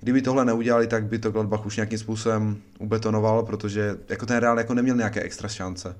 kdyby 0.00 0.22
tohle 0.22 0.44
neudělali, 0.44 0.86
tak 0.86 1.04
by 1.04 1.18
to 1.18 1.30
Gladbach 1.30 1.66
už 1.66 1.76
nějakým 1.76 1.98
způsobem 1.98 2.62
ubetonoval, 2.78 3.42
protože 3.42 3.96
jako 4.08 4.26
ten 4.26 4.36
Real 4.36 4.58
jako 4.58 4.74
neměl 4.74 4.96
nějaké 4.96 5.22
extra 5.22 5.48
šance. 5.48 5.96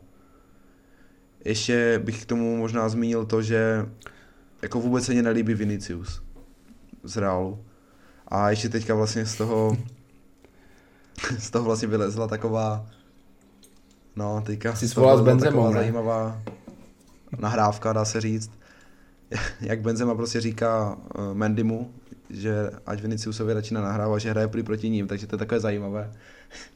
Ještě 1.45 2.01
bych 2.05 2.23
k 2.23 2.27
tomu 2.27 2.57
možná 2.57 2.89
zmínil 2.89 3.27
to, 3.27 3.43
že 3.43 3.87
jako 4.63 4.81
vůbec 4.81 5.05
se 5.05 5.13
mě 5.13 5.23
nelíbí 5.23 5.55
Vinicius 5.55 6.23
z 7.03 7.17
Realu. 7.17 7.65
A 8.29 8.51
ještě 8.51 8.69
teďka 8.69 8.95
vlastně 8.95 9.27
z 9.27 9.35
toho 9.35 9.77
z 11.39 11.51
toho 11.51 11.65
vlastně 11.65 11.89
vylezla 11.89 12.27
taková 12.27 12.87
no 14.21 14.43
teďka 14.47 14.77
si 14.77 14.89
svolal 14.89 15.19
s 15.19 15.21
Benzemou, 15.21 15.73
zajímavá 15.73 16.43
nahrávka, 17.39 17.93
dá 17.93 18.05
se 18.05 18.21
říct. 18.21 18.51
Jak 19.61 19.81
Benzema 19.81 20.15
prostě 20.15 20.41
říká 20.41 20.97
uh, 20.97 21.35
Mendimu, 21.35 21.91
že 22.31 22.71
ať 22.87 23.01
Viniciusovi 23.01 23.55
radši 23.55 23.75
nenahrává, 23.75 24.19
že 24.19 24.31
hraje 24.31 24.49
prý 24.49 24.63
proti 24.63 24.91
ním, 24.91 25.07
takže 25.07 25.27
to 25.27 25.35
je 25.35 25.39
takové 25.39 25.61
zajímavé. 25.61 26.13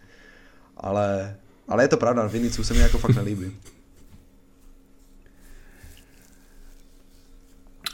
ale, 0.77 1.37
ale 1.69 1.85
je 1.85 1.89
to 1.89 1.97
pravda, 1.97 2.27
Vinicius 2.27 2.67
se 2.67 2.75
mi 2.75 2.81
jako 2.81 2.99
fakt 2.99 3.17
nelíbí. 3.17 3.53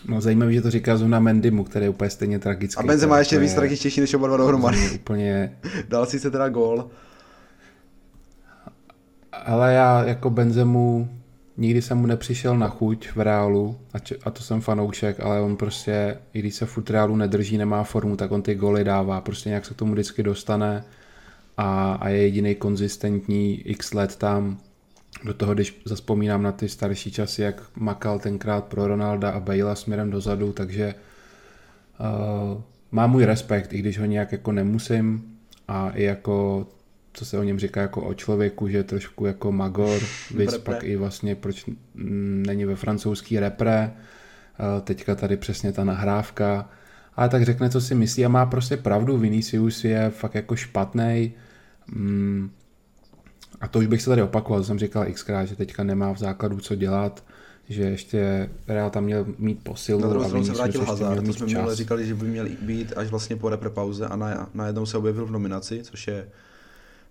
No 0.09 0.21
zajímavé, 0.21 0.53
že 0.53 0.63
to 0.63 0.71
říká 0.71 0.97
Zuna 0.97 1.21
Mendimu, 1.21 1.65
který 1.65 1.85
je 1.85 1.91
úplně 1.91 2.11
stejně 2.11 2.39
tragický. 2.39 2.85
A 2.85 2.87
Benzema 2.87 3.19
ještě 3.19 3.39
víc 3.39 3.55
tragičtější 3.55 4.01
než 4.01 4.15
oba 4.15 4.29
dva 4.29 4.37
dohromady. 4.37 4.91
Úplně... 4.95 5.59
Dal 5.89 6.07
si 6.07 6.21
se 6.21 6.31
teda 6.31 6.49
gól. 6.49 6.91
Ale 9.47 9.75
já 9.75 10.05
jako 10.05 10.31
Benzemu 10.31 11.09
nikdy 11.57 11.83
jsem 11.83 11.99
mu 11.99 12.07
nepřišel 12.07 12.59
na 12.59 12.69
chuť 12.69 13.09
v 13.15 13.21
reálu, 13.21 13.77
a, 13.93 13.99
č- 13.99 14.17
a 14.25 14.31
to 14.31 14.43
jsem 14.43 14.61
fanoušek, 14.61 15.21
ale 15.21 15.41
on 15.41 15.57
prostě, 15.57 16.19
i 16.33 16.39
když 16.39 16.55
se 16.55 16.67
furt 16.67 16.91
reálu 16.91 17.17
nedrží, 17.17 17.59
nemá 17.59 17.85
formu, 17.85 18.17
tak 18.17 18.33
on 18.33 18.43
ty 18.43 18.55
goly 18.55 18.85
dává, 18.85 19.21
prostě 19.21 19.49
nějak 19.49 19.67
se 19.67 19.75
k 19.75 19.77
tomu 19.77 19.93
vždycky 19.93 20.23
dostane 20.23 20.85
a, 21.57 21.95
a 21.95 22.09
je 22.09 22.23
jediný 22.23 22.55
konzistentní 22.55 23.61
x 23.61 23.95
let 23.95 24.17
tam. 24.17 24.59
Do 25.25 25.35
toho, 25.35 25.55
když 25.55 25.83
zaspomínám 25.85 26.43
na 26.43 26.53
ty 26.53 26.69
starší 26.69 27.11
časy, 27.11 27.43
jak 27.43 27.63
makal 27.77 28.19
tenkrát 28.19 28.65
pro 28.65 28.87
Ronalda 28.87 29.31
a 29.31 29.41
Bale 29.41 29.77
směrem 29.77 30.11
dozadu, 30.11 30.53
takže 30.53 30.95
uh, 32.01 32.61
má 32.91 33.07
můj 33.07 33.25
respekt, 33.25 33.73
i 33.73 33.79
když 33.79 33.99
ho 33.99 34.05
nějak 34.05 34.33
jako 34.33 34.53
nemusím 34.53 35.37
a 35.69 35.91
i 35.91 36.03
jako 36.03 36.67
co 37.13 37.25
se 37.25 37.39
o 37.39 37.43
něm 37.43 37.59
říká 37.59 37.81
jako 37.81 38.03
o 38.03 38.15
člověku, 38.15 38.69
že 38.69 38.77
je 38.77 38.85
trošku 38.85 39.27
jako 39.27 39.53
magor, 39.53 40.01
víc 40.37 40.59
pak 40.59 40.85
i 40.85 40.97
vlastně 40.97 41.35
proč 41.35 41.65
není 41.95 42.65
ve 42.65 42.77
francouzský 42.77 43.39
repre, 43.39 43.93
teďka 44.85 45.15
tady 45.15 45.37
přesně 45.37 45.73
ta 45.73 45.85
nahrávka, 45.85 46.69
ale 47.17 47.29
tak 47.29 47.43
řekne, 47.43 47.71
co 47.71 47.81
si 47.81 47.95
myslí 47.95 48.25
a 48.25 48.29
má 48.29 48.47
prostě 48.47 48.77
pravdu, 48.77 49.19
Vinicius 49.19 49.85
je 49.85 50.11
fakt 50.11 50.35
jako 50.35 50.57
špatný. 50.57 51.33
Mm, 51.87 52.51
a 53.61 53.69
to 53.69 53.79
už 53.79 53.87
bych 53.87 54.03
se 54.03 54.11
tady 54.11 54.23
opakoval, 54.23 54.65
jsem 54.65 54.79
říkal 54.79 55.07
xkrát, 55.13 55.49
že 55.49 55.57
teďka 55.57 55.85
nemá 55.85 56.13
v 56.13 56.19
základu 56.19 56.61
co 56.61 56.75
dělat, 56.75 57.25
že 57.69 57.83
ještě 57.83 58.51
Real 58.69 58.91
tam 58.91 59.05
měl 59.05 59.27
mít 59.39 59.65
posilu. 59.65 60.01
Na 60.01 60.09
druhou 60.09 60.25
stranu 60.25 60.45
se 60.45 60.53
vrátil 60.53 60.85
Hazard, 60.85 61.27
to 61.27 61.33
jsme 61.33 61.47
minule 61.47 61.77
říkali, 61.77 62.07
že 62.07 62.15
by 62.15 62.27
měl 62.27 62.49
být 62.63 62.93
až 62.97 63.09
vlastně 63.09 63.37
po 63.37 63.49
repre 63.49 63.71
pauze 63.71 64.07
a 64.07 64.17
na, 64.17 64.51
najednou 64.55 64.87
se 64.87 64.99
objevil 64.99 65.27
v 65.27 65.31
nominaci, 65.31 65.81
což 65.83 66.09
je 66.09 66.27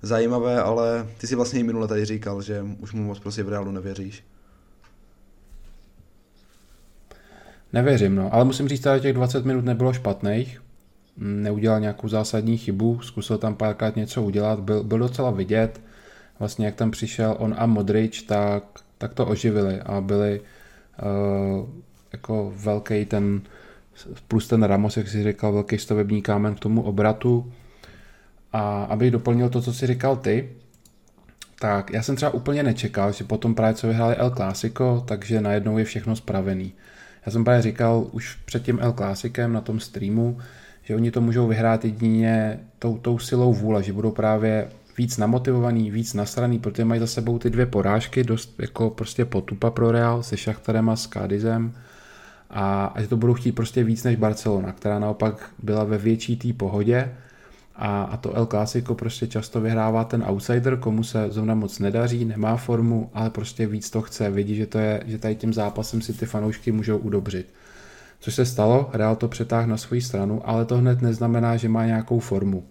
zajímavé, 0.01 0.61
ale 0.61 1.07
ty 1.17 1.27
si 1.27 1.35
vlastně 1.35 1.59
i 1.59 1.63
minule 1.63 1.87
tady 1.87 2.05
říkal, 2.05 2.41
že 2.41 2.65
už 2.79 2.93
mu 2.93 3.03
moc 3.03 3.19
prostě 3.19 3.43
v 3.43 3.49
reálu 3.49 3.71
nevěříš. 3.71 4.23
Nevěřím, 7.73 8.15
no. 8.15 8.33
Ale 8.33 8.45
musím 8.45 8.67
říct, 8.67 8.83
že 8.83 8.99
těch 8.99 9.13
20 9.13 9.45
minut 9.45 9.65
nebylo 9.65 9.93
špatných. 9.93 10.61
Neudělal 11.17 11.79
nějakou 11.79 12.07
zásadní 12.07 12.57
chybu, 12.57 12.99
zkusil 13.01 13.37
tam 13.37 13.55
párkrát 13.55 13.95
něco 13.95 14.23
udělat, 14.23 14.59
byl, 14.59 14.83
byl 14.83 14.99
docela 14.99 15.31
vidět. 15.31 15.81
Vlastně 16.39 16.65
jak 16.65 16.75
tam 16.75 16.91
přišel 16.91 17.35
on 17.39 17.55
a 17.57 17.65
Modrič, 17.65 18.21
tak, 18.21 18.63
tak 18.97 19.13
to 19.13 19.25
oživili 19.25 19.81
a 19.81 20.01
byli 20.01 20.41
uh, 20.41 21.69
jako 22.11 22.53
velký 22.55 23.05
ten, 23.05 23.41
plus 24.27 24.47
ten 24.47 24.63
Ramos, 24.63 24.97
jak 24.97 25.07
si 25.07 25.23
říkal, 25.23 25.53
velký 25.53 25.77
stavební 25.77 26.21
kámen 26.21 26.55
k 26.55 26.59
tomu 26.59 26.81
obratu. 26.81 27.51
A 28.53 28.83
abych 28.83 29.11
doplnil 29.11 29.49
to, 29.49 29.61
co 29.61 29.73
si 29.73 29.87
říkal 29.87 30.15
ty, 30.15 30.49
tak 31.59 31.91
já 31.91 32.03
jsem 32.03 32.15
třeba 32.15 32.33
úplně 32.33 32.63
nečekal, 32.63 33.11
že 33.11 33.23
potom 33.23 33.55
právě 33.55 33.73
co 33.73 33.87
vyhráli 33.87 34.15
El 34.15 34.31
Clásico, 34.31 35.03
takže 35.07 35.41
najednou 35.41 35.77
je 35.77 35.85
všechno 35.85 36.15
spravený. 36.15 36.73
Já 37.25 37.31
jsem 37.31 37.43
právě 37.43 37.61
říkal 37.61 38.07
už 38.11 38.35
před 38.45 38.63
tím 38.63 38.79
El 38.81 38.93
Clásicem 38.93 39.53
na 39.53 39.61
tom 39.61 39.79
streamu, 39.79 40.37
že 40.83 40.95
oni 40.95 41.11
to 41.11 41.21
můžou 41.21 41.47
vyhrát 41.47 41.85
jedině 41.85 42.59
tou, 42.79 42.97
tou 42.97 43.19
silou 43.19 43.53
vůle, 43.53 43.83
že 43.83 43.93
budou 43.93 44.11
právě 44.11 44.67
víc 44.97 45.17
namotivovaný, 45.17 45.91
víc 45.91 46.13
nasraný, 46.13 46.59
protože 46.59 46.85
mají 46.85 46.99
za 46.99 47.07
sebou 47.07 47.39
ty 47.39 47.49
dvě 47.49 47.65
porážky, 47.65 48.23
dost 48.23 48.55
jako 48.59 48.89
prostě 48.89 49.25
potupa 49.25 49.71
pro 49.71 49.91
Real 49.91 50.23
se 50.23 50.37
Šachtarem 50.37 50.89
a 50.89 50.95
s 50.95 51.07
Kádizem 51.07 51.73
a, 52.49 52.85
a 52.85 53.01
že 53.01 53.07
to 53.07 53.17
budou 53.17 53.33
chtít 53.33 53.51
prostě 53.51 53.83
víc 53.83 54.03
než 54.03 54.15
Barcelona, 54.15 54.71
která 54.71 54.99
naopak 54.99 55.49
byla 55.63 55.83
ve 55.83 55.97
větší 55.97 56.37
té 56.37 56.53
pohodě 56.53 57.11
a, 57.81 58.03
a 58.03 58.17
to 58.17 58.33
El 58.33 58.45
Clásico 58.45 58.95
prostě 58.95 59.27
často 59.27 59.61
vyhrává 59.61 60.03
ten 60.03 60.23
outsider, 60.27 60.77
komu 60.77 61.03
se 61.03 61.27
zrovna 61.29 61.55
moc 61.55 61.79
nedaří, 61.79 62.25
nemá 62.25 62.57
formu, 62.57 63.09
ale 63.13 63.29
prostě 63.29 63.67
víc 63.67 63.89
to 63.89 64.01
chce, 64.01 64.29
vidí, 64.29 64.55
že, 64.55 64.65
to 64.65 64.79
je, 64.79 65.03
že 65.05 65.17
tady 65.17 65.35
tím 65.35 65.53
zápasem 65.53 66.01
si 66.01 66.13
ty 66.13 66.25
fanoušky 66.25 66.71
můžou 66.71 66.97
udobřit. 66.97 67.53
Což 68.19 68.35
se 68.35 68.45
stalo, 68.45 68.89
Real 68.93 69.15
to 69.15 69.27
přetáhl 69.27 69.67
na 69.67 69.77
svoji 69.77 70.01
stranu, 70.01 70.41
ale 70.49 70.65
to 70.65 70.77
hned 70.77 71.01
neznamená, 71.01 71.57
že 71.57 71.69
má 71.69 71.85
nějakou 71.85 72.19
formu. 72.19 72.63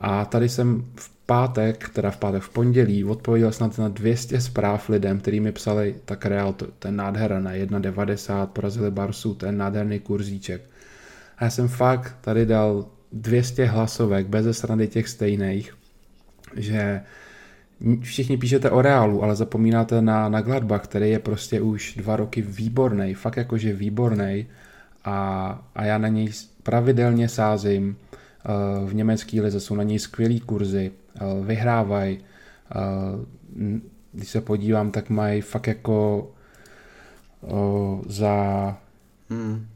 A 0.00 0.24
tady 0.24 0.48
jsem 0.48 0.84
v 0.96 1.10
pátek, 1.26 1.88
teda 1.88 2.10
v 2.10 2.16
pátek 2.16 2.42
v 2.42 2.48
pondělí, 2.48 3.04
odpověděl 3.04 3.52
snad 3.52 3.78
na 3.78 3.88
200 3.88 4.40
zpráv 4.40 4.88
lidem, 4.88 5.20
který 5.20 5.40
mi 5.40 5.52
psali, 5.52 5.94
tak 6.04 6.26
Real, 6.26 6.52
to, 6.52 6.66
ten 6.78 6.96
nádhera 6.96 7.40
na 7.40 7.52
1,90, 7.52 8.46
porazili 8.46 8.90
Barsu, 8.90 9.34
ten 9.34 9.56
nádherný 9.56 10.00
kurzíček. 10.00 10.62
A 11.38 11.44
já 11.44 11.50
jsem 11.50 11.68
fakt 11.68 12.16
tady 12.20 12.46
dal 12.46 12.86
200 13.12 13.64
hlasovek 13.64 14.26
bez 14.26 14.58
strany 14.58 14.86
těch 14.86 15.08
stejných, 15.08 15.74
že 16.56 17.00
všichni 18.00 18.36
píšete 18.36 18.70
o 18.70 18.82
Reálu, 18.82 19.22
ale 19.22 19.36
zapomínáte 19.36 20.02
na, 20.02 20.28
na 20.28 20.40
Gladbach, 20.40 20.82
který 20.82 21.10
je 21.10 21.18
prostě 21.18 21.60
už 21.60 21.94
dva 21.96 22.16
roky 22.16 22.42
výborný, 22.42 23.14
fakt 23.14 23.36
jakože 23.36 23.72
výborný 23.72 24.46
a, 25.04 25.68
a 25.74 25.84
já 25.84 25.98
na 25.98 26.08
něj 26.08 26.32
pravidelně 26.62 27.28
sázím. 27.28 27.96
Eh, 28.44 28.86
v 28.86 28.94
německé 28.94 29.40
lize 29.40 29.60
jsou 29.60 29.74
na 29.74 29.82
něj 29.82 29.98
skvělý 29.98 30.40
kurzy, 30.40 30.92
eh, 31.16 31.20
vyhrávají. 31.44 32.18
Eh, 32.18 32.74
když 34.12 34.28
se 34.28 34.40
podívám, 34.40 34.90
tak 34.90 35.10
mají 35.10 35.40
fakt 35.40 35.66
jako 35.66 36.30
za... 38.06 38.76
Hmm. 39.30 39.66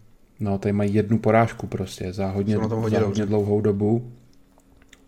No, 0.43 0.59
tady 0.59 0.73
mají 0.73 0.95
jednu 0.95 1.19
porážku 1.19 1.67
prostě 1.67 2.13
za 2.13 2.27
hodně, 2.27 2.57
hodně, 2.57 2.99
za 2.99 3.07
hodně 3.07 3.27
dlouhou 3.27 3.61
dobu. 3.61 4.13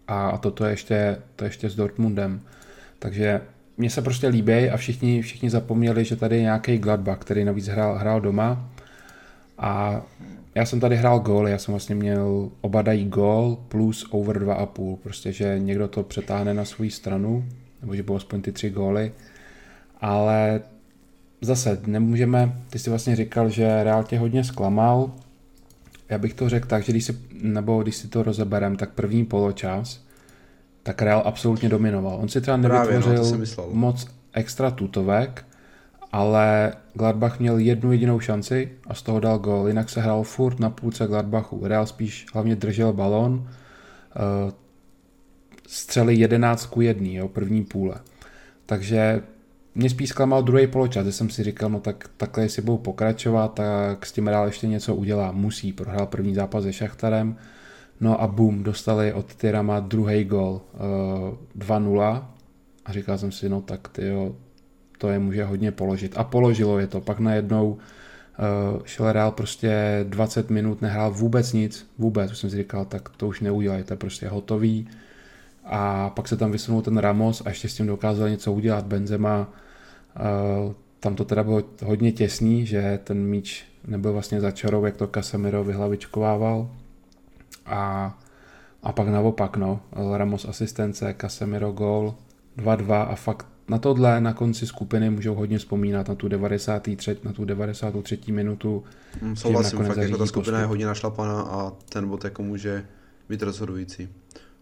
A, 0.08 0.28
a 0.28 0.38
toto 0.38 0.64
je 0.64 0.72
ještě, 0.72 1.18
to 1.36 1.44
ještě 1.44 1.70
s 1.70 1.74
Dortmundem. 1.74 2.40
Takže 2.98 3.40
mně 3.76 3.90
se 3.90 4.02
prostě 4.02 4.28
líbí 4.28 4.70
a 4.70 4.76
všichni, 4.76 5.22
všichni 5.22 5.50
zapomněli, 5.50 6.04
že 6.04 6.16
tady 6.16 6.36
je 6.36 6.42
nějaký 6.42 6.78
Gladbach, 6.78 7.18
který 7.18 7.44
navíc 7.44 7.66
hrál, 7.66 7.98
hrál 7.98 8.20
doma. 8.20 8.70
A 9.58 10.02
já 10.54 10.66
jsem 10.66 10.80
tady 10.80 10.96
hrál 10.96 11.20
gól, 11.20 11.48
já 11.48 11.58
jsem 11.58 11.72
vlastně 11.72 11.94
měl 11.94 12.50
oba 12.60 12.82
dají 12.82 13.04
gól 13.04 13.58
plus 13.68 14.06
over 14.10 14.42
2,5, 14.42 14.96
prostě, 14.96 15.32
že 15.32 15.58
někdo 15.58 15.88
to 15.88 16.02
přetáhne 16.02 16.54
na 16.54 16.64
svou 16.64 16.90
stranu, 16.90 17.44
nebo 17.80 17.94
že 17.94 18.02
budou 18.02 18.16
aspoň 18.16 18.42
ty 18.42 18.52
tři 18.52 18.70
góly, 18.70 19.12
ale 20.00 20.60
zase 21.40 21.80
nemůžeme, 21.86 22.60
ty 22.70 22.78
jsi 22.78 22.90
vlastně 22.90 23.16
říkal, 23.16 23.50
že 23.50 23.84
Real 23.84 24.04
tě 24.04 24.18
hodně 24.18 24.44
zklamal, 24.44 25.10
já 26.08 26.18
bych 26.18 26.34
to 26.34 26.48
řekl 26.48 26.68
tak, 26.68 26.82
že 26.82 26.92
když 26.92 27.04
si, 27.04 27.18
nebo 27.32 27.82
když 27.82 27.96
si 27.96 28.08
to 28.08 28.22
rozeberem, 28.22 28.76
tak 28.76 28.90
první 28.90 29.24
poločas, 29.24 30.04
tak 30.82 31.02
Real 31.02 31.22
absolutně 31.24 31.68
dominoval. 31.68 32.18
On 32.20 32.28
si 32.28 32.40
třeba 32.40 32.56
nevytvořil 32.56 33.02
Právě, 33.02 33.46
no, 33.56 33.66
moc 33.72 34.06
extra 34.32 34.70
tutovek, 34.70 35.44
ale 36.12 36.72
Gladbach 36.94 37.40
měl 37.40 37.58
jednu 37.58 37.92
jedinou 37.92 38.20
šanci 38.20 38.72
a 38.86 38.94
z 38.94 39.02
toho 39.02 39.20
dal 39.20 39.38
gol. 39.38 39.68
Jinak 39.68 39.90
se 39.90 40.00
hrál 40.00 40.22
furt 40.22 40.60
na 40.60 40.70
půlce 40.70 41.06
Gladbachu. 41.06 41.66
Real 41.66 41.86
spíš 41.86 42.26
hlavně 42.32 42.56
držel 42.56 42.92
balon, 42.92 43.48
eh, 43.48 44.52
střely 45.68 46.14
11 46.14 46.66
ku 46.66 46.80
1, 46.80 47.18
jo, 47.18 47.28
první 47.28 47.64
půle. 47.64 47.94
Takže 48.66 49.22
mě 49.74 49.90
spíš 49.90 50.08
zklamal 50.08 50.42
druhý 50.42 50.66
poločas, 50.66 51.02
kde 51.02 51.12
jsem 51.12 51.30
si 51.30 51.44
říkal, 51.44 51.70
no 51.70 51.80
tak 51.80 52.10
takhle 52.16 52.44
jestli 52.44 52.62
budou 52.62 52.78
pokračovat, 52.78 53.54
tak 53.54 54.06
s 54.06 54.12
tím 54.12 54.28
Real 54.28 54.46
ještě 54.46 54.66
něco 54.66 54.94
udělá. 54.94 55.32
Musí, 55.32 55.72
prohrál 55.72 56.06
první 56.06 56.34
zápas 56.34 56.64
se 56.64 56.72
Šachtarem, 56.72 57.36
no 58.00 58.22
a 58.22 58.26
bum, 58.26 58.62
dostali 58.62 59.12
od 59.12 59.34
Tyrama 59.34 59.80
druhý 59.80 60.24
gol, 60.24 60.60
uh, 60.74 60.80
eh, 61.54 61.64
2-0 61.64 62.26
a 62.84 62.92
říkal 62.92 63.18
jsem 63.18 63.32
si, 63.32 63.48
no 63.48 63.60
tak 63.60 63.88
ty 63.88 64.12
to 64.98 65.08
je 65.08 65.18
může 65.18 65.44
hodně 65.44 65.72
položit. 65.72 66.12
A 66.16 66.24
položilo 66.24 66.78
je 66.78 66.86
to. 66.86 67.00
Pak 67.00 67.18
najednou 67.18 67.72
uh, 67.72 68.82
šel 68.84 69.12
Real 69.12 69.30
prostě 69.30 70.00
20 70.08 70.50
minut, 70.50 70.82
nehrál 70.82 71.10
vůbec 71.10 71.52
nic, 71.52 71.90
vůbec. 71.98 72.32
Už 72.32 72.38
jsem 72.38 72.50
si 72.50 72.56
říkal, 72.56 72.84
tak 72.84 73.08
to 73.08 73.28
už 73.28 73.40
je 73.40 73.96
prostě 73.96 74.28
hotový. 74.28 74.88
A 75.64 76.10
pak 76.10 76.28
se 76.28 76.36
tam 76.36 76.50
vysunul 76.52 76.82
ten 76.82 76.98
Ramos 76.98 77.42
a 77.44 77.48
ještě 77.48 77.68
s 77.68 77.74
tím 77.74 77.86
dokázal 77.86 78.28
něco 78.28 78.52
udělat. 78.52 78.86
Benzema, 78.86 79.48
uh, 80.66 80.72
tam 81.00 81.14
to 81.14 81.24
teda 81.24 81.42
bylo 81.42 81.62
hodně 81.84 82.12
těsný, 82.12 82.66
že 82.66 82.98
ten 83.04 83.18
míč 83.18 83.64
nebyl 83.86 84.12
vlastně 84.12 84.40
za 84.40 84.50
čarou, 84.50 84.84
jak 84.84 84.96
to 84.96 85.06
Casemiro 85.06 85.64
vyhlavičkovával. 85.64 86.70
A, 87.66 88.14
a 88.82 88.92
pak 88.92 89.08
naopak, 89.08 89.56
no, 89.56 89.80
Ramos 90.16 90.44
asistence, 90.44 91.14
Casemiro 91.20 91.72
gol, 91.72 92.14
2-2 92.58 93.06
a 93.10 93.14
fakt 93.14 93.46
na 93.68 93.78
tohle 93.78 94.20
na 94.20 94.32
konci 94.32 94.66
skupiny 94.66 95.10
můžou 95.10 95.34
hodně 95.34 95.58
vzpomínat 95.58 96.08
na 96.08 96.14
tu 96.14 96.28
93, 96.28 97.16
na 97.24 97.32
tu 97.32 97.44
93. 97.44 98.18
minutu. 98.32 98.84
Mm, 99.22 99.36
souhlasím, 99.36 99.78
fakt 99.78 99.96
jako 99.96 100.18
ta 100.18 100.26
skupina 100.26 100.58
postup. 100.58 100.60
je 100.60 100.66
hodně 100.66 100.86
našlapaná 100.86 101.42
a 101.42 101.72
ten 101.88 102.08
bod 102.08 102.24
jako 102.24 102.42
může 102.42 102.86
být 103.28 103.42
rozhodující. 103.42 104.08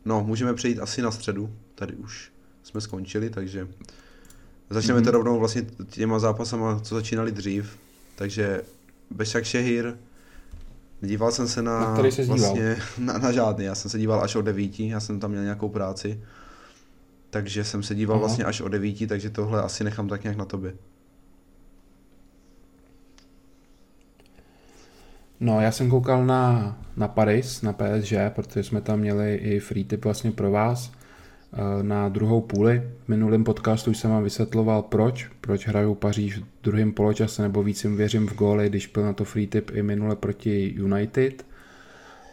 No, 0.05 0.25
můžeme 0.25 0.55
přejít 0.55 0.81
asi 0.81 1.03
na 1.03 1.11
středu, 1.11 1.51
tady 1.75 1.95
už 1.95 2.33
jsme 2.63 2.81
skončili, 2.81 3.31
takže 3.31 3.69
začneme 4.71 5.01
mm-hmm. 5.01 5.05
to 5.05 5.11
rovnou 5.11 5.39
vlastně 5.39 5.63
těma 5.91 6.19
zápasama, 6.19 6.81
co 6.81 6.95
začínali 6.95 7.33
dřív. 7.33 7.79
Takže 8.15 8.63
Bešak 9.11 9.45
Šehir, 9.45 9.95
díval 11.01 11.33
jsem 11.33 11.49
se 11.49 11.63
na, 11.63 12.03
na 12.03 12.11
se 12.11 12.25
vlastně, 12.25 12.77
na, 12.99 13.19
na 13.19 13.33
žádný, 13.33 13.65
já 13.65 13.75
jsem 13.75 13.91
se 13.91 13.99
díval 13.99 14.23
až 14.23 14.37
o 14.37 14.43
devíti, 14.43 14.89
já 14.89 15.01
jsem 15.01 15.21
tam 15.21 15.31
měl 15.31 15.43
nějakou 15.43 15.69
práci 15.69 16.21
takže 17.33 17.65
jsem 17.65 17.83
se 17.83 17.95
díval 17.95 18.17
Aha. 18.17 18.27
vlastně 18.27 18.45
až 18.45 18.61
o 18.61 18.69
devíti, 18.69 19.07
takže 19.07 19.31
tohle 19.31 19.63
asi 19.63 19.85
nechám 19.85 20.09
tak 20.09 20.23
nějak 20.23 20.37
na 20.37 20.45
tobě. 20.45 20.75
No, 25.43 25.61
já 25.61 25.73
jsem 25.73 25.91
koukal 25.91 26.27
na, 26.27 26.77
na 26.97 27.09
Paris, 27.09 27.63
na 27.63 27.73
PSG, 27.73 28.13
protože 28.29 28.63
jsme 28.63 28.81
tam 28.81 29.01
měli 29.01 29.35
i 29.35 29.61
free 29.61 29.85
tip 29.85 30.05
vlastně 30.05 30.31
pro 30.31 30.51
vás 30.51 30.93
eh, 31.53 31.83
na 31.83 32.09
druhou 32.09 32.41
půli. 32.41 32.83
V 33.05 33.09
minulém 33.09 33.45
podcastu 33.45 33.95
jsem 33.95 34.11
vám 34.11 34.25
vysvětloval, 34.25 34.83
proč, 34.83 35.31
proč 35.41 35.67
hrajou 35.67 35.95
Paříž 35.95 36.39
v 36.39 36.45
druhém 36.63 36.93
poločase, 36.93 37.43
nebo 37.43 37.63
víc 37.63 37.85
jim 37.85 37.97
věřím 37.97 38.27
v 38.27 38.35
góly, 38.35 38.69
když 38.69 38.87
byl 38.87 39.03
na 39.03 39.13
to 39.13 39.25
free 39.25 39.47
tip 39.47 39.71
i 39.75 39.83
minule 39.83 40.17
proti 40.17 40.75
United 40.77 41.47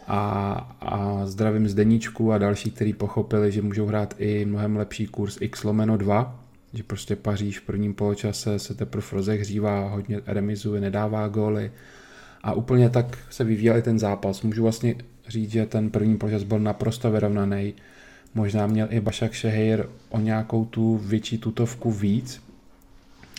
a, 0.06 0.52
a 0.80 1.26
zdravím 1.26 1.68
Zdeníčku 1.68 2.32
a 2.32 2.38
další, 2.38 2.70
kteří 2.70 2.92
pochopili, 2.92 3.52
že 3.52 3.62
můžou 3.62 3.86
hrát 3.86 4.14
i 4.18 4.44
mnohem 4.44 4.76
lepší 4.76 5.06
kurz 5.06 5.38
X 5.40 5.64
lomeno 5.64 5.96
2, 5.96 6.44
že 6.72 6.82
prostě 6.82 7.16
Paříž 7.16 7.58
v 7.58 7.66
prvním 7.66 7.94
poločase 7.94 8.58
se 8.58 8.74
teprve 8.74 9.06
rozehřívá, 9.12 9.88
hodně 9.88 10.20
remizuje, 10.26 10.80
nedává 10.80 11.28
góly 11.28 11.70
a 12.42 12.52
úplně 12.52 12.90
tak 12.90 13.18
se 13.30 13.44
vyvíjel 13.44 13.76
i 13.76 13.82
ten 13.82 13.98
zápas. 13.98 14.42
Můžu 14.42 14.62
vlastně 14.62 14.94
říct, 15.28 15.50
že 15.50 15.66
ten 15.66 15.90
první 15.90 16.16
poločas 16.16 16.42
byl 16.42 16.58
naprosto 16.58 17.10
vyrovnaný. 17.10 17.74
Možná 18.34 18.66
měl 18.66 18.88
i 18.90 19.00
Bašak 19.00 19.32
Šehejr 19.32 19.86
o 20.08 20.20
nějakou 20.20 20.64
tu 20.64 20.96
větší 20.96 21.38
tutovku 21.38 21.90
víc 21.90 22.42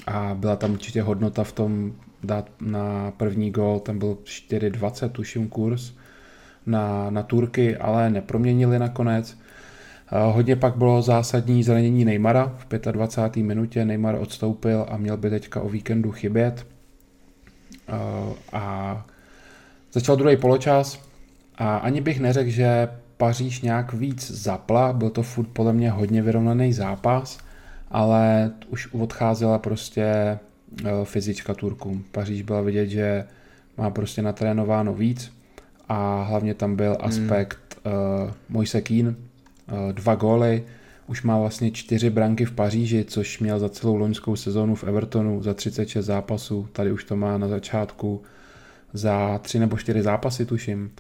a 0.08 0.36
byla 0.40 0.56
tam 0.56 0.72
určitě 0.72 1.02
hodnota 1.02 1.44
v 1.44 1.52
tom 1.52 1.94
dát 2.24 2.50
na 2.62 3.12
první 3.12 3.52
gól, 3.52 3.80
tam 3.80 4.00
byl 4.00 4.18
4,20 4.24 5.10
tuším 5.10 5.48
kurz, 5.48 5.92
na, 6.66 7.10
na 7.10 7.24
Turky, 7.24 7.78
ale 7.78 8.10
neproměnili 8.10 8.80
nakonec. 8.80 9.38
Hodně 10.32 10.56
pak 10.56 10.76
bylo 10.76 11.02
zásadní 11.02 11.64
zranění 11.64 12.06
Neymara 12.06 12.56
v 12.58 12.92
25. 12.92 13.44
minutě. 13.44 13.86
Neymar 13.86 14.16
odstoupil 14.16 14.86
a 14.90 14.98
měl 14.98 15.18
by 15.18 15.30
teďka 15.30 15.62
o 15.62 15.70
víkendu 15.70 16.12
chybět. 16.12 16.66
A 18.54 19.06
začal 19.92 20.16
druhý 20.16 20.38
poločas 20.38 21.00
a 21.56 21.78
ani 21.78 22.02
bych 22.02 22.20
neřekl, 22.20 22.50
že 22.50 22.90
Paříž 23.18 23.62
nějak 23.62 23.94
víc 23.94 24.32
zapla, 24.32 24.94
byl 24.94 25.10
to 25.10 25.24
furt 25.24 25.48
podle 25.48 25.74
mě 25.74 25.92
hodně 25.92 26.22
vyrovnaný 26.22 26.74
zápas, 26.74 27.40
ale 27.92 28.52
už 28.68 28.94
odcházela 28.94 29.60
prostě 29.60 30.02
e, 30.04 30.40
fyzička 31.04 31.54
Turkům. 31.54 32.04
Paříž 32.12 32.42
byla 32.42 32.62
vidět, 32.62 32.88
že 32.88 33.26
má 33.78 33.90
prostě 33.90 34.22
natrénováno 34.22 34.94
víc, 34.94 35.32
a 35.92 36.24
hlavně 36.24 36.54
tam 36.54 36.76
byl 36.76 36.92
hmm. 36.92 37.10
aspekt 37.10 37.80
hmm. 37.86 37.94
uh, 38.26 38.32
Moise 38.50 38.82
Keane, 38.82 39.10
uh, 39.10 39.16
dva 39.92 40.16
góly, 40.16 40.64
už 41.08 41.24
má 41.24 41.40
vlastně 41.40 41.72
čtyři 41.72 42.10
branky 42.10 42.46
v 42.46 42.52
Paříži, 42.52 43.06
což 43.08 43.40
měl 43.40 43.60
za 43.60 43.70
celou 43.70 43.96
loňskou 43.96 44.36
sezónu 44.36 44.76
v 44.76 44.84
Evertonu 44.84 45.44
za 45.44 45.54
36 45.54 46.06
zápasů, 46.06 46.68
tady 46.74 46.92
už 46.92 47.04
to 47.04 47.16
má 47.16 47.38
na 47.38 47.48
začátku 47.48 48.22
za 48.94 49.38
tři 49.38 49.60
nebo 49.60 49.78
čtyři 49.78 50.02
zápasy, 50.02 50.46
tuším. 50.46 50.92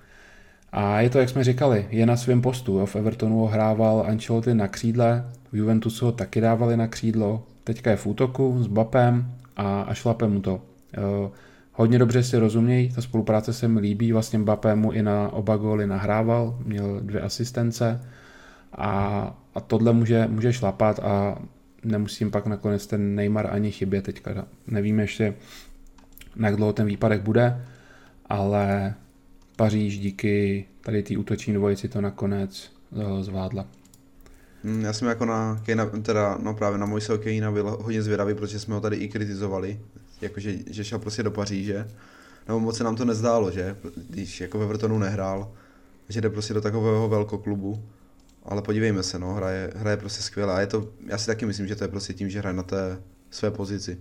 A 0.72 1.02
je 1.02 1.10
to, 1.10 1.20
jak 1.20 1.30
jsme 1.30 1.44
říkali, 1.44 1.88
je 1.90 2.06
na 2.06 2.18
svém 2.18 2.42
postu. 2.42 2.86
V 2.86 2.96
Evertonu 2.96 3.40
ho 3.40 3.48
hrával 3.48 4.06
Ancelotti 4.08 4.54
na 4.54 4.68
křídle, 4.68 5.26
v 5.52 5.58
Juventusu 5.58 6.06
ho 6.06 6.12
taky 6.12 6.42
dávali 6.42 6.78
na 6.78 6.88
křídlo, 6.88 7.44
teďka 7.64 7.90
je 7.92 7.98
v 7.98 8.06
útoku 8.06 8.64
s 8.64 8.68
Bapem 8.68 9.34
a, 9.58 9.82
a 9.82 9.94
šlape 9.94 10.28
mu 10.28 10.42
to. 10.42 10.62
Hodně 11.74 12.00
dobře 12.00 12.24
si 12.24 12.38
rozumějí, 12.38 12.90
ta 12.90 13.02
spolupráce 13.02 13.54
se 13.54 13.68
mi 13.68 13.80
líbí, 13.80 14.12
vlastně 14.12 14.40
Mbappé 14.40 14.76
mu 14.76 14.92
i 14.92 15.02
na 15.02 15.34
oba 15.34 15.58
góly 15.58 15.88
nahrával, 15.88 16.58
měl 16.66 17.00
dvě 17.00 17.22
asistence 17.22 18.02
a, 18.74 18.92
a 19.56 19.60
tohle 19.60 19.94
může, 19.94 20.28
může 20.28 20.54
šlapat 20.54 21.00
a 21.00 21.38
nemusím 21.84 22.32
pak 22.32 22.46
nakonec 22.46 22.88
ten 22.88 23.16
Neymar 23.16 23.48
ani 23.54 23.72
chybět 23.72 24.02
teďka. 24.02 24.46
Nevím 24.68 25.00
ještě, 25.00 25.34
na 26.36 26.48
jak 26.48 26.58
dlouho 26.58 26.74
ten 26.74 26.86
výpadek 26.86 27.22
bude, 27.22 27.66
ale 28.26 28.94
Paříž 29.56 30.00
díky 30.00 30.66
tady 30.82 31.04
té 31.04 31.18
útoční 31.18 31.54
dvojici 31.54 31.88
to 31.88 32.02
nakonec 32.02 32.72
zvládla. 33.22 33.66
Mm, 34.64 34.82
já 34.82 34.94
jsem 34.94 35.08
jako 35.08 35.26
na 35.26 35.62
Kejna, 35.66 35.86
teda 35.86 36.38
no 36.42 36.54
právě 36.54 36.80
na 36.80 36.86
Moiseho 36.86 37.18
Kejna 37.18 37.52
byl 37.52 37.78
hodně 37.82 38.02
zvědavý, 38.02 38.34
protože 38.34 38.60
jsme 38.60 38.74
ho 38.74 38.82
tady 38.82 38.96
i 38.96 39.08
kritizovali, 39.08 39.80
jakože 40.22 40.56
že 40.68 40.84
šel 40.84 41.00
prostě 41.00 41.24
do 41.24 41.32
Paříže. 41.32 41.88
Nebo 42.48 42.60
moc 42.60 42.78
se 42.78 42.84
nám 42.84 42.96
to 42.96 43.06
nezdálo, 43.06 43.52
že? 43.52 43.76
Když 44.10 44.42
jako 44.42 44.60
ve 44.60 44.66
Vrtonu 44.66 45.00
nehrál, 45.00 45.52
že 46.10 46.22
jde 46.22 46.30
prostě 46.30 46.54
do 46.54 46.62
takového 46.62 47.10
velkoklubu. 47.10 47.84
Ale 48.44 48.62
podívejme 48.62 49.04
se, 49.04 49.20
no, 49.20 49.34
hraje, 49.34 49.74
hraje 49.76 49.98
prostě 49.98 50.24
skvěle. 50.24 50.54
A 50.54 50.60
je 50.60 50.68
to, 50.68 50.90
já 51.08 51.18
si 51.18 51.28
taky 51.28 51.46
myslím, 51.46 51.68
že 51.68 51.76
to 51.76 51.84
je 51.84 51.88
prostě 51.88 52.14
tím, 52.14 52.30
že 52.30 52.40
hraje 52.40 52.56
na 52.56 52.64
té 52.64 53.02
své 53.30 53.52
pozici. 53.52 53.98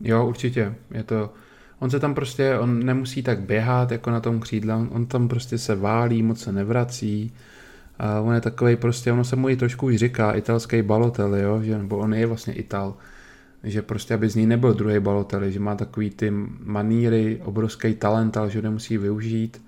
Jo, 0.00 0.26
určitě. 0.26 0.74
Je 0.90 1.02
to, 1.02 1.32
on 1.78 1.90
se 1.90 2.00
tam 2.00 2.14
prostě, 2.14 2.58
on 2.58 2.86
nemusí 2.86 3.22
tak 3.22 3.40
běhat 3.40 3.92
jako 3.92 4.10
na 4.10 4.20
tom 4.20 4.40
křídle, 4.40 4.74
on, 4.74 4.88
on 4.92 5.06
tam 5.06 5.28
prostě 5.28 5.58
se 5.58 5.74
válí, 5.74 6.22
moc 6.22 6.40
se 6.40 6.52
nevrací. 6.52 7.32
A 7.98 8.20
on 8.20 8.34
je 8.34 8.40
takový 8.40 8.76
prostě, 8.76 9.12
ono 9.12 9.24
se 9.24 9.36
mu 9.36 9.48
i 9.48 9.56
trošku 9.56 9.86
už 9.86 9.96
říká, 9.96 10.32
italský 10.32 10.82
balotel, 10.82 11.36
jo, 11.36 11.62
že, 11.62 11.78
nebo 11.78 11.98
on 11.98 12.14
je 12.14 12.26
vlastně 12.26 12.54
Ital, 12.54 12.96
že 13.62 13.82
prostě, 13.82 14.14
aby 14.14 14.28
z 14.28 14.34
ní 14.34 14.46
nebyl 14.46 14.74
druhý 14.74 15.00
balotel, 15.00 15.50
že 15.50 15.60
má 15.60 15.74
takový 15.74 16.10
ty 16.10 16.30
maníry, 16.60 17.40
obrovský 17.44 17.94
talent, 17.94 18.36
ale 18.36 18.50
že 18.50 18.58
ho 18.58 18.62
nemusí 18.62 18.98
využít, 18.98 19.62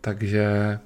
takže 0.00 0.78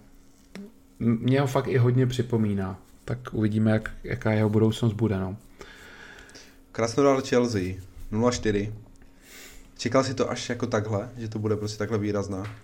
mě 1.00 1.40
ho 1.40 1.46
fakt 1.46 1.68
i 1.68 1.76
hodně 1.76 2.06
připomíná. 2.06 2.78
Tak 3.04 3.18
uvidíme, 3.32 3.70
jak, 3.70 3.90
jaká 4.04 4.32
jeho 4.32 4.48
budoucnost 4.48 4.92
bude, 4.92 5.18
no. 5.18 5.36
Krasnodar 6.72 7.22
Chelsea 7.22 7.74
0-4. 8.12 8.72
Čekal 9.78 10.04
si 10.04 10.14
to 10.14 10.30
až 10.30 10.48
jako 10.48 10.66
takhle, 10.66 11.08
že 11.18 11.28
to 11.28 11.38
bude 11.38 11.56
prostě 11.56 11.78
takhle 11.78 11.98
výrazná? 11.98 12.44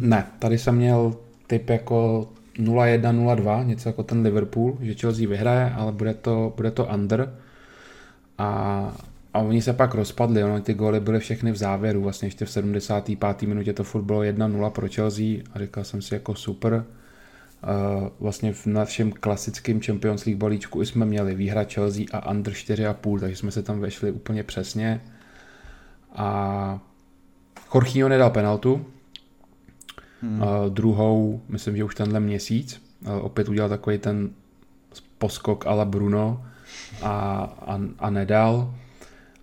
Ne, 0.00 0.26
tady 0.38 0.58
jsem 0.58 0.76
měl 0.76 1.16
typ 1.46 1.70
jako 1.70 2.28
0-1-0-2, 2.58 3.66
něco 3.66 3.88
jako 3.88 4.02
ten 4.02 4.22
Liverpool, 4.22 4.78
že 4.80 4.94
Chelsea 4.94 5.28
vyhraje, 5.28 5.70
ale 5.70 5.92
bude 5.92 6.14
to, 6.14 6.52
bude 6.56 6.70
to 6.70 6.86
under. 6.86 7.34
A, 8.38 8.48
a 9.34 9.38
oni 9.38 9.62
se 9.62 9.72
pak 9.72 9.94
rozpadli, 9.94 10.44
ono, 10.44 10.60
ty 10.60 10.74
góly 10.74 11.00
byly 11.00 11.20
všechny 11.20 11.52
v 11.52 11.56
závěru, 11.56 12.02
vlastně 12.02 12.26
ještě 12.26 12.44
v 12.44 12.50
75. 12.50 13.42
minutě 13.48 13.72
to 13.72 13.84
furt 13.84 14.02
bylo 14.02 14.20
1-0 14.20 14.70
pro 14.70 14.88
Chelsea 14.88 15.42
a 15.52 15.58
říkal 15.58 15.84
jsem 15.84 16.02
si 16.02 16.14
jako 16.14 16.34
super. 16.34 16.84
Vlastně 18.20 18.52
v 18.52 18.66
našem 18.66 19.12
klasickém 19.12 19.80
Champions 19.80 20.24
League 20.24 20.38
balíčku 20.38 20.84
jsme 20.84 21.06
měli 21.06 21.34
výhra 21.34 21.64
Chelsea 21.64 22.04
a 22.12 22.30
under 22.30 22.52
4,5, 22.52 23.20
takže 23.20 23.36
jsme 23.36 23.50
se 23.50 23.62
tam 23.62 23.80
vešli 23.80 24.10
úplně 24.10 24.42
přesně. 24.42 25.00
A 26.14 26.80
Jorginho 27.74 28.08
nedal 28.08 28.30
penaltu, 28.30 28.86
Hmm. 30.24 30.42
Uh, 30.42 30.48
druhou, 30.68 31.40
myslím, 31.48 31.76
že 31.76 31.84
už 31.84 31.94
tenhle 31.94 32.20
měsíc, 32.20 32.82
opět 33.20 33.48
udělal 33.48 33.68
takový 33.68 33.98
ten 33.98 34.30
poskok 35.18 35.66
ala 35.66 35.84
Bruno 35.84 36.44
a, 37.02 37.10
a, 37.66 37.80
a 37.98 38.10
nedal. 38.10 38.74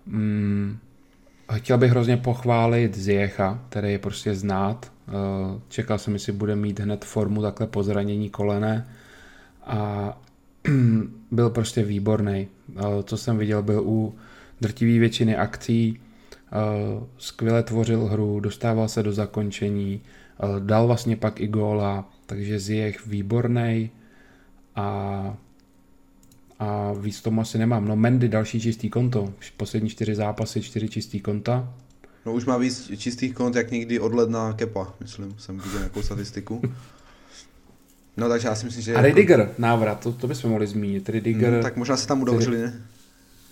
Hmm. 0.06 0.78
chtěl 1.52 1.78
bych 1.78 1.90
hrozně 1.90 2.16
pochválit 2.16 2.96
Ziecha, 2.96 3.58
který 3.68 3.92
je 3.92 3.98
prostě 3.98 4.34
znát. 4.34 4.92
Uh, 5.12 5.60
čekal 5.68 5.98
jsem, 5.98 6.12
jestli 6.14 6.32
bude 6.32 6.56
mít 6.56 6.80
hned 6.80 7.04
formu 7.04 7.42
takhle 7.42 7.66
po 7.66 7.82
zranění 7.82 8.30
kolene 8.30 8.88
a 9.64 10.20
byl 11.30 11.50
prostě 11.50 11.84
výborný. 11.84 12.48
Uh, 12.74 13.02
co 13.02 13.16
jsem 13.16 13.38
viděl, 13.38 13.62
byl 13.62 13.82
u 13.84 14.14
drtivé 14.60 14.98
většiny 14.98 15.36
akcí, 15.36 16.00
uh, 16.98 17.04
skvěle 17.18 17.62
tvořil 17.62 18.06
hru, 18.06 18.40
dostával 18.40 18.88
se 18.88 19.02
do 19.02 19.12
zakončení, 19.12 20.00
Eh, 20.42 20.60
dal 20.60 20.86
vlastně 20.86 21.16
pak 21.16 21.40
i 21.40 21.46
góla, 21.46 22.10
takže 22.26 22.58
Ziyech 22.58 23.06
výborný 23.06 23.90
a, 24.76 25.36
a 26.58 26.92
víc 26.92 27.22
tomu 27.22 27.40
asi 27.40 27.58
nemám. 27.58 27.88
No 27.88 27.96
Mendy 27.96 28.28
další 28.28 28.60
čistý 28.60 28.90
konto, 28.90 29.34
poslední 29.56 29.88
čtyři 29.88 30.14
zápasy, 30.14 30.62
čtyři 30.62 30.88
čistý 30.88 31.20
konta. 31.20 31.74
No 32.26 32.32
už 32.32 32.44
má 32.44 32.56
víc 32.56 32.90
čistých 32.96 33.34
kont, 33.34 33.56
jak 33.56 33.70
někdy 33.70 34.00
od 34.00 34.14
ledna 34.14 34.52
Kepa, 34.52 34.94
myslím, 35.00 35.34
jsem 35.38 35.58
viděl 35.58 35.78
nějakou 35.78 36.02
statistiku. 36.02 36.62
No 38.16 38.28
takže 38.28 38.48
já 38.48 38.54
si 38.54 38.66
myslím, 38.66 38.82
že... 38.82 38.94
A 38.94 39.00
Ridiger, 39.02 39.40
jako... 39.40 39.52
návrat, 39.58 40.00
to, 40.00 40.12
to 40.12 40.26
bychom 40.26 40.50
mohli 40.50 40.66
zmínit. 40.66 41.08
Ridiger... 41.08 41.52
No, 41.52 41.62
tak 41.62 41.76
možná 41.76 41.96
se 41.96 42.06
tam 42.06 42.22
udobřili, 42.22 42.58
ne? 42.58 42.82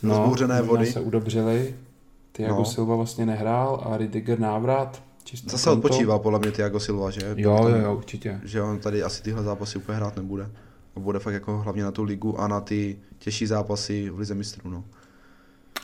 No, 0.02 0.18
Rozbouřené 0.18 0.62
vody. 0.62 0.86
se 0.86 1.00
udobřili. 1.00 1.74
Thiago 2.32 2.54
no. 2.54 2.64
Silva 2.64 2.96
vlastně 2.96 3.26
nehrál 3.26 3.86
a 3.90 3.96
Ridiger 3.96 4.40
návrat. 4.40 5.02
Čistý 5.24 5.50
Zase 5.50 5.70
konto. 5.70 5.86
odpočívá 5.86 6.18
podle 6.18 6.38
mě 6.38 6.50
Thiago 6.50 6.80
Silva, 6.80 7.10
že? 7.10 7.34
Jo, 7.36 7.68
jo, 7.68 7.76
jo, 7.76 7.96
určitě. 7.96 8.40
Že 8.44 8.62
on 8.62 8.78
tady 8.78 9.02
asi 9.02 9.22
tyhle 9.22 9.42
zápasy 9.42 9.78
úplně 9.78 9.96
hrát 9.96 10.16
nebude. 10.16 10.50
A 10.96 11.00
bude 11.00 11.18
fakt 11.18 11.34
jako 11.34 11.58
hlavně 11.58 11.84
na 11.84 11.90
tu 11.90 12.02
ligu 12.02 12.40
a 12.40 12.48
na 12.48 12.60
ty 12.60 12.98
těžší 13.18 13.46
zápasy 13.46 14.10
v 14.10 14.18
lize 14.18 14.34
mistrů, 14.34 14.70
no. 14.70 14.84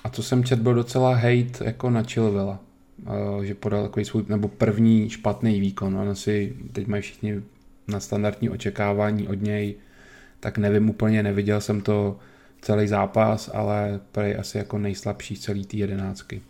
A 0.05 0.09
co 0.09 0.23
jsem 0.23 0.45
četl, 0.45 0.63
byl 0.63 0.75
docela 0.75 1.15
hate 1.15 1.65
jako 1.65 1.91
na 1.91 2.03
Chilvela, 2.03 2.59
že 3.43 3.55
podal 3.55 3.83
takový 3.83 4.05
svůj, 4.05 4.25
nebo 4.29 4.49
první 4.49 5.11
špatný 5.11 5.61
výkon. 5.61 5.97
On 5.97 6.09
asi 6.09 6.57
teď 6.73 6.87
mají 6.87 7.03
všichni 7.03 7.43
na 7.89 8.01
standardní 8.01 8.51
očekávání 8.51 9.29
od 9.29 9.43
něj, 9.43 9.75
tak 10.41 10.59
nevím 10.59 10.91
úplně, 10.91 11.23
neviděl 11.23 11.61
jsem 11.61 11.81
to 11.81 12.19
celý 12.61 12.89
zápas, 12.89 13.51
ale 13.55 14.01
prej 14.13 14.37
asi 14.39 14.59
jako 14.59 14.79
nejslabší 14.79 15.37
celý 15.37 15.65
té 15.65 15.77
jedenáctky. 15.77 16.43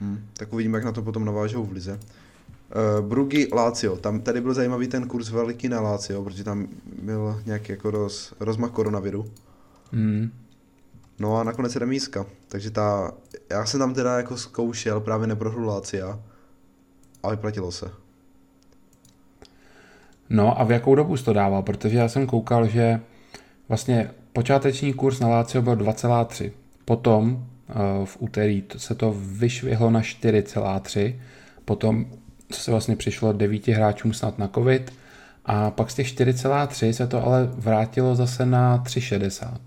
Hmm. 0.00 0.18
Tak 0.32 0.52
uvidíme, 0.52 0.78
jak 0.78 0.84
na 0.84 0.92
to 0.92 1.02
potom 1.02 1.24
navážou 1.24 1.64
v 1.64 1.72
lize. 1.72 1.92
Uh, 1.92 3.08
Brugy 3.08 3.48
Lazio, 3.52 3.96
tam 3.96 4.20
tady 4.20 4.40
byl 4.40 4.54
zajímavý 4.54 4.88
ten 4.88 5.08
kurz 5.08 5.30
veliký 5.30 5.68
na 5.68 5.80
Lazio, 5.80 6.24
protože 6.24 6.44
tam 6.44 6.68
byl 7.02 7.42
nějaký 7.46 7.72
jako 7.72 7.90
roz, 7.90 8.34
rozmach 8.40 8.70
koronaviru. 8.70 9.30
Hmm. 9.92 10.30
No 11.22 11.36
a 11.36 11.44
nakonec 11.44 11.76
remízka, 11.76 12.26
takže 12.48 12.70
ta, 12.70 13.12
já 13.50 13.66
jsem 13.66 13.80
tam 13.80 13.94
teda 13.94 14.16
jako 14.16 14.36
zkoušel 14.36 15.00
právě 15.00 15.26
neprohru 15.26 15.64
Lazia 15.64 16.20
a 17.22 17.30
vyplatilo 17.30 17.72
se. 17.72 17.90
No 20.30 20.60
a 20.60 20.64
v 20.64 20.70
jakou 20.70 20.94
dobu 20.94 21.16
jsi 21.16 21.24
to 21.24 21.32
dával, 21.32 21.62
protože 21.62 21.98
já 21.98 22.08
jsem 22.08 22.26
koukal, 22.26 22.66
že 22.66 23.00
vlastně 23.68 24.10
počáteční 24.32 24.92
kurz 24.92 25.20
na 25.20 25.28
Lazio 25.28 25.62
byl 25.62 25.76
2,3. 25.76 26.52
Potom 26.84 27.46
Eh, 27.72 28.06
v 28.06 28.16
úterý 28.20 28.64
se 28.76 28.94
to 28.94 29.14
vyšvihlo 29.18 29.90
na 29.90 30.00
4,3, 30.00 31.20
potom 31.64 32.06
se 32.50 32.70
vlastně 32.70 32.96
přišlo 32.96 33.32
devíti 33.32 33.72
hráčům 33.72 34.12
snad 34.12 34.38
na 34.38 34.48
covid 34.48 34.92
a 35.44 35.70
pak 35.70 35.90
z 35.90 35.94
těch 35.94 36.06
4,3 36.06 36.90
se 36.90 37.06
to 37.06 37.26
ale 37.26 37.48
vrátilo 37.54 38.14
zase 38.14 38.46
na 38.46 38.78
3,60. 38.78 39.58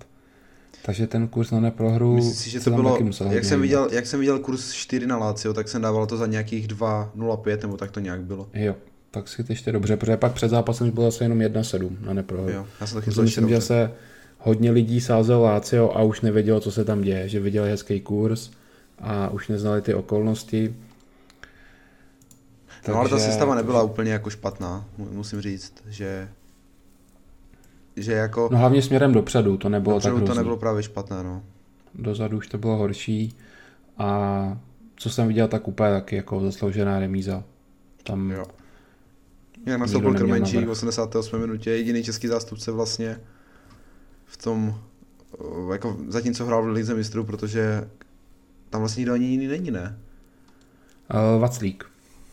Takže 0.86 1.08
ten 1.08 1.28
kurz 1.28 1.52
na 1.52 1.60
neprohru 1.60 2.16
Myslím 2.16 2.34
si, 2.34 2.50
že 2.50 2.60
to 2.60 2.72
bylo, 2.72 2.98
jak 3.30 3.46
jsem, 3.46 3.62
viděl, 3.62 3.88
jak 3.92 4.06
jsem 4.06 4.20
viděl 4.20 4.40
kurz 4.40 4.74
4 4.74 5.08
na 5.08 5.18
Lazio, 5.18 5.54
tak 5.54 5.68
jsem 5.68 5.82
dával 5.82 6.06
to 6.06 6.18
za 6.18 6.26
nějakých 6.26 6.68
2,05 6.68 7.62
nebo 7.62 7.78
tak 7.78 7.92
to 7.92 8.00
nějak 8.00 8.22
bylo. 8.22 8.50
Jo, 8.54 8.76
tak 9.12 9.28
si 9.28 9.44
to 9.44 9.52
ještě 9.52 9.72
dobře, 9.72 9.98
protože 9.98 10.18
pak 10.18 10.34
před 10.34 10.50
zápasem 10.50 10.92
bylo 10.92 11.12
zase 11.12 11.24
jenom 11.24 11.40
1,7 11.40 11.98
na 12.02 12.14
neprohru. 12.14 12.50
Jo, 12.52 12.68
já 12.82 12.88
jsem 12.88 12.96
to 12.96 13.02
chytil 13.02 13.24
Myslím, 13.24 13.50
že 13.50 13.62
se 13.62 13.92
hodně 14.38 14.72
lidí 14.72 15.02
sázel 15.02 15.42
Lácio 15.42 15.98
a 15.98 16.04
už 16.04 16.22
nevědělo, 16.22 16.60
co 16.60 16.72
se 16.72 16.86
tam 16.86 17.02
děje, 17.02 17.30
že 17.30 17.40
viděli 17.40 17.70
hezký 17.70 18.02
kurz 18.02 18.52
a 19.00 19.30
už 19.30 19.48
neznali 19.48 19.82
ty 19.82 19.94
okolnosti. 19.94 20.76
Takže... 22.84 22.92
No 22.92 23.00
ale 23.00 23.10
ta 23.10 23.20
sestava 23.20 23.56
nebyla 23.56 23.84
úplně 23.84 24.12
jako 24.12 24.30
špatná, 24.30 24.86
musím 24.98 25.42
říct, 25.42 25.74
že 25.88 26.28
že 27.98 28.14
jako... 28.14 28.50
No 28.52 28.58
hlavně 28.58 28.82
směrem 28.82 29.14
dopředu, 29.14 29.58
to 29.58 29.70
nebylo 29.70 29.96
dopředu 29.96 30.16
tak 30.16 30.18
hrozný. 30.18 30.36
to 30.36 30.40
nebylo 30.40 30.58
právě 30.58 30.84
špatné, 30.84 31.24
no. 31.24 31.44
Dozadu 31.96 32.38
už 32.38 32.48
to 32.48 32.58
bylo 32.58 32.78
horší 32.78 33.38
a 33.98 34.60
co 34.96 35.10
jsem 35.10 35.28
viděl, 35.28 35.48
tak 35.48 35.68
úplně 35.68 35.90
taky 35.90 36.16
jako 36.16 36.42
zasloužená 36.42 37.00
remíza. 37.00 37.44
Tam 38.04 38.32
jo. 38.32 38.46
Jak 39.66 39.80
nastoupil 39.80 40.14
Krmenčík 40.14 40.68
v 40.68 40.70
88. 40.70 41.42
minutě, 41.42 41.72
jediný 41.72 42.04
český 42.04 42.28
zástupce 42.28 42.72
vlastně 42.72 43.20
v 44.26 44.38
tom, 44.38 44.80
eh, 45.40 45.74
jako 45.74 45.98
zatímco 46.08 46.46
hrál 46.46 46.64
v 46.64 46.68
Lize 46.68 46.94
mistrů, 46.96 47.24
protože 47.24 47.90
tam 48.70 48.82
vlastně 48.82 49.02
nikdo 49.02 49.14
ani 49.14 49.26
jiný 49.26 49.48
není, 49.48 49.72
ne? 49.72 50.00
Uh, 51.14 51.42
Vaclík. 51.42 51.86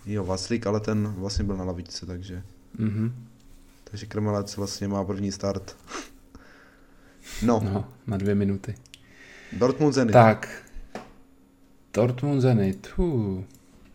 Jo, 0.07 0.25
Vaclík, 0.25 0.67
ale 0.67 0.81
ten 0.81 1.15
vlastně 1.19 1.45
byl 1.45 1.57
na 1.57 1.65
lavičce, 1.65 2.07
takže... 2.07 2.43
Mm-hmm. 2.79 3.13
Takže 3.93 4.07
Krmelec 4.07 4.57
vlastně 4.57 4.89
má 4.89 5.05
první 5.05 5.33
start. 5.33 5.77
no. 7.43 7.61
no. 7.65 7.85
na 8.07 8.17
dvě 8.17 8.35
minuty. 8.35 8.75
Dortmund 9.53 9.95
Zenit. 9.95 10.13
Tak. 10.13 10.63
Dortmund 11.95 12.41
Zenit. 12.41 12.89
Uh. 12.97 13.43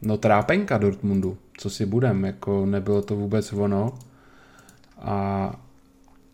No 0.02 0.18
trápenka 0.18 0.78
Dortmundu. 0.78 1.38
Co 1.58 1.70
si 1.70 1.86
budem, 1.86 2.26
jako 2.26 2.66
nebylo 2.66 3.02
to 3.02 3.16
vůbec 3.16 3.54
ono. 3.54 3.94
A 4.98 5.52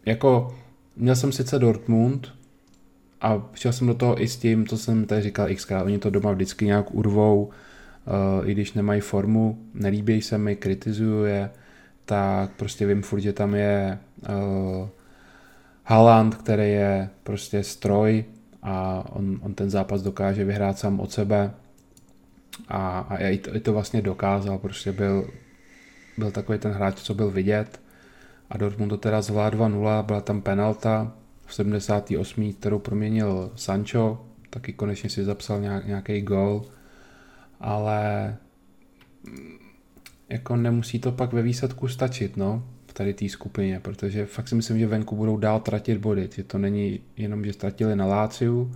jako 0.05 0.57
měl 0.95 1.15
jsem 1.15 1.31
sice 1.31 1.59
Dortmund 1.59 2.33
a 3.21 3.49
šel 3.53 3.73
jsem 3.73 3.87
do 3.87 3.93
toho 3.93 4.21
i 4.21 4.27
s 4.27 4.37
tím, 4.37 4.67
co 4.67 4.77
jsem 4.77 5.05
tady 5.05 5.21
říkal 5.21 5.55
xkrát, 5.55 5.85
oni 5.85 5.99
to 5.99 6.09
doma 6.09 6.31
vždycky 6.31 6.65
nějak 6.65 6.95
urvou, 6.95 7.43
uh, 7.45 8.49
i 8.49 8.51
když 8.51 8.73
nemají 8.73 9.01
formu, 9.01 9.57
nelíbí 9.73 10.21
se 10.21 10.37
mi, 10.37 10.55
kritizuju 10.55 11.23
je, 11.23 11.49
tak 12.05 12.51
prostě 12.51 12.85
vím 12.85 13.01
furt, 13.01 13.19
že 13.19 13.33
tam 13.33 13.55
je 13.55 13.99
uh, 14.29 14.87
Haaland, 15.83 16.35
který 16.35 16.71
je 16.71 17.09
prostě 17.23 17.63
stroj 17.63 18.25
a 18.63 19.03
on, 19.09 19.39
on 19.41 19.53
ten 19.53 19.69
zápas 19.69 20.01
dokáže 20.01 20.45
vyhrát 20.45 20.79
sám 20.79 20.99
od 20.99 21.11
sebe 21.11 21.51
a, 22.67 22.99
a 22.99 23.17
i, 23.17 23.37
to, 23.37 23.55
i 23.55 23.59
to 23.59 23.73
vlastně 23.73 24.01
dokázal, 24.01 24.57
prostě 24.57 24.91
byl, 24.91 25.29
byl 26.17 26.31
takový 26.31 26.59
ten 26.59 26.71
hráč, 26.71 27.01
co 27.01 27.13
byl 27.13 27.31
vidět 27.31 27.81
a 28.49 28.57
Dortmund 28.57 28.89
to 28.89 28.97
teda 28.97 29.21
zvládl 29.21 29.57
2-0, 29.57 30.03
byla 30.03 30.21
tam 30.21 30.41
penalta 30.41 31.13
v 31.45 31.53
78. 31.53 32.53
kterou 32.53 32.79
proměnil 32.79 33.51
Sancho, 33.55 34.25
taky 34.49 34.73
konečně 34.73 35.09
si 35.09 35.23
zapsal 35.23 35.59
nějaký 35.61 36.21
gol, 36.21 36.65
ale 37.59 38.35
jako 40.33 40.55
nemusí 40.55 40.99
to 40.99 41.11
pak 41.11 41.33
ve 41.33 41.41
výsledku 41.41 41.87
stačit, 41.87 42.37
no, 42.37 42.63
v 42.87 42.93
tady 42.93 43.13
té 43.13 43.29
skupině, 43.29 43.79
protože 43.79 44.25
fakt 44.25 44.47
si 44.47 44.55
myslím, 44.55 44.79
že 44.79 44.87
venku 44.87 45.15
budou 45.15 45.37
dál 45.37 45.59
tratit 45.59 45.97
body, 45.97 46.29
že 46.35 46.43
to 46.43 46.57
není 46.57 46.99
jenom, 47.17 47.45
že 47.45 47.53
ztratili 47.53 47.95
na 47.95 48.05
Láciu, 48.05 48.71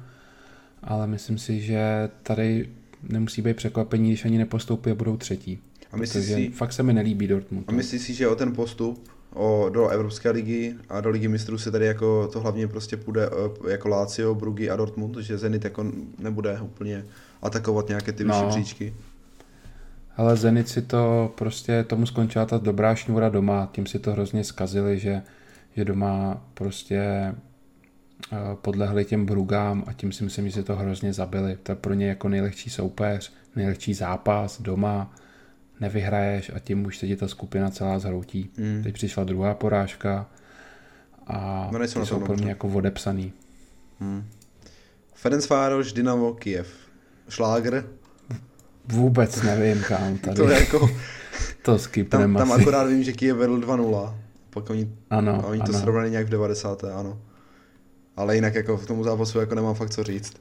ale 0.84 1.08
myslím 1.08 1.38
si, 1.38 1.62
že 1.62 2.10
tady 2.24 2.70
nemusí 3.04 3.42
být 3.42 3.58
překvapení, 3.58 4.10
když 4.10 4.26
ani 4.26 4.38
nepostoupí 4.38 4.92
a 4.92 4.96
budou 4.96 5.18
třetí. 5.18 5.60
A 5.92 5.98
myslíš 5.98 6.26
si, 6.26 6.50
fakt 6.50 6.74
se 6.74 6.84
mi 6.84 6.94
nelíbí 6.94 7.28
Dortmund. 7.28 7.70
A 7.70 7.72
myslíš 7.72 8.02
si, 8.02 8.14
že 8.14 8.28
o 8.28 8.36
ten 8.36 8.54
postup 8.54 9.10
o, 9.34 9.70
do 9.70 9.88
Evropské 9.88 10.30
ligy 10.30 10.76
a 10.90 11.02
do 11.02 11.10
ligy 11.10 11.28
mistrů 11.28 11.58
se 11.58 11.72
tady 11.72 11.86
jako 11.86 12.28
to 12.34 12.40
hlavně 12.40 12.68
prostě 12.68 12.98
půjde 12.98 13.30
eh, 13.66 13.72
jako 13.72 13.90
Lazio, 13.90 14.36
Brugy 14.36 14.70
a 14.70 14.76
Dortmund, 14.76 15.18
že 15.18 15.38
Zenit 15.38 15.64
jako 15.64 15.92
nebude 16.20 16.60
úplně 16.62 17.06
atakovat 17.42 17.88
nějaké 17.88 18.12
ty 18.12 18.24
vyšší 18.24 18.42
no. 18.42 18.50
příčky? 18.50 18.94
Ale 20.18 20.36
Zenit 20.36 20.70
si 20.70 20.82
to 20.82 21.34
prostě, 21.38 21.84
tomu 21.84 22.06
skončila 22.06 22.46
ta 22.46 22.58
dobrá 22.58 22.96
šňůra 22.96 23.30
doma, 23.30 23.70
tím 23.72 23.86
si 23.86 24.00
to 24.00 24.12
hrozně 24.12 24.44
zkazili, 24.44 25.00
že, 25.00 25.22
že 25.76 25.86
doma 25.86 26.42
prostě 26.54 26.98
eh, 26.98 27.36
podlehli 28.62 29.06
těm 29.06 29.26
Brugám 29.26 29.84
a 29.88 29.94
tím 29.94 30.12
si 30.12 30.24
myslím, 30.24 30.50
že 30.50 30.54
si 30.54 30.64
to 30.64 30.76
hrozně 30.76 31.14
zabili. 31.14 31.58
To 31.64 31.72
je 31.72 31.76
pro 31.76 31.94
ně 31.94 32.08
jako 32.08 32.30
nejlehčí 32.30 32.70
soupeř, 32.70 33.34
nejlehčí 33.56 33.94
zápas 33.94 34.62
doma, 34.62 35.16
nevyhraješ 35.80 36.52
a 36.56 36.60
tím 36.60 36.86
už 36.86 36.98
se 36.98 37.08
ti 37.08 37.16
ta 37.16 37.28
skupina 37.28 37.70
celá 37.70 38.00
zhroutí. 38.00 38.50
Mm. 38.58 38.84
Teď 38.84 38.94
přišla 38.94 39.24
druhá 39.24 39.54
porážka 39.54 40.30
a 41.28 41.70
no, 41.72 41.80
ty 41.80 41.88
jsou 41.88 42.20
pro 42.20 42.36
mě 42.36 42.50
jako 42.50 42.68
odepsaný. 42.68 43.34
Mm. 44.00 44.24
Ferencvároš, 45.14 45.94
Dynamo, 45.94 46.34
Kiev. 46.34 46.68
Šláger? 47.30 47.84
Vůbec 48.88 49.42
nevím, 49.42 49.84
kam 49.88 50.18
tady. 50.18 50.36
to 50.36 50.50
jako... 50.50 50.90
to 51.62 51.80
skipnem 51.80 52.34
tam, 52.34 52.50
tam 52.50 52.52
akorát 52.52 52.84
vím, 52.84 53.04
že 53.04 53.14
Kiev 53.14 53.38
vedl 53.38 53.60
2-0. 53.60 54.16
Pak 54.50 54.70
oni, 54.70 54.92
ano, 55.10 55.44
oni 55.48 55.62
to 55.62 55.70
ano. 55.70 55.80
srovnali 55.80 56.12
nějak 56.12 56.28
v 56.28 56.30
90. 56.30 56.84
ano. 56.84 57.22
Ale 58.16 58.36
jinak 58.36 58.56
jako 58.56 58.78
v 58.78 58.86
tomu 58.86 59.04
zápasu 59.04 59.40
jako 59.40 59.56
nemám 59.56 59.76
fakt 59.76 59.90
co 59.90 60.04
říct. 60.04 60.34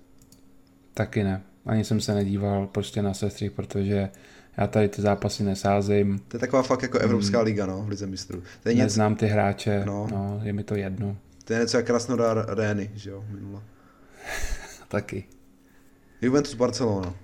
Taky 0.95 1.25
ne. 1.25 1.43
Ani 1.67 1.85
jsem 1.85 2.01
se 2.01 2.15
nedíval 2.15 2.67
prostě 2.67 3.03
na 3.03 3.15
sestry, 3.15 3.51
protože 3.51 4.09
já 4.57 4.67
tady 4.67 4.89
ty 4.89 5.03
zápasy 5.03 5.45
nesázím. 5.45 6.19
To 6.29 6.37
je 6.37 6.41
taková 6.41 6.63
fakt 6.63 6.83
jako 6.83 6.99
Evropská 6.99 7.39
hmm. 7.39 7.45
liga, 7.45 7.67
no, 7.67 7.83
v 7.83 7.89
Lize 7.89 8.07
mistrů. 8.07 8.43
To 8.63 8.69
je 8.69 8.75
něco... 8.75 8.85
Neznám 8.85 9.17
ty 9.17 9.27
hráče, 9.27 9.83
no. 9.87 10.07
no. 10.11 10.41
je 10.43 10.53
mi 10.53 10.65
to 10.65 10.75
jedno. 10.75 11.17
To 11.45 11.53
je 11.53 11.59
něco 11.59 11.77
jak 11.77 11.87
Krasnodar 11.87 12.47
Rény, 12.49 12.91
že 12.95 13.11
jo, 13.11 13.25
minule. 13.29 13.63
Taky. 14.89 15.25
Juventus 16.23 16.55
Barcelona. 16.55 17.15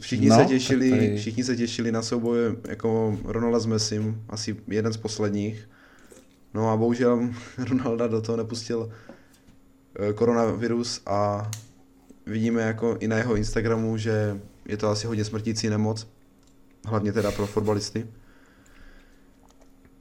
Všichni, 0.00 0.28
no, 0.28 0.36
se 0.36 0.44
těšili, 0.44 0.90
tady... 0.90 1.16
všichni 1.16 1.44
se 1.44 1.56
těšili 1.56 1.92
na 1.92 2.02
souboj 2.02 2.38
jako 2.68 3.18
Ronalda 3.24 3.58
s 3.58 3.66
Messim, 3.66 4.24
asi 4.28 4.56
jeden 4.68 4.92
z 4.92 4.96
posledních. 4.96 5.68
No 6.54 6.70
a 6.70 6.76
bohužel 6.76 7.30
Ronalda 7.68 8.06
do 8.06 8.20
toho 8.20 8.36
nepustil 8.36 8.90
eh, 10.00 10.12
koronavirus 10.12 11.02
a 11.06 11.50
vidíme 12.26 12.62
jako 12.62 12.96
i 13.00 13.08
na 13.08 13.16
jeho 13.16 13.36
Instagramu, 13.36 13.96
že 13.96 14.40
je 14.66 14.76
to 14.76 14.88
asi 14.88 15.06
hodně 15.06 15.24
smrtící 15.24 15.68
nemoc, 15.68 16.06
hlavně 16.84 17.12
teda 17.12 17.30
pro 17.30 17.46
fotbalisty. 17.46 18.06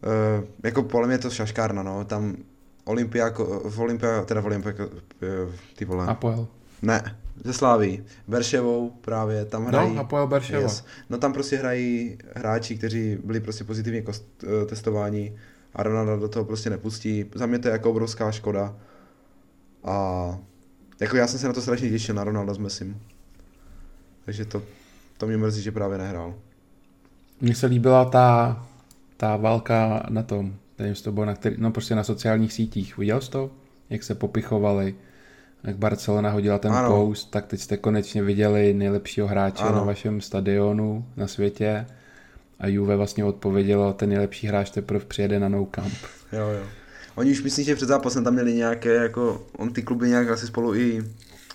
E, 0.04 0.44
jako 0.64 0.84
podle 0.84 1.08
mě 1.08 1.14
je 1.14 1.20
to 1.20 1.30
šaškárna, 1.30 1.84
no, 1.84 2.06
tam 2.06 2.38
Olympia, 2.84 3.30
v 3.70 3.80
Olympia, 3.80 4.26
teda 4.26 4.42
v 4.42 4.46
Olympia, 4.46 4.74
eh, 5.22 5.58
ty 5.76 5.86
vole. 5.86 6.06
Apoel. 6.06 6.48
Ne, 6.82 7.18
ze 7.44 7.54
Sláví. 7.54 8.04
Berševou 8.28 8.90
právě, 9.02 9.46
tam 9.46 9.64
no, 9.64 9.70
hrají. 9.70 9.96
No, 9.96 10.02
Apoel 10.02 10.28
Berševa. 10.28 10.62
Yes. 10.62 10.86
No 11.10 11.18
tam 11.18 11.34
prostě 11.34 11.58
hrají 11.58 12.18
hráči, 12.36 12.78
kteří 12.78 13.18
byli 13.24 13.40
prostě 13.40 13.64
pozitivně 13.64 14.02
kost, 14.02 14.44
eh, 14.44 14.66
testováni 14.66 15.38
a 15.74 15.84
Ronaldo 15.84 16.18
do 16.18 16.28
toho 16.28 16.46
prostě 16.46 16.70
nepustí. 16.70 17.26
Za 17.36 17.46
mě 17.46 17.60
to 17.60 17.68
je 17.68 17.72
jako 17.72 17.90
obrovská 17.90 18.32
škoda. 18.32 18.76
A 19.84 20.38
jako 21.00 21.18
já 21.18 21.28
jsem 21.28 21.40
se 21.40 21.48
na 21.48 21.54
to 21.54 21.62
strašně 21.62 21.90
těšil, 21.90 22.16
na 22.16 22.24
Ronaldo 22.24 22.54
s 22.54 22.58
Messim. 22.58 23.02
Takže 24.26 24.46
to, 24.46 24.64
to 25.18 25.28
mě 25.28 25.38
mrzí, 25.38 25.62
že 25.62 25.72
právě 25.72 25.98
nehrál. 25.98 26.36
Mně 27.42 27.56
se 27.56 27.68
líbila 27.68 28.06
ta, 28.06 28.68
ta 29.18 29.38
válka 29.38 30.04
na 30.10 30.24
tom, 30.24 30.56
nevím, 30.80 30.96
to 30.96 31.12
bylo 31.12 31.26
na 31.26 31.36
který, 31.36 31.56
no 31.60 31.72
prostě 31.72 31.96
na 31.96 32.04
sociálních 32.04 32.54
sítích. 32.54 32.98
Viděl 32.98 33.22
jsi 33.22 33.32
to? 33.32 33.52
Jak 33.90 34.04
se 34.04 34.16
popichovali, 34.16 34.96
jak 35.64 35.78
Barcelona 35.78 36.30
hodila 36.30 36.58
ten 36.58 36.72
ano. 36.72 36.90
post, 36.90 37.32
tak 37.32 37.46
teď 37.46 37.60
jste 37.60 37.78
konečně 37.78 38.24
viděli 38.24 38.74
nejlepšího 38.74 39.28
hráče 39.28 39.64
ano. 39.64 39.76
na 39.76 39.84
vašem 39.84 40.22
stadionu 40.22 41.06
na 41.18 41.28
světě 41.28 41.86
a 42.60 42.68
Juve 42.68 42.96
vlastně 42.96 43.26
odpovědělo, 43.26 43.94
ten 43.94 44.10
nejlepší 44.10 44.48
hráč 44.48 44.70
teprve 44.70 45.06
přijede 45.06 45.40
na 45.40 45.50
Nou 45.50 45.66
Camp. 45.66 45.94
Jo, 46.34 46.48
jo. 46.48 46.66
Oni 47.16 47.32
už 47.32 47.44
myslím, 47.44 47.66
že 47.66 47.76
před 47.76 47.88
zápasem 47.88 48.24
tam 48.24 48.34
měli 48.34 48.54
nějaké, 48.54 48.94
jako 48.94 49.46
on 49.58 49.74
ty 49.74 49.82
kluby 49.82 50.10
nějak 50.10 50.30
asi 50.30 50.48
spolu 50.48 50.76
i 50.76 51.04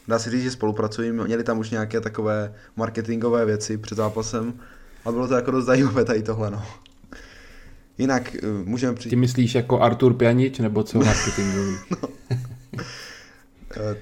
dá 0.09 0.19
se 0.19 0.31
říct, 0.31 0.43
že 0.43 0.51
spolupracují, 0.51 1.13
měli 1.13 1.45
tam 1.45 1.59
už 1.59 1.71
nějaké 1.71 2.01
takové 2.01 2.55
marketingové 2.77 3.45
věci 3.45 3.79
před 3.79 3.95
zápasem 3.95 4.55
a 5.05 5.13
bylo 5.13 5.29
to 5.29 5.35
jako 5.35 5.51
dost 5.51 5.65
zajímavé 5.65 6.05
tady 6.05 6.23
tohle, 6.23 6.51
no. 6.51 6.63
Jinak 7.99 8.37
uh, 8.43 8.69
můžeme 8.69 8.95
přijít... 8.95 9.11
Ty 9.11 9.17
myslíš 9.17 9.55
jako 9.55 9.81
Artur 9.81 10.15
Pianič, 10.15 10.59
nebo 10.59 10.83
co 10.83 10.99
marketingový? 10.99 11.77
no. 11.91 12.09
Eh, 13.77 13.97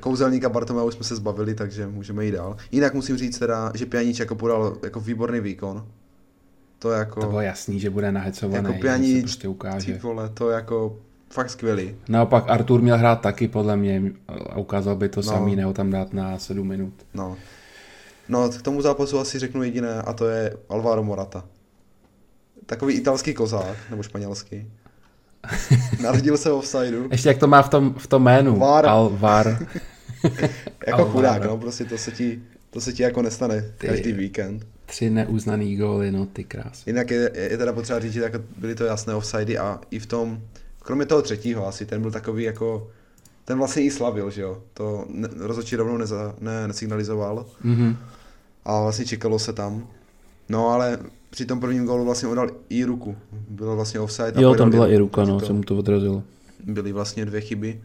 kouzelníka 0.00 0.48
Bartomeu 0.48 0.90
jsme 0.90 1.04
se 1.04 1.16
zbavili, 1.16 1.54
takže 1.54 1.86
můžeme 1.86 2.24
jít 2.24 2.30
dál. 2.30 2.56
Jinak 2.72 2.94
musím 2.94 3.16
říct 3.16 3.38
teda, 3.38 3.72
že 3.74 3.86
Pianič 3.86 4.18
jako 4.18 4.34
podal 4.34 4.76
jako 4.82 5.00
výborný 5.00 5.40
výkon. 5.40 5.86
To 6.78 6.90
jako... 6.90 7.20
To 7.20 7.26
bylo 7.26 7.40
jasný, 7.40 7.80
že 7.80 7.90
bude 7.90 8.12
nahecovaný, 8.12 8.68
jako 8.68 8.80
Pianič, 8.80 9.16
se 9.16 9.20
prostě 9.22 9.48
ukáže. 9.48 9.98
Vole, 10.02 10.28
to 10.28 10.50
jako 10.50 10.96
fakt 11.30 11.50
skvělý. 11.50 11.94
Naopak 12.08 12.44
Artur 12.48 12.82
měl 12.82 12.98
hrát 12.98 13.20
taky 13.20 13.48
podle 13.48 13.76
mě 13.76 14.02
a 14.28 14.58
ukázal 14.58 14.96
by 14.96 15.08
to 15.08 15.20
no. 15.20 15.22
samý, 15.22 15.56
neho 15.56 15.72
tam 15.72 15.90
dát 15.90 16.12
na 16.12 16.38
7 16.38 16.68
minut. 16.68 16.94
No. 17.14 17.36
No, 18.28 18.48
k 18.48 18.62
tomu 18.62 18.82
zápasu 18.82 19.18
asi 19.18 19.38
řeknu 19.38 19.62
jediné 19.62 20.02
a 20.02 20.12
to 20.12 20.28
je 20.28 20.56
Alvaro 20.68 21.02
Morata. 21.02 21.44
Takový 22.66 22.94
italský 22.94 23.34
kozák, 23.34 23.76
nebo 23.90 24.02
španělský. 24.02 24.70
Narodil 26.02 26.36
se 26.36 26.52
offsideu. 26.52 27.08
Ještě 27.10 27.28
jak 27.28 27.38
to 27.38 27.46
má 27.46 27.62
v 27.62 27.68
tom, 27.68 27.94
v 27.98 28.06
tom 28.06 28.22
jménu. 28.22 28.58
Var. 28.58 28.86
Alvar. 28.86 29.66
jako 30.86 31.04
chudák, 31.04 31.44
no, 31.44 31.58
prostě 31.58 31.84
to 31.84 31.98
se 31.98 32.10
ti, 32.10 32.42
to 32.70 32.80
se 32.80 32.92
ti 32.92 33.02
jako 33.02 33.22
nestane 33.22 33.64
ty, 33.78 33.86
každý 33.86 34.12
víkend. 34.12 34.66
Tři 34.86 35.10
neuznaný 35.10 35.76
góly, 35.76 36.12
no 36.12 36.26
ty 36.26 36.44
krás. 36.44 36.86
Jinak 36.86 37.10
je, 37.10 37.30
je 37.34 37.58
teda 37.58 37.72
potřeba 37.72 38.00
říct, 38.00 38.12
že 38.12 38.20
jako 38.20 38.38
byly 38.56 38.74
to 38.74 38.84
jasné 38.84 39.14
offsidy 39.14 39.58
a 39.58 39.80
i 39.90 39.98
v 39.98 40.06
tom 40.06 40.42
kromě 40.78 41.06
toho 41.06 41.22
třetího 41.22 41.66
asi, 41.66 41.86
ten 41.86 42.02
byl 42.02 42.10
takový 42.10 42.44
jako, 42.44 42.90
ten 43.44 43.58
vlastně 43.58 43.82
i 43.82 43.90
slavil, 43.90 44.30
že 44.30 44.42
jo, 44.42 44.62
to 44.74 45.04
ne, 45.08 45.28
rozhodčí 45.36 45.76
rovnou 45.76 45.96
neza, 45.96 46.34
ne, 46.40 46.68
nesignalizoval 46.68 47.46
mm-hmm. 47.64 47.96
a 48.64 48.82
vlastně 48.82 49.04
čekalo 49.04 49.38
se 49.38 49.52
tam. 49.52 49.88
No 50.48 50.68
ale 50.68 50.98
při 51.30 51.46
tom 51.46 51.60
prvním 51.60 51.86
gólu 51.86 52.04
vlastně 52.04 52.28
udal 52.28 52.50
i 52.68 52.84
ruku, 52.84 53.16
bylo 53.48 53.76
vlastně 53.76 54.00
offside. 54.00 54.32
Jo, 54.36 54.54
tam 54.54 54.70
byla 54.70 54.88
i 54.88 54.96
ruka, 54.96 55.24
no, 55.24 55.40
se 55.40 55.52
mu 55.52 55.62
to 55.62 55.76
odrazilo. 55.76 56.22
Byly 56.64 56.92
vlastně 56.92 57.26
dvě 57.26 57.40
chyby. 57.40 57.80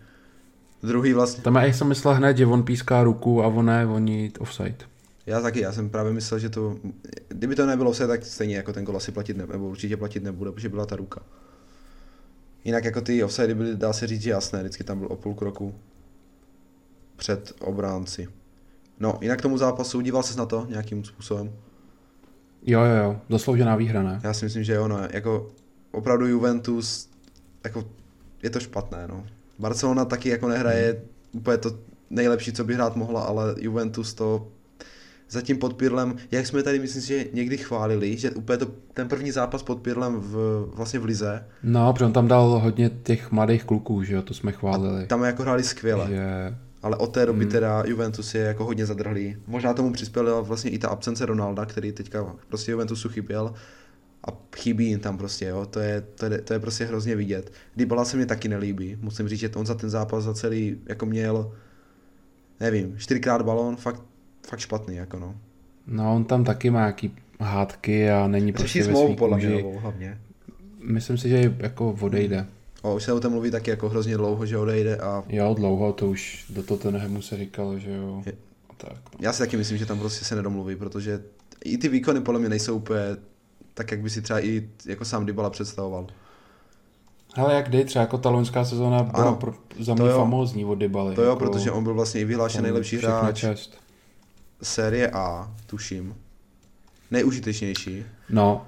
Druhý 0.83 1.13
vlastně. 1.13 1.43
Tam 1.43 1.55
já 1.55 1.73
jsem 1.73 1.87
myslel 1.87 2.13
hned, 2.13 2.37
že 2.37 2.45
on 2.45 2.63
píská 2.63 3.03
ruku 3.03 3.43
a 3.43 3.47
on 3.47 3.65
ne, 3.65 3.87
oni 3.87 4.31
offside. 4.39 4.77
Já 5.25 5.41
taky, 5.41 5.59
já 5.59 5.71
jsem 5.71 5.89
právě 5.89 6.13
myslel, 6.13 6.39
že 6.39 6.49
to, 6.49 6.77
kdyby 7.27 7.55
to 7.55 7.65
nebylo 7.65 7.89
offside, 7.89 8.07
tak 8.07 8.25
stejně 8.25 8.55
jako 8.55 8.73
ten 8.73 8.85
gol 8.85 8.97
asi 8.97 9.11
platit 9.11 9.37
nebude, 9.37 9.57
nebo 9.57 9.69
určitě 9.69 9.97
platit 9.97 10.23
nebude, 10.23 10.51
protože 10.51 10.69
byla 10.69 10.85
ta 10.85 10.95
ruka. 10.95 11.21
Jinak 12.65 12.85
jako 12.85 13.01
ty 13.01 13.23
offside 13.23 13.55
byly, 13.55 13.75
dá 13.75 13.93
se 13.93 14.07
říct, 14.07 14.21
že 14.21 14.29
jasné, 14.29 14.59
vždycky 14.59 14.83
tam 14.83 14.99
byl 14.99 15.07
o 15.11 15.15
půl 15.15 15.33
kroku 15.33 15.75
před 17.15 17.53
obránci. 17.59 18.27
No, 18.99 19.17
jinak 19.21 19.39
k 19.39 19.41
tomu 19.41 19.57
zápasu, 19.57 20.01
díval 20.01 20.23
ses 20.23 20.35
na 20.35 20.45
to 20.45 20.65
nějakým 20.69 21.03
způsobem? 21.03 21.51
Jo, 22.67 22.81
jo, 22.81 22.95
jo, 22.95 23.17
zasloužená 23.29 23.75
výhra, 23.75 24.03
ne? 24.03 24.19
Já 24.23 24.33
si 24.33 24.45
myslím, 24.45 24.63
že 24.63 24.73
jo, 24.73 24.87
no, 24.87 24.99
jako 25.11 25.47
opravdu 25.91 26.27
Juventus, 26.27 27.09
jako 27.63 27.83
je 28.43 28.49
to 28.49 28.59
špatné, 28.59 29.07
no. 29.07 29.25
Barcelona 29.59 30.05
taky 30.05 30.29
jako 30.29 30.47
nehraje 30.47 30.91
hmm. 30.91 31.39
úplně 31.39 31.57
to 31.57 31.71
nejlepší, 32.09 32.53
co 32.53 32.63
by 32.63 32.73
hrát 32.73 32.95
mohla, 32.95 33.21
ale 33.21 33.55
Juventus 33.57 34.13
to 34.13 34.47
za 35.29 35.41
tím 35.41 35.57
pod 35.57 35.73
Pirlem, 35.73 36.15
jak 36.31 36.47
jsme 36.47 36.63
tady 36.63 36.79
myslím, 36.79 37.01
že 37.01 37.25
někdy 37.33 37.57
chválili, 37.57 38.17
že 38.17 38.31
úplně 38.31 38.57
to, 38.57 38.67
ten 38.93 39.07
první 39.07 39.31
zápas 39.31 39.63
pod 39.63 39.81
Pirlem 39.81 40.15
v, 40.19 40.65
vlastně 40.75 40.99
v 40.99 41.05
Lize. 41.05 41.45
No, 41.63 41.93
protože 41.93 42.05
on 42.05 42.13
tam 42.13 42.27
dal 42.27 42.59
hodně 42.59 42.89
těch 42.89 43.31
mladých 43.31 43.63
kluků, 43.63 44.03
že 44.03 44.15
jo, 44.15 44.21
to 44.21 44.33
jsme 44.33 44.51
chválili. 44.51 45.03
A 45.03 45.07
tam 45.07 45.23
jako 45.23 45.41
hráli 45.41 45.63
skvěle. 45.63 46.07
Že... 46.09 46.55
Ale 46.85 46.97
od 46.97 47.07
té 47.07 47.25
doby 47.25 47.43
hmm. 47.43 47.51
teda 47.51 47.83
Juventus 47.85 48.35
je 48.35 48.41
jako 48.41 48.65
hodně 48.65 48.85
zadrhlý. 48.85 49.37
Možná 49.47 49.73
tomu 49.73 49.93
přispěla 49.93 50.41
vlastně 50.41 50.71
i 50.71 50.77
ta 50.77 50.89
absence 50.89 51.25
Ronalda, 51.25 51.65
který 51.65 51.91
teďka 51.91 52.35
prostě 52.47 52.71
Juventusu 52.71 53.09
chyběl 53.09 53.53
a 54.27 54.31
chybí 54.55 54.85
jim 54.85 54.99
tam 54.99 55.17
prostě, 55.17 55.45
jo, 55.45 55.65
to 55.65 55.79
je, 55.79 56.01
to 56.01 56.25
je, 56.25 56.41
to 56.41 56.53
je 56.53 56.59
prostě 56.59 56.85
hrozně 56.85 57.15
vidět. 57.15 57.51
Dybala 57.75 58.05
se 58.05 58.17
mi 58.17 58.25
taky 58.25 58.47
nelíbí, 58.47 58.97
musím 59.01 59.27
říct, 59.27 59.39
že 59.39 59.49
on 59.49 59.65
za 59.65 59.75
ten 59.75 59.89
zápas 59.89 60.23
za 60.23 60.33
celý, 60.33 60.77
jako 60.85 61.05
měl, 61.05 61.51
nevím, 62.59 62.97
čtyřikrát 62.97 63.41
balón, 63.41 63.75
fakt, 63.75 64.01
fakt 64.47 64.59
špatný, 64.59 64.95
jako 64.95 65.19
no. 65.19 65.35
No, 65.87 66.15
on 66.15 66.25
tam 66.25 66.43
taky 66.43 66.69
má 66.69 66.79
nějaký 66.79 67.15
hádky 67.39 68.09
a 68.09 68.27
není 68.27 68.53
prostě 68.53 68.83
ve 68.83 68.95
svý 68.95 69.15
podle 69.15 69.37
mě, 69.37 69.63
hlavně. 69.79 70.19
Myslím 70.79 71.17
si, 71.17 71.29
že 71.29 71.55
jako 71.59 71.97
odejde. 72.01 72.47
O, 72.85 72.95
už 72.95 73.03
se 73.03 73.13
o 73.13 73.19
tom 73.19 73.31
mluví 73.31 73.51
taky 73.51 73.69
jako 73.69 73.89
hrozně 73.89 74.17
dlouho, 74.17 74.45
že 74.45 74.57
odejde 74.57 74.97
a... 74.97 75.23
Jo, 75.29 75.53
dlouho, 75.53 75.93
to 75.93 76.07
už 76.07 76.45
do 76.49 76.63
Tottenhamu 76.63 77.21
se 77.21 77.37
říkalo, 77.37 77.79
že 77.79 77.91
jo. 77.91 78.23
Je... 78.25 78.33
Tak, 78.77 78.91
no. 78.91 79.19
Já 79.19 79.33
si 79.33 79.39
taky 79.39 79.57
myslím, 79.57 79.77
že 79.77 79.85
tam 79.85 79.99
prostě 79.99 80.25
se 80.25 80.35
nedomluví, 80.35 80.75
protože 80.75 81.23
i 81.63 81.77
ty 81.77 81.89
výkony 81.89 82.21
podle 82.21 82.39
mě 82.39 82.49
nejsou 82.49 82.75
úplně 82.75 82.99
tak, 83.73 83.91
jak 83.91 83.99
by 84.01 84.09
si 84.09 84.21
třeba 84.21 84.45
i 84.45 84.69
jako 84.85 85.05
sám 85.05 85.25
Dybala 85.25 85.49
představoval. 85.49 86.07
Ale 87.35 87.55
jak 87.55 87.69
dej, 87.69 87.85
třeba 87.85 88.01
jako 88.01 88.17
ta 88.17 88.29
loňská 88.29 88.65
sezóna 88.65 89.03
byla 89.03 89.23
ano, 89.23 89.35
pro, 89.35 89.53
za 89.79 89.93
mě 89.93 90.09
famózní 90.09 90.65
od 90.65 90.75
Dybaly. 90.75 91.15
To 91.15 91.21
jo, 91.21 91.29
jako, 91.29 91.39
protože 91.39 91.71
on 91.71 91.83
byl 91.83 91.93
vlastně 91.93 92.21
i 92.21 92.25
vyhlášen 92.25 92.63
nejlepší 92.63 92.97
hráč 92.97 93.39
čest. 93.39 93.77
série 94.61 95.09
A, 95.09 95.53
tuším. 95.65 96.15
Nejužitečnější. 97.11 98.05
No, 98.29 98.65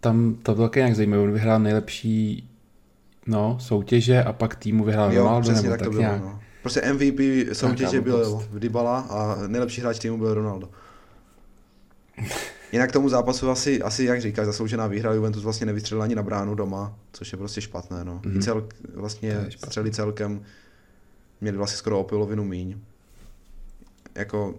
tam 0.00 0.34
to 0.42 0.54
bylo 0.54 0.68
taky 0.68 0.78
nějak 0.78 0.96
zajímavé, 0.96 1.22
on 1.22 1.32
vyhrál 1.32 1.60
nejlepší 1.60 2.48
no, 3.26 3.56
soutěže 3.60 4.22
a 4.22 4.32
pak 4.32 4.56
týmu 4.56 4.84
vyhrál 4.84 5.12
jo, 5.12 5.22
Ronaldo, 5.24 5.52
nebo 5.52 5.68
tak, 5.68 5.78
tak 5.78 5.82
to 5.82 5.90
bylo, 5.90 6.00
nějak. 6.00 6.22
No. 6.22 6.40
Prostě 6.62 6.92
MVP 6.92 7.20
soutěže 7.52 8.00
byl 8.00 8.48
Dybala 8.58 9.00
a 9.00 9.36
nejlepší 9.46 9.80
hráč 9.80 9.98
týmu 9.98 10.18
byl 10.18 10.34
Ronaldo. 10.34 10.68
Jinak 12.72 12.92
tomu 12.92 13.08
zápasu 13.08 13.50
asi, 13.50 13.82
asi 13.82 14.04
jak 14.04 14.20
říkáš, 14.20 14.46
zasloužená 14.46 14.86
výhra 14.86 15.12
Juventus 15.12 15.42
vlastně 15.42 15.66
nevystřelil 15.66 16.02
ani 16.02 16.14
na 16.14 16.22
bránu 16.22 16.54
doma, 16.54 16.94
což 17.12 17.32
je 17.32 17.38
prostě 17.38 17.60
špatné. 17.60 18.04
No. 18.04 18.20
Mm-hmm. 18.24 18.42
Cel, 18.42 18.68
vlastně 18.94 19.46
střeli 19.56 19.90
celkem 19.90 20.42
měli 21.40 21.56
vlastně 21.56 21.76
skoro 21.76 22.00
o 22.00 22.04
polovinu 22.04 22.44
míň. 22.44 22.76
Jako 24.14 24.54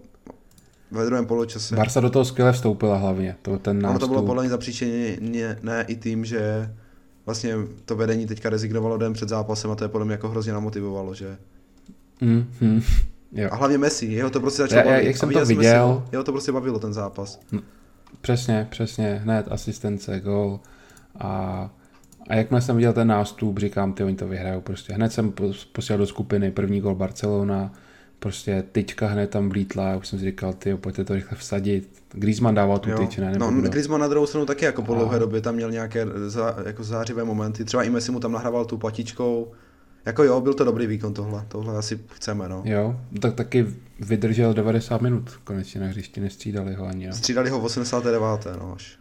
ve 0.90 1.06
druhém 1.06 1.26
poločase. 1.26 1.76
Barca 1.76 2.00
do 2.00 2.10
toho 2.10 2.24
skvěle 2.24 2.52
vstoupila 2.52 2.96
hlavně. 2.96 3.36
To, 3.42 3.58
ten 3.58 3.82
nástup. 3.82 3.96
Ono 3.96 3.98
to 3.98 4.08
bylo 4.08 4.22
podle 4.22 4.42
mě 4.42 4.50
zapříčeně 4.50 5.18
ne 5.62 5.84
i 5.88 5.96
tím, 5.96 6.24
že 6.24 6.74
vlastně 7.26 7.54
to 7.84 7.96
vedení 7.96 8.26
teďka 8.26 8.50
rezignovalo 8.50 8.98
den 8.98 9.12
před 9.12 9.28
zápasem 9.28 9.70
a 9.70 9.74
to 9.74 9.84
je 9.84 9.88
podle 9.88 10.04
mě 10.04 10.12
jako 10.12 10.28
hrozně 10.28 10.52
namotivovalo, 10.52 11.14
že 11.14 11.38
mm-hmm. 12.22 12.82
Jo. 13.32 13.48
A 13.52 13.56
hlavně 13.56 13.78
Messi, 13.78 14.06
jeho 14.06 14.30
to 14.30 14.40
prostě 14.40 14.62
začalo 14.62 14.84
bavit. 14.84 15.06
Jak 15.06 15.16
jsem 15.16 15.30
to 15.30 15.44
viděl. 15.44 15.88
Messi, 15.88 16.08
jeho 16.12 16.24
to 16.24 16.32
prostě 16.32 16.52
bavilo 16.52 16.78
ten 16.78 16.92
zápas. 16.92 17.40
No, 17.52 17.60
přesně, 18.20 18.66
přesně, 18.70 19.20
hned 19.24 19.46
asistence, 19.50 20.20
gol 20.20 20.60
a 21.20 21.70
a 22.28 22.34
jakmile 22.34 22.60
jsem 22.60 22.76
viděl 22.76 22.92
ten 22.92 23.08
nástup, 23.08 23.58
říkám, 23.58 23.92
ty 23.92 24.04
oni 24.04 24.16
to 24.16 24.28
vyhrajou 24.28 24.60
prostě. 24.60 24.92
Hned 24.92 25.12
jsem 25.12 25.32
posílal 25.72 25.98
do 25.98 26.06
skupiny, 26.06 26.50
první 26.50 26.80
gol 26.80 26.94
Barcelona, 26.94 27.72
prostě 28.24 28.64
tyčka 28.72 29.06
hned 29.06 29.30
tam 29.30 29.48
vlítla, 29.48 29.96
už 29.96 30.08
jsem 30.08 30.18
si 30.18 30.24
říkal, 30.24 30.52
ty 30.52 30.76
pojďte 30.76 31.04
to 31.04 31.14
rychle 31.14 31.38
vsadit. 31.38 31.88
Griezmann 32.12 32.54
dával 32.54 32.78
tu 32.78 32.90
tyč, 32.90 33.16
ne? 33.16 33.32
no, 33.38 33.52
kdo? 33.52 33.70
Griezmann 33.70 34.00
na 34.00 34.08
druhou 34.08 34.26
stranu 34.26 34.46
taky 34.46 34.64
jako 34.64 34.82
po 34.82 34.94
dlouhé 34.94 35.18
době 35.18 35.40
tam 35.40 35.54
měl 35.54 35.70
nějaké 35.70 36.06
zá, 36.26 36.56
jako 36.66 36.84
zářivé 36.84 37.24
momenty, 37.24 37.64
třeba 37.64 37.82
i 37.82 37.90
Messi 37.90 38.12
mu 38.12 38.20
tam 38.20 38.32
nahrával 38.32 38.64
tu 38.64 38.78
patičkou, 38.78 39.52
jako 40.04 40.24
jo, 40.24 40.40
byl 40.40 40.54
to 40.54 40.64
dobrý 40.64 40.86
výkon 40.86 41.14
tohle, 41.14 41.44
tohle 41.48 41.78
asi 41.78 42.00
chceme, 42.14 42.48
no. 42.48 42.62
Jo, 42.64 43.00
tak 43.20 43.34
taky 43.34 43.66
vydržel 44.00 44.54
90 44.54 45.02
minut 45.02 45.30
konečně 45.44 45.80
na 45.80 45.86
hřišti, 45.86 46.20
nestřídali 46.20 46.74
ho 46.74 46.86
ani. 46.86 47.04
Jo. 47.04 47.12
Střídali 47.12 47.50
ho 47.50 47.60
v 47.60 47.64
89. 47.64 48.46
no 48.60 48.74
až. 48.74 48.98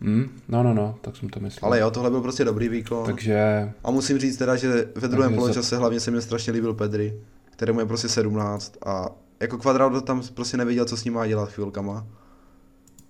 Mm, 0.00 0.40
no, 0.48 0.62
no, 0.62 0.74
no, 0.74 0.98
tak 1.00 1.16
jsem 1.16 1.28
to 1.28 1.40
myslel. 1.40 1.66
Ale 1.66 1.80
jo, 1.80 1.90
tohle 1.90 2.10
byl 2.10 2.20
prostě 2.20 2.44
dobrý 2.44 2.68
výkon. 2.68 3.06
Takže... 3.06 3.70
A 3.84 3.90
musím 3.90 4.18
říct 4.18 4.36
teda, 4.36 4.56
že 4.56 4.88
ve 4.94 5.08
druhém 5.08 5.34
poločase 5.34 5.70
za... 5.70 5.78
hlavně 5.78 6.00
se 6.00 6.10
mi 6.10 6.22
strašně 6.22 6.52
líbil 6.52 6.74
Pedri, 6.74 7.14
kterému 7.54 7.80
je 7.80 7.86
prostě 7.86 8.08
17 8.08 8.76
a 8.86 9.10
jako 9.40 9.58
Quadrado 9.58 10.00
tam 10.00 10.22
prostě 10.34 10.56
nevěděl, 10.56 10.84
co 10.84 10.96
s 10.96 11.04
ním 11.04 11.14
má 11.14 11.26
dělat 11.26 11.50
chvilkama. 11.50 12.06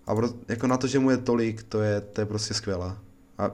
A 0.07 0.15
pro, 0.15 0.29
jako 0.49 0.67
na 0.67 0.77
to, 0.77 0.87
že 0.87 0.99
mu 0.99 1.11
je 1.11 1.17
tolik, 1.17 1.63
to 1.63 1.81
je, 1.81 2.01
to 2.01 2.21
je 2.21 2.27
prostě 2.27 2.55
skvělé. 2.55 2.97
A 3.39 3.51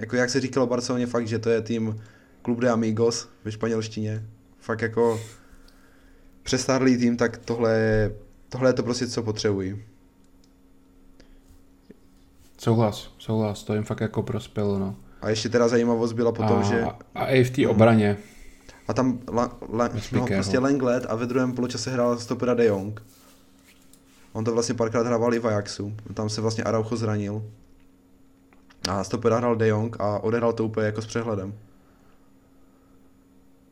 jako 0.00 0.16
jak 0.16 0.30
se 0.30 0.40
říkalo 0.40 0.66
Barceloně 0.66 1.06
fakt, 1.06 1.28
že 1.28 1.38
to 1.38 1.50
je 1.50 1.60
tým 1.60 2.00
Club 2.44 2.58
de 2.60 2.70
Amigos 2.70 3.28
ve 3.44 3.52
španělštině. 3.52 4.26
Fakt 4.58 4.82
jako 4.82 5.20
přestárlý 6.42 6.96
tým, 6.96 7.16
tak 7.16 7.36
tohle 7.36 7.78
je, 7.78 8.16
tohle 8.48 8.68
je 8.68 8.72
to 8.74 8.82
prostě, 8.82 9.06
co 9.06 9.22
potřebují. 9.22 9.82
Souhlas, 12.58 13.14
souhlas, 13.18 13.62
to 13.62 13.74
jim 13.74 13.84
fakt 13.84 14.00
jako 14.00 14.22
prospělo, 14.22 14.78
no. 14.78 14.96
A 15.22 15.30
ještě 15.30 15.48
teda 15.48 15.68
zajímavost 15.68 16.12
byla 16.12 16.32
potom, 16.32 16.58
a, 16.58 16.62
že... 16.62 16.84
A 17.14 17.26
i 17.26 17.44
v 17.44 17.50
té 17.50 17.68
obraně. 17.68 18.16
A 18.90 18.92
tam 18.92 19.18
la, 19.32 19.58
la, 19.72 19.90
no, 20.12 20.26
prostě 20.26 20.58
Lenglet 20.58 21.06
a 21.08 21.14
ve 21.14 21.26
druhém 21.26 21.52
poločase 21.52 21.90
hrál 21.90 22.18
stopera 22.18 22.54
De 22.54 22.64
Jong. 22.66 23.02
On 24.32 24.44
to 24.44 24.52
vlastně 24.52 24.74
párkrát 24.74 25.06
hrával 25.06 25.34
i 25.34 25.38
v 25.38 25.46
Ajaxu. 25.46 25.94
Tam 26.14 26.28
se 26.28 26.40
vlastně 26.40 26.64
Araujo 26.64 26.96
zranil. 26.96 27.42
A 28.88 29.04
stopera 29.04 29.36
hrál 29.36 29.56
De 29.56 29.68
Jong 29.68 29.96
a 30.00 30.18
odehrál 30.18 30.52
to 30.52 30.64
úplně 30.64 30.86
jako 30.86 31.02
s 31.02 31.06
přehledem. 31.06 31.54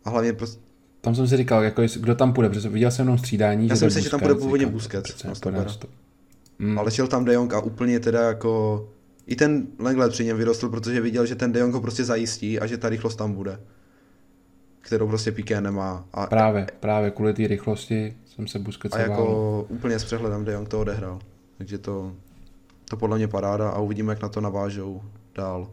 A 0.04 0.10
hlavně 0.10 0.32
prostě... 0.32 0.60
Tam 1.00 1.14
jsem 1.14 1.28
si 1.28 1.36
říkal, 1.36 1.62
jako 1.62 1.82
jest, 1.82 1.96
kdo 1.96 2.14
tam 2.14 2.32
půjde, 2.32 2.48
protože 2.48 2.68
viděl 2.68 2.90
jsem 2.90 3.06
jenom 3.06 3.18
střídání. 3.18 3.68
Já 3.68 3.76
jsem 3.76 3.90
si 3.90 4.02
že 4.02 4.10
tam 4.10 4.20
půjde 4.20 4.34
původně 4.34 4.66
Busquets. 4.66 5.24
Mm. 6.58 6.78
Ale 6.78 6.90
šel 6.90 7.06
tam 7.06 7.24
De 7.24 7.34
Jong 7.34 7.54
a 7.54 7.60
úplně 7.60 8.00
teda 8.00 8.20
jako... 8.20 8.88
I 9.26 9.36
ten 9.36 9.66
Lenglet 9.78 10.12
při 10.12 10.24
něm 10.24 10.36
vyrostl, 10.36 10.68
protože 10.68 11.00
viděl, 11.00 11.26
že 11.26 11.34
ten 11.34 11.52
De 11.52 11.60
Jong 11.60 11.74
ho 11.74 11.80
prostě 11.80 12.04
zajistí 12.04 12.60
a 12.60 12.66
že 12.66 12.78
ta 12.78 12.88
rychlost 12.88 13.16
tam 13.16 13.32
bude. 13.32 13.60
Kterou 14.88 15.08
prostě 15.08 15.32
Piqué 15.32 15.60
nemá. 15.60 16.04
A, 16.12 16.26
právě, 16.26 16.66
právě 16.80 17.10
kvůli 17.10 17.34
té 17.34 17.46
rychlosti 17.46 18.16
jsem 18.26 18.46
se 18.46 18.58
Busquets 18.58 18.96
A 18.96 18.98
jako 18.98 19.66
úplně 19.68 19.98
s 19.98 20.04
přehledem 20.04 20.44
De 20.44 20.52
Jong 20.52 20.68
to 20.68 20.80
odehrál. 20.80 21.18
Takže 21.58 21.78
to, 21.78 22.12
to 22.84 22.96
podle 22.96 23.16
mě 23.16 23.28
paráda 23.28 23.70
a 23.70 23.78
uvidíme, 23.78 24.12
jak 24.12 24.22
na 24.22 24.28
to 24.28 24.40
navážou 24.40 25.02
dál. 25.34 25.70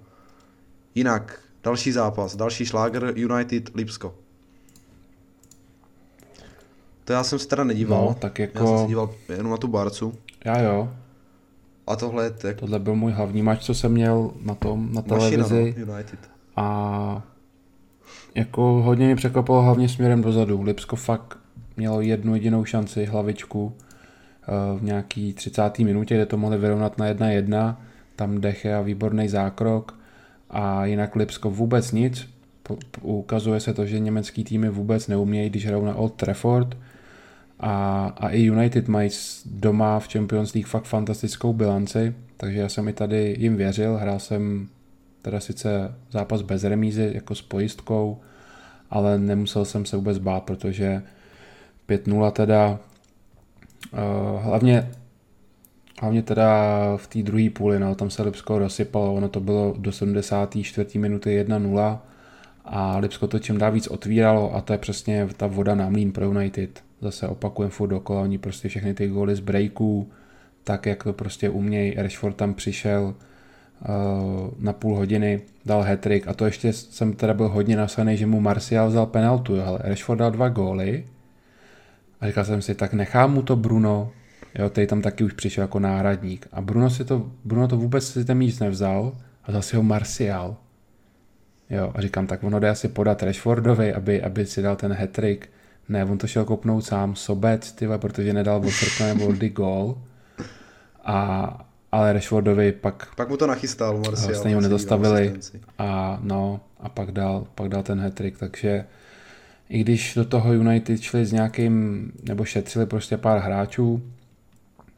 Jinak, 0.95 1.39
další 1.63 1.91
zápas, 1.91 2.36
další 2.36 2.66
šláger 2.66 3.13
United 3.16 3.76
Lipsko. 3.76 4.16
To 7.03 7.13
já 7.13 7.24
jsem 7.24 7.39
se 7.39 7.47
teda 7.47 7.63
nedíval. 7.63 8.05
No, 8.05 8.13
tak 8.13 8.39
jako... 8.39 8.59
Já 8.59 8.66
jsem 8.66 8.80
se 8.80 8.88
díval 8.88 9.09
jenom 9.30 9.51
na 9.51 9.57
tu 9.57 9.68
Barcu. 9.68 10.13
Já 10.45 10.61
jo. 10.61 10.93
A 11.88 11.95
tohle 11.95 12.24
je 12.24 12.32
tak... 12.32 12.57
Tohle 12.57 12.80
byl 12.80 12.95
můj 12.95 13.11
hlavní 13.11 13.41
mač, 13.41 13.66
co 13.66 13.74
jsem 13.74 13.91
měl 13.91 14.32
na 14.41 14.55
tom, 14.55 14.93
na 14.93 15.01
televizi. 15.01 15.38
Mašina, 15.38 15.86
no, 15.86 15.93
United. 15.93 16.20
A 16.55 17.35
jako 18.36 18.62
hodně 18.62 19.06
mě 19.06 19.16
překvapilo 19.16 19.62
hlavně 19.62 19.90
směrem 19.90 20.22
dozadu. 20.22 20.62
Lipsko 20.62 20.96
fakt 20.96 21.38
mělo 21.78 22.02
jednu 22.02 22.36
jedinou 22.36 22.66
šanci, 22.66 23.06
hlavičku, 23.06 23.74
eh, 23.76 24.80
v 24.80 24.84
nějaký 24.84 25.34
30. 25.34 25.84
minutě, 25.84 26.16
kde 26.16 26.26
to 26.26 26.38
mohli 26.38 26.58
vyrovnat 26.58 26.98
na 26.98 27.06
1-1. 27.06 27.82
Tam 28.16 28.42
Deche 28.42 28.76
a 28.76 28.82
výborný 28.82 29.28
zákrok. 29.28 30.00
A 30.50 30.86
jinak 30.86 31.16
Lipsko 31.16 31.50
vůbec 31.50 31.92
nic. 31.92 32.30
Ukazuje 33.02 33.60
se 33.60 33.74
to, 33.74 33.86
že 33.86 34.00
německý 34.00 34.44
týmy 34.44 34.70
vůbec 34.70 35.08
neumějí, 35.08 35.50
když 35.50 35.66
hrajou 35.66 35.86
na 35.86 35.96
Old 35.96 36.14
Trafford 36.14 36.78
a, 37.60 38.06
a 38.18 38.30
i 38.30 38.42
United 38.42 38.88
mají 38.88 39.10
doma 39.46 40.00
v 40.00 40.08
Champions 40.14 40.54
League 40.54 40.68
fakt 40.68 40.86
fantastickou 40.86 41.54
bilanci, 41.54 42.14
takže 42.38 42.60
já 42.60 42.70
jsem 42.70 42.88
i 42.88 42.94
tady 42.94 43.36
jim 43.40 43.56
věřil, 43.56 43.98
hrál 43.98 44.20
jsem 44.20 44.68
teda 45.26 45.40
sice 45.40 45.96
zápas 46.12 46.42
bez 46.42 46.64
remízy 46.64 47.12
jako 47.16 47.36
s 47.36 47.42
pojistkou, 47.42 48.22
ale 48.90 49.20
nemusel 49.20 49.66
jsem 49.66 49.86
se 49.86 49.98
vůbec 49.98 50.18
bát, 50.18 50.44
protože 50.44 51.02
5-0 51.90 52.32
teda 52.32 52.80
uh, 53.94 54.42
hlavně 54.44 54.92
hlavně 56.02 56.22
teda 56.22 56.48
v 56.98 57.08
té 57.08 57.24
druhé 57.24 57.50
půli, 57.50 57.80
no, 57.80 57.96
tam 57.96 58.10
se 58.10 58.24
Lipsko 58.24 58.60
rozsypalo, 58.60 59.14
ono 59.14 59.30
to 59.30 59.40
bylo 59.40 59.76
do 59.78 59.92
74. 59.92 61.00
minuty 61.00 61.44
1-0 61.44 62.00
a 62.66 62.98
Lipsko 62.98 63.28
to 63.28 63.40
čím 63.40 63.58
dál 63.58 63.72
víc 63.72 63.88
otvíralo 63.88 64.56
a 64.56 64.62
to 64.62 64.74
je 64.74 64.80
přesně 64.80 65.28
ta 65.38 65.48
voda 65.48 65.76
na 65.76 65.90
mlín 65.90 66.12
pro 66.12 66.26
United 66.26 66.84
zase 67.02 67.28
opakujeme 67.28 67.72
furt 67.72 67.90
dokola, 67.90 68.22
oni 68.22 68.38
prostě 68.38 68.68
všechny 68.70 68.94
ty 68.94 69.08
góly 69.08 69.36
z 69.36 69.40
breaků, 69.40 70.10
tak 70.64 70.86
jak 70.86 71.04
to 71.04 71.14
prostě 71.14 71.50
umějí, 71.50 71.94
Rashford 71.98 72.36
tam 72.36 72.54
přišel 72.54 73.16
na 74.60 74.74
půl 74.74 74.96
hodiny, 74.96 75.42
dal 75.66 75.82
hetrik 75.82 76.28
a 76.28 76.34
to 76.34 76.46
ještě 76.46 76.74
jsem 76.74 77.14
teda 77.14 77.34
byl 77.34 77.50
hodně 77.50 77.78
nasaný, 77.78 78.18
že 78.18 78.26
mu 78.26 78.40
Martial 78.40 78.88
vzal 78.88 79.06
penaltu, 79.06 79.62
ale 79.62 79.80
Rashford 79.84 80.20
dal 80.20 80.32
dva 80.32 80.50
góly 80.50 81.06
a 82.22 82.28
říkal 82.28 82.46
jsem 82.46 82.62
si, 82.62 82.76
tak 82.76 82.94
nechám 82.94 83.34
mu 83.34 83.42
to 83.42 83.56
Bruno, 83.56 84.12
jo, 84.56 84.70
který 84.70 84.88
tam 84.88 85.02
taky 85.02 85.24
už 85.24 85.34
přišel 85.34 85.62
jako 85.62 85.80
náhradník. 85.80 86.48
A 86.52 86.62
Bruno, 86.62 86.90
si 86.90 87.06
to, 87.06 87.32
Bruno 87.44 87.68
to 87.68 87.78
vůbec 87.78 88.08
si 88.08 88.26
ten 88.26 88.38
míč 88.38 88.60
nevzal 88.60 89.18
a 89.44 89.52
zase 89.52 89.78
ho 89.78 89.84
Martial. 89.84 90.56
Jo, 91.70 91.92
a 91.96 92.02
říkám, 92.02 92.28
tak 92.28 92.44
ono 92.44 92.60
jde 92.60 92.70
asi 92.70 92.88
podat 92.88 93.24
Rashfordovi, 93.24 93.94
aby, 93.94 94.22
aby 94.22 94.46
si 94.46 94.62
dal 94.62 94.76
ten 94.76 94.94
hat-trick. 94.94 95.50
Ne, 95.90 96.06
on 96.06 96.18
to 96.18 96.28
šel 96.28 96.46
kopnout 96.46 96.86
sám, 96.86 97.16
sobec, 97.16 97.72
tyva, 97.72 97.98
protože 97.98 98.34
nedal 98.34 98.58
od 98.58 99.00
nebo 99.00 99.26
Boldy 99.26 99.50
gól. 99.50 99.98
A, 101.06 101.64
ale 101.96 102.14
Rashfordovi 102.14 102.72
pak... 102.72 103.16
Pak 103.16 103.30
mu 103.30 103.38
to 103.38 103.48
nachystal 103.48 103.98
Martial. 103.98 104.36
Stejně 104.36 104.56
ho 104.56 104.62
nedostavili 104.62 105.34
a 105.78 106.20
no, 106.24 106.60
a 106.80 106.89
pak 106.89 107.12
dal, 107.12 107.48
pak 107.56 107.70
dal 107.70 107.84
ten 107.84 108.00
hat 108.00 108.22
takže 108.39 108.86
i 109.70 109.80
když 109.80 110.14
do 110.16 110.26
toho 110.26 110.54
United 110.54 111.02
šli 111.02 111.26
s 111.26 111.32
nějakým, 111.32 112.12
nebo 112.24 112.46
šetřili 112.46 112.86
prostě 112.86 113.18
pár 113.18 113.39
hráčů, 113.39 114.02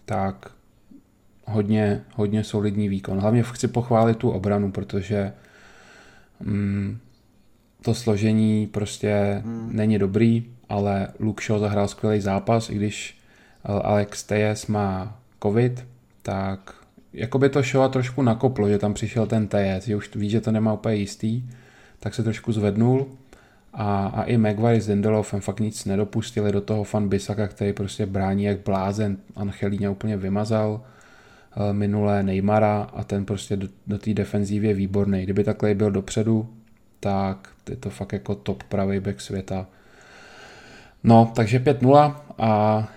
tak 0.06 0.52
hodně, 1.46 2.02
hodně 2.16 2.44
solidní 2.44 2.90
výkon. 2.90 3.20
Hlavně 3.20 3.44
chci 3.44 3.68
pochválit 3.68 4.18
tu 4.18 4.30
obranu, 4.30 4.72
protože 4.72 5.34
mm, 6.40 6.98
to 7.82 7.94
složení 7.94 8.68
prostě 8.68 9.42
hmm. 9.46 9.70
není 9.72 10.00
dobrý, 10.00 10.46
ale 10.70 11.08
Luke 11.20 11.46
Shaw 11.46 11.60
zahrál 11.60 11.88
skvělý 11.88 12.22
zápas, 12.22 12.70
i 12.70 12.76
když 12.76 13.18
Alex 13.64 14.24
Tejes 14.24 14.68
má 14.68 15.20
covid, 15.44 15.86
tak 16.22 16.78
jako 17.14 17.40
by 17.40 17.50
to 17.50 17.64
Shaw 17.64 17.92
trošku 17.92 18.22
nakoplo, 18.22 18.70
že 18.70 18.78
tam 18.78 18.94
přišel 18.94 19.28
ten 19.28 19.48
Tejes, 19.48 19.86
že 19.86 19.96
už 19.96 20.16
ví, 20.16 20.30
že 20.30 20.42
to 20.42 20.52
nemá 20.52 20.74
úplně 20.74 20.96
jistý, 20.96 21.44
tak 22.00 22.14
se 22.14 22.24
trošku 22.24 22.52
zvednul 22.52 23.08
a, 23.74 24.08
a 24.08 24.24
i 24.24 24.38
Maguire 24.38 24.82
s 24.82 24.88
Lindelofem 24.88 25.42
fakt 25.42 25.60
nic 25.60 25.86
nedopustili 25.86 26.52
do 26.52 26.62
toho 26.62 26.84
fan 26.84 27.10
Bisaka, 27.10 27.48
který 27.48 27.74
prostě 27.74 28.06
brání 28.06 28.44
jak 28.44 28.60
blázen. 28.60 29.18
Angelíně 29.36 29.90
úplně 29.90 30.18
vymazal 30.18 30.72
uh, 30.72 31.74
minulé 31.74 32.24
Neymara 32.24 32.90
a 32.94 33.04
ten 33.04 33.26
prostě 33.26 33.56
do, 33.56 33.68
do 33.88 33.98
té 33.98 34.14
defenzívy 34.14 34.68
je 34.68 34.74
výborný. 34.74 35.24
Kdyby 35.24 35.44
takhle 35.44 35.76
byl 35.76 35.92
dopředu, 35.92 36.50
tak 37.00 37.50
je 37.70 37.76
to 37.76 37.90
fakt 37.90 38.14
jako 38.14 38.36
top 38.36 38.64
pravý 38.64 39.00
back 39.00 39.22
světa. 39.22 39.68
No, 41.04 41.32
takže 41.36 41.60
5-0 41.60 42.16
a 42.38 42.88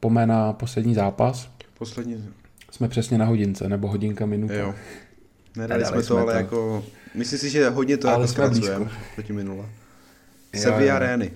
pome 0.00 0.26
na 0.26 0.52
poslední 0.52 0.94
zápas. 0.94 1.50
Poslední. 1.78 2.28
Jsme 2.74 2.88
přesně 2.88 3.18
na 3.18 3.24
hodince, 3.24 3.68
nebo 3.68 3.88
hodinka 3.88 4.26
minuta. 4.26 4.54
Jo. 4.54 4.74
Nedali 5.56 5.84
jsme 5.84 5.96
to, 5.96 6.02
jsme 6.02 6.20
ale 6.20 6.32
to. 6.32 6.38
jako... 6.38 6.84
Myslím 7.14 7.38
si, 7.38 7.50
že 7.50 7.68
hodně 7.68 7.96
to 7.96 8.08
ale 8.08 8.22
jako 8.22 8.32
zkracujeme 8.32 8.90
proti 9.14 9.32
minule. 9.32 9.66
Sevilla 10.54 10.98
Rény. 10.98 11.30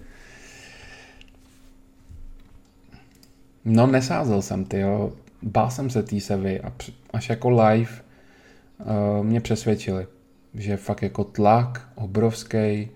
No 3.65 3.87
nesázel 3.87 4.43
jsem, 4.43 4.65
ty 4.65 4.81
jo. 4.81 5.13
Bál 5.43 5.71
jsem 5.71 5.91
se 5.91 6.03
té 6.03 6.21
Sevy 6.21 6.61
a 6.61 6.73
až 7.13 7.29
jako 7.29 7.51
live 7.51 7.91
uh, 7.91 9.27
mě 9.27 9.41
přesvědčili, 9.41 10.07
že 10.55 10.77
fakt 10.77 11.03
jako 11.03 11.25
tlak 11.25 11.89
obrovský. 11.95 12.91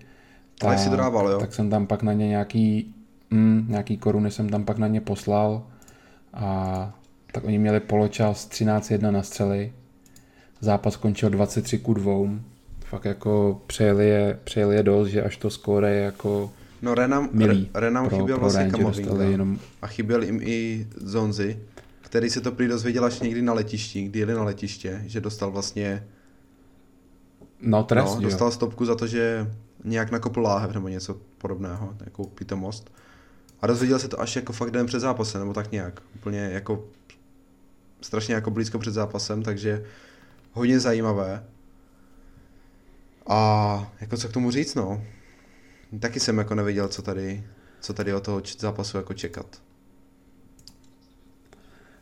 Tak, 0.59 0.79
si 0.79 0.89
dodával, 0.89 1.29
jo? 1.29 1.39
Tak 1.39 1.53
jsem 1.53 1.69
tam 1.69 1.87
pak 1.87 2.03
na 2.03 2.13
ně 2.13 2.27
nějaký, 2.27 2.95
mm, 3.29 3.65
nějaký 3.69 3.97
koruny 3.97 4.31
jsem 4.31 4.49
tam 4.49 4.65
pak 4.65 4.77
na 4.77 4.87
ně 4.87 5.01
poslal 5.01 5.67
a 6.33 6.99
tak 7.33 7.43
oni 7.43 7.59
měli 7.59 7.79
poločas 7.79 8.49
13-1 8.49 9.11
na 9.11 9.23
střely. 9.23 9.73
Zápas 10.61 10.95
končil 10.95 11.29
23 11.29 11.77
ku 11.79 11.93
2 11.93 12.13
fakt 12.85 13.05
jako 13.05 13.61
přejeli 13.67 14.09
je, 14.09 14.39
přejeli 14.43 14.75
je 14.75 14.83
dost, 14.83 15.07
že 15.07 15.23
až 15.23 15.37
to 15.37 15.49
skóre 15.49 15.95
je 15.95 16.01
jako 16.01 16.51
No 16.81 16.95
Renam, 16.95 17.29
milý 17.31 17.69
Renam 17.73 18.09
pro, 18.09 18.17
chyběl 18.17 18.37
pro 18.37 18.49
vlastně 18.49 18.71
Kamavinga 18.71 19.23
jenom... 19.23 19.59
a 19.81 19.87
chyběl 19.87 20.23
jim 20.23 20.39
i 20.43 20.87
Zonzi, 20.95 21.59
který 22.01 22.29
se 22.29 22.41
to 22.41 22.51
prý 22.51 22.67
dozvěděl 22.67 23.05
až 23.05 23.19
někdy 23.19 23.41
na 23.41 23.53
letišti, 23.53 24.03
kdy 24.03 24.19
jeli 24.19 24.33
na 24.33 24.43
letiště, 24.43 25.03
že 25.05 25.21
dostal 25.21 25.51
vlastně 25.51 26.07
No 27.61 27.83
trest, 27.83 28.15
no, 28.15 28.21
dostal 28.21 28.47
jo. 28.47 28.51
stopku 28.51 28.85
za 28.85 28.95
to, 28.95 29.07
že 29.07 29.51
nějak 29.83 30.11
nakopl 30.11 30.41
láhev 30.41 30.73
nebo 30.73 30.87
něco 30.87 31.17
podobného, 31.37 31.95
jako 32.05 32.25
pitomost. 32.25 32.91
A 33.61 33.67
dozvěděl 33.67 33.99
se 33.99 34.07
to 34.07 34.21
až 34.21 34.35
jako 34.35 34.53
fakt 34.53 34.71
den 34.71 34.85
před 34.85 34.99
zápasem, 34.99 35.41
nebo 35.41 35.53
tak 35.53 35.71
nějak. 35.71 36.01
Úplně 36.15 36.39
jako 36.39 36.83
strašně 38.03 38.35
jako 38.35 38.51
blízko 38.51 38.79
před 38.79 38.91
zápasem, 38.91 39.43
takže 39.43 39.85
hodně 40.51 40.79
zajímavé. 40.79 41.43
A 43.27 43.91
jako 44.01 44.17
co 44.17 44.29
k 44.29 44.33
tomu 44.33 44.51
říct, 44.51 44.75
no. 44.75 45.03
Taky 45.99 46.19
jsem 46.19 46.37
jako 46.37 46.55
nevěděl, 46.55 46.87
co 46.87 47.01
tady, 47.01 47.43
co 47.79 47.93
tady 47.93 48.13
od 48.13 48.23
toho 48.23 48.41
zápasu 48.57 48.97
jako 48.97 49.13
čekat. 49.13 49.61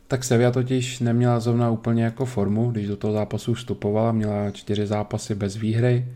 Tak 0.08 0.24
Sevilla 0.24 0.50
totiž 0.50 1.00
neměla 1.00 1.40
zrovna 1.40 1.70
úplně 1.70 2.04
jako 2.04 2.26
formu, 2.26 2.70
když 2.70 2.86
do 2.86 2.96
toho 2.96 3.12
zápasu 3.12 3.54
vstupovala, 3.54 4.12
měla 4.12 4.50
čtyři 4.50 4.86
zápasy 4.86 5.34
bez 5.34 5.56
výhry 5.56 6.06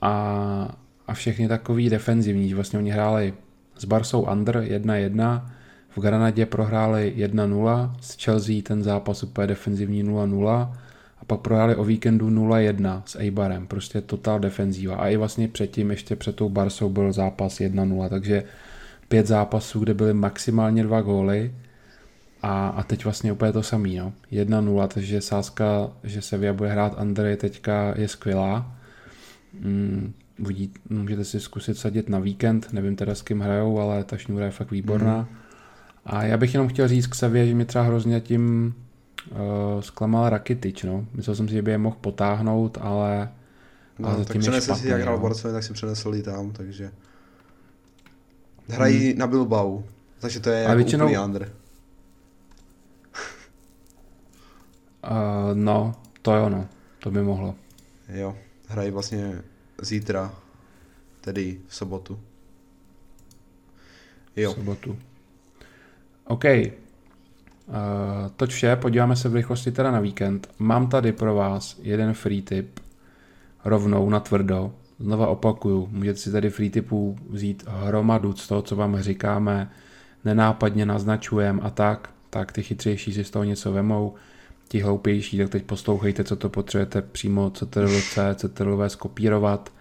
a, 0.00 0.76
a 1.06 1.14
všechny 1.14 1.48
takový 1.48 1.90
defenzivní. 1.90 2.54
Vlastně 2.54 2.78
oni 2.78 2.90
hráli 2.90 3.34
s 3.78 3.84
Barsou 3.84 4.20
under 4.20 4.56
1-1, 4.56 5.50
v 5.96 6.00
Granadě 6.00 6.46
prohráli 6.46 7.14
1-0, 7.16 7.94
s 8.00 8.24
Chelsea 8.24 8.62
ten 8.62 8.82
zápas 8.82 9.22
úplně 9.22 9.46
defenzivní 9.46 10.04
0-0 10.04 10.48
a 11.18 11.24
pak 11.26 11.40
prohráli 11.40 11.76
o 11.76 11.84
víkendu 11.84 12.30
0-1 12.30 13.02
s 13.06 13.18
Eibarem, 13.18 13.66
prostě 13.66 14.00
total 14.00 14.38
defenzíva. 14.38 14.96
A 14.96 15.08
i 15.08 15.16
vlastně 15.16 15.48
předtím, 15.48 15.90
ještě 15.90 16.16
před 16.16 16.36
tou 16.36 16.48
Barsou 16.48 16.88
byl 16.88 17.12
zápas 17.12 17.60
1-0, 17.60 18.08
takže 18.08 18.44
pět 19.08 19.26
zápasů, 19.26 19.80
kde 19.80 19.94
byly 19.94 20.14
maximálně 20.14 20.82
dva 20.82 21.00
góly 21.00 21.54
a, 22.42 22.68
a 22.68 22.82
teď 22.82 23.04
vlastně 23.04 23.32
úplně 23.32 23.52
to 23.52 23.62
samý, 23.62 23.96
no. 23.96 24.12
1-0, 24.32 24.88
takže 24.88 25.20
sázka, 25.20 25.90
že 26.04 26.22
Sevilla 26.22 26.52
bude 26.52 26.70
hrát 26.70 26.98
Andrej 26.98 27.36
teďka 27.36 27.94
je 27.96 28.08
skvělá. 28.08 28.76
Mm, 29.60 30.12
uvidí, 30.40 30.72
můžete 30.90 31.24
si 31.24 31.40
zkusit 31.40 31.78
sadit 31.78 32.08
na 32.08 32.18
víkend, 32.18 32.72
nevím 32.72 32.96
teda 32.96 33.14
s 33.14 33.22
kým 33.22 33.40
hrajou, 33.40 33.80
ale 33.80 34.04
ta 34.04 34.16
šňůra 34.16 34.44
je 34.44 34.50
fakt 34.50 34.70
výborná. 34.70 35.18
Mm. 35.18 35.43
A 36.06 36.22
já 36.22 36.36
bych 36.36 36.54
jenom 36.54 36.68
chtěl 36.68 36.88
říct 36.88 37.06
k 37.06 37.14
Sevě, 37.14 37.46
že 37.46 37.54
mě 37.54 37.64
třeba 37.64 37.84
hrozně 37.84 38.20
tím 38.20 38.74
uh, 39.30 39.80
zklamal 39.80 40.28
Rakitic, 40.28 40.82
no. 40.82 41.06
Myslel 41.14 41.36
jsem 41.36 41.48
si, 41.48 41.54
že 41.54 41.62
by 41.62 41.70
je 41.70 41.78
mohl 41.78 41.96
potáhnout, 42.00 42.78
ale, 42.80 43.32
no, 43.98 44.08
ale 44.08 44.18
zatím 44.18 44.42
tak 44.42 44.54
je 44.54 44.60
špatný, 44.60 44.82
si, 44.82 44.88
jak 44.88 45.00
hrál 45.00 45.18
v 45.18 45.22
Barceloně, 45.22 45.56
tak 45.56 45.64
si 45.64 45.72
přenesl 45.72 46.14
i 46.14 46.22
tam, 46.22 46.52
takže 46.52 46.92
hrají 48.68 49.10
hmm. 49.10 49.18
na 49.18 49.26
Bilbao, 49.26 49.84
takže 50.18 50.40
to 50.40 50.50
je 50.50 50.62
jako 50.62 50.76
většinou... 50.76 51.04
úplný 51.04 51.18
under. 51.18 51.52
uh, 55.02 55.54
no, 55.54 55.94
to 56.22 56.34
jo, 56.34 56.48
no, 56.48 56.68
to 56.98 57.10
by 57.10 57.22
mohlo. 57.22 57.54
Jo, 58.08 58.36
hrají 58.66 58.90
vlastně 58.90 59.42
zítra, 59.82 60.34
tedy 61.20 61.60
v 61.66 61.74
sobotu. 61.74 62.20
Jo. 64.36 64.52
V 64.52 64.54
sobotu. 64.54 64.98
OK, 66.26 66.44
Uh, 67.68 68.30
toť 68.36 68.50
vše, 68.50 68.76
podíváme 68.76 69.16
se 69.16 69.28
v 69.28 69.34
rychlosti 69.34 69.72
teda 69.72 69.90
na 69.90 70.00
víkend. 70.00 70.48
Mám 70.58 70.88
tady 70.88 71.12
pro 71.12 71.34
vás 71.34 71.80
jeden 71.82 72.14
free 72.14 72.42
tip, 72.42 72.80
rovnou 73.64 74.10
na 74.10 74.20
tvrdo. 74.20 74.72
Znova 75.00 75.26
opakuju, 75.26 75.88
můžete 75.92 76.18
si 76.18 76.32
tady 76.32 76.50
free 76.50 76.70
tipů 76.70 77.18
vzít 77.30 77.64
hromadu 77.68 78.32
z 78.32 78.48
toho, 78.48 78.62
co 78.62 78.76
vám 78.76 79.00
říkáme, 79.00 79.70
nenápadně 80.24 80.86
naznačujeme 80.86 81.60
a 81.62 81.70
tak, 81.70 82.10
tak 82.30 82.52
ty 82.52 82.62
chytřejší 82.62 83.12
si 83.12 83.24
z 83.24 83.30
toho 83.30 83.44
něco 83.44 83.72
vemou, 83.72 84.14
ti 84.68 84.80
hloupější, 84.80 85.38
tak 85.38 85.48
teď 85.48 85.64
poslouchejte, 85.64 86.24
co 86.24 86.36
to 86.36 86.48
potřebujete 86.48 87.02
přímo 87.02 87.50
CTRL-C, 87.50 88.34
CTRL-V 88.34 88.88
skopírovat. 88.88 89.72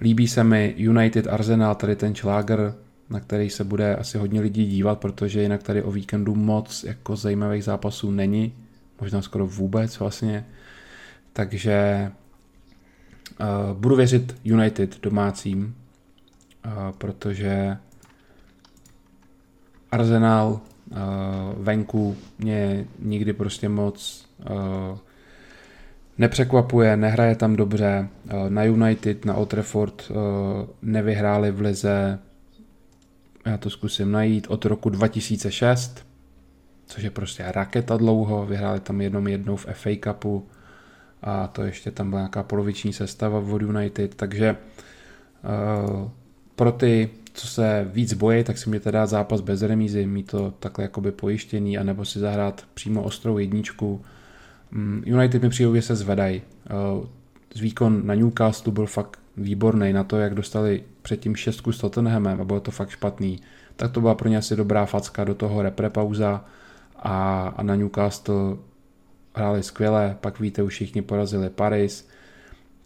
Líbí 0.00 0.28
se 0.28 0.44
mi 0.44 0.74
United 0.76 1.26
Arsenal, 1.26 1.74
tady 1.74 1.96
ten 1.96 2.14
čláger, 2.14 2.74
na 3.10 3.20
který 3.20 3.50
se 3.50 3.64
bude 3.64 3.96
asi 3.96 4.18
hodně 4.18 4.40
lidí 4.40 4.66
dívat, 4.66 4.98
protože 4.98 5.42
jinak 5.42 5.62
tady 5.62 5.82
o 5.82 5.90
víkendu 5.90 6.34
moc 6.34 6.84
jako 6.84 7.16
zajímavých 7.16 7.64
zápasů 7.64 8.10
není, 8.10 8.54
možná 9.00 9.22
skoro 9.22 9.46
vůbec 9.46 9.98
vlastně. 9.98 10.46
Takže 11.32 12.10
uh, 13.40 13.78
budu 13.78 13.96
věřit 13.96 14.36
United 14.44 15.00
domácím, 15.02 15.74
uh, 16.66 16.72
protože 16.98 17.76
Arsenal 19.90 20.48
uh, 20.50 20.98
venku 21.56 22.16
mě 22.38 22.84
nikdy 22.98 23.32
prostě 23.32 23.68
moc 23.68 24.28
uh, 24.40 24.98
nepřekvapuje, 26.18 26.96
nehraje 26.96 27.36
tam 27.36 27.56
dobře. 27.56 28.08
Na 28.48 28.64
United, 28.64 29.24
na 29.24 29.34
Old 29.34 29.48
Trafford 29.48 30.12
nevyhráli 30.82 31.50
v 31.50 31.60
lize 31.60 32.18
já 33.46 33.58
to 33.58 33.70
zkusím 33.70 34.12
najít, 34.12 34.46
od 34.48 34.64
roku 34.64 34.90
2006, 34.90 36.06
což 36.86 37.02
je 37.02 37.10
prostě 37.10 37.44
raketa 37.46 37.96
dlouho, 37.96 38.46
vyhráli 38.46 38.80
tam 38.80 39.00
jednou 39.00 39.28
jednou 39.28 39.56
v 39.56 39.66
FA 39.72 39.90
Cupu 40.04 40.48
a 41.22 41.46
to 41.46 41.62
ještě 41.62 41.90
tam 41.90 42.10
byla 42.10 42.20
nějaká 42.20 42.42
poloviční 42.42 42.92
sestava 42.92 43.40
v 43.40 43.62
United, 43.62 44.14
takže 44.14 44.56
uh, 45.92 46.10
pro 46.56 46.72
ty, 46.72 47.10
co 47.32 47.46
se 47.46 47.88
víc 47.92 48.12
bojí, 48.12 48.44
tak 48.44 48.58
si 48.58 48.68
můžete 48.68 48.92
dát 48.92 49.06
zápas 49.06 49.40
bez 49.40 49.62
remízy, 49.62 50.06
mít 50.06 50.30
to 50.30 50.50
takhle 50.50 50.84
jakoby 50.84 51.12
pojištěný, 51.12 51.78
anebo 51.78 52.04
si 52.04 52.18
zahrát 52.18 52.64
přímo 52.74 53.02
ostrou 53.02 53.38
jedničku. 53.38 54.02
Mm, 54.70 55.02
United 55.06 55.42
mi 55.42 55.48
přijde, 55.48 55.74
že 55.74 55.82
se 55.82 55.96
zvedají. 55.96 56.42
Z 57.54 57.60
výkon 57.60 58.06
na 58.06 58.14
Newcastle 58.14 58.72
byl 58.72 58.86
fakt 58.86 59.19
výborný 59.40 59.92
na 59.92 60.04
to, 60.04 60.16
jak 60.16 60.34
dostali 60.34 60.84
předtím 61.02 61.36
šestku 61.36 61.72
s 61.72 61.78
Tottenhamem 61.78 62.40
a 62.40 62.44
bylo 62.44 62.60
to 62.60 62.70
fakt 62.70 62.90
špatný. 62.90 63.40
Tak 63.76 63.92
to 63.92 64.00
byla 64.00 64.14
pro 64.14 64.28
ně 64.28 64.38
asi 64.38 64.56
dobrá 64.56 64.86
facka 64.86 65.24
do 65.24 65.34
toho 65.34 65.62
repre 65.62 65.90
pauza 65.90 66.44
a, 66.96 67.48
a 67.56 67.62
na 67.62 67.76
Newcastle 67.76 68.56
hráli 69.34 69.62
skvěle, 69.62 70.16
pak 70.20 70.40
víte, 70.40 70.62
už 70.62 70.72
všichni 70.72 71.02
porazili 71.02 71.50
Paris. 71.50 72.08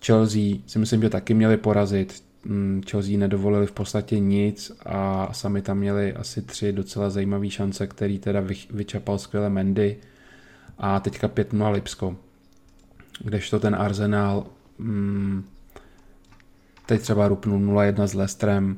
Chelsea 0.06 0.58
si 0.66 0.78
myslím, 0.78 1.02
že 1.02 1.10
taky 1.10 1.34
měli 1.34 1.56
porazit. 1.56 2.24
Mm, 2.44 2.82
Chelsea 2.90 3.18
nedovolili 3.18 3.66
v 3.66 3.72
podstatě 3.72 4.18
nic 4.18 4.72
a 4.86 5.28
sami 5.32 5.62
tam 5.62 5.78
měli 5.78 6.12
asi 6.12 6.42
tři 6.42 6.72
docela 6.72 7.10
zajímavé 7.10 7.50
šance, 7.50 7.86
který 7.86 8.18
teda 8.18 8.42
vyčapal 8.70 9.18
skvěle 9.18 9.50
Mendy 9.50 9.96
a 10.78 11.00
teďka 11.00 11.28
5-0 11.28 11.72
Lipsko. 11.72 12.16
Kdežto 13.20 13.60
ten 13.60 13.74
Arsenal 13.74 14.46
mm, 14.78 15.44
teď 16.86 17.00
třeba 17.00 17.28
rupnul 17.28 17.58
0-1 17.58 18.06
s 18.06 18.14
Lestrem 18.14 18.76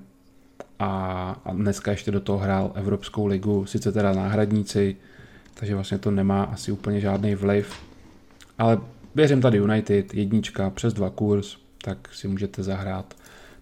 a, 0.78 1.30
a 1.44 1.52
dneska 1.52 1.90
ještě 1.90 2.10
do 2.10 2.20
toho 2.20 2.38
hrál 2.38 2.72
Evropskou 2.74 3.26
ligu, 3.26 3.66
sice 3.66 3.92
teda 3.92 4.12
náhradníci, 4.12 4.96
takže 5.54 5.74
vlastně 5.74 5.98
to 5.98 6.10
nemá 6.10 6.42
asi 6.42 6.72
úplně 6.72 7.00
žádný 7.00 7.34
vliv. 7.34 7.72
Ale 8.58 8.78
věřím 9.14 9.40
tady 9.40 9.58
United, 9.58 10.14
jednička 10.14 10.70
přes 10.70 10.94
dva 10.94 11.10
kurz, 11.10 11.56
tak 11.82 12.08
si 12.12 12.28
můžete 12.28 12.62
zahrát. 12.62 13.14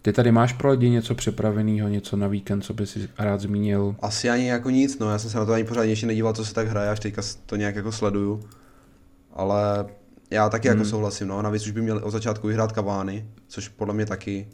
Ty 0.02 0.12
tady 0.12 0.32
máš 0.32 0.52
pro 0.52 0.70
lidi 0.70 0.90
něco 0.90 1.14
připraveného, 1.14 1.88
něco 1.88 2.16
na 2.16 2.26
víkend, 2.26 2.62
co 2.62 2.74
by 2.74 2.86
si 2.86 3.08
rád 3.18 3.40
zmínil? 3.40 3.96
Asi 4.00 4.30
ani 4.30 4.48
jako 4.48 4.70
nic, 4.70 4.98
no 4.98 5.10
já 5.10 5.18
jsem 5.18 5.30
se 5.30 5.38
na 5.38 5.44
to 5.44 5.52
ani 5.52 5.64
pořádně 5.64 5.92
ještě 5.92 6.06
nedíval, 6.06 6.32
co 6.32 6.44
se 6.44 6.54
tak 6.54 6.68
hraje, 6.68 6.90
až 6.90 7.00
teďka 7.00 7.22
to 7.46 7.56
nějak 7.56 7.76
jako 7.76 7.92
sleduju. 7.92 8.42
Ale 9.32 9.86
já 10.34 10.48
taky 10.48 10.68
jako 10.68 10.76
hmm. 10.76 10.80
jako 10.80 10.90
souhlasím, 10.90 11.28
no. 11.28 11.42
Navíc 11.42 11.66
už 11.66 11.70
by 11.70 11.82
měl 11.82 12.00
od 12.04 12.10
začátku 12.10 12.46
vyhrát 12.46 12.72
Kavány, 12.72 13.26
což 13.46 13.68
podle 13.68 13.94
mě 13.94 14.06
taky 14.06 14.48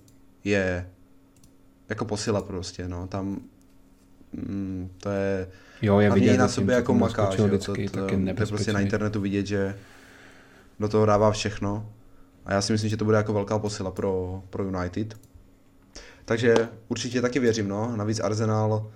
je 0.45 0.91
jako 1.89 2.05
posila 2.05 2.43
prostě, 2.43 2.89
no. 2.89 3.07
Tam 3.07 3.41
mm, 4.33 4.91
to 5.01 5.11
je 5.11 5.49
Jo, 5.83 6.01
je 6.01 6.11
vidět, 6.11 6.37
na 6.37 6.49
sobě 6.49 6.75
jako 6.75 6.95
maká, 6.95 7.37
že 7.37 7.43
vždycky, 7.43 7.89
to, 7.89 8.01
to, 8.01 8.07
to, 8.07 8.17
to 8.35 8.43
je 8.43 8.47
prostě 8.47 8.73
na 8.73 8.81
internetu 8.81 9.21
vidět, 9.21 9.47
že 9.47 9.79
do 10.81 10.89
toho 10.89 11.07
dává 11.07 11.31
všechno. 11.31 11.93
A 12.47 12.53
já 12.53 12.63
si 12.63 12.73
myslím, 12.73 12.91
že 12.91 12.97
to 12.97 13.05
bude 13.05 13.17
jako 13.17 13.33
velká 13.33 13.59
posila 13.59 13.91
pro, 13.91 14.43
pro 14.51 14.65
United. 14.65 15.15
Takže 16.25 16.55
určitě 16.89 17.21
taky 17.21 17.39
věřím, 17.39 17.69
no. 17.69 17.97
Navíc 17.97 18.21
Arsenal 18.21 18.91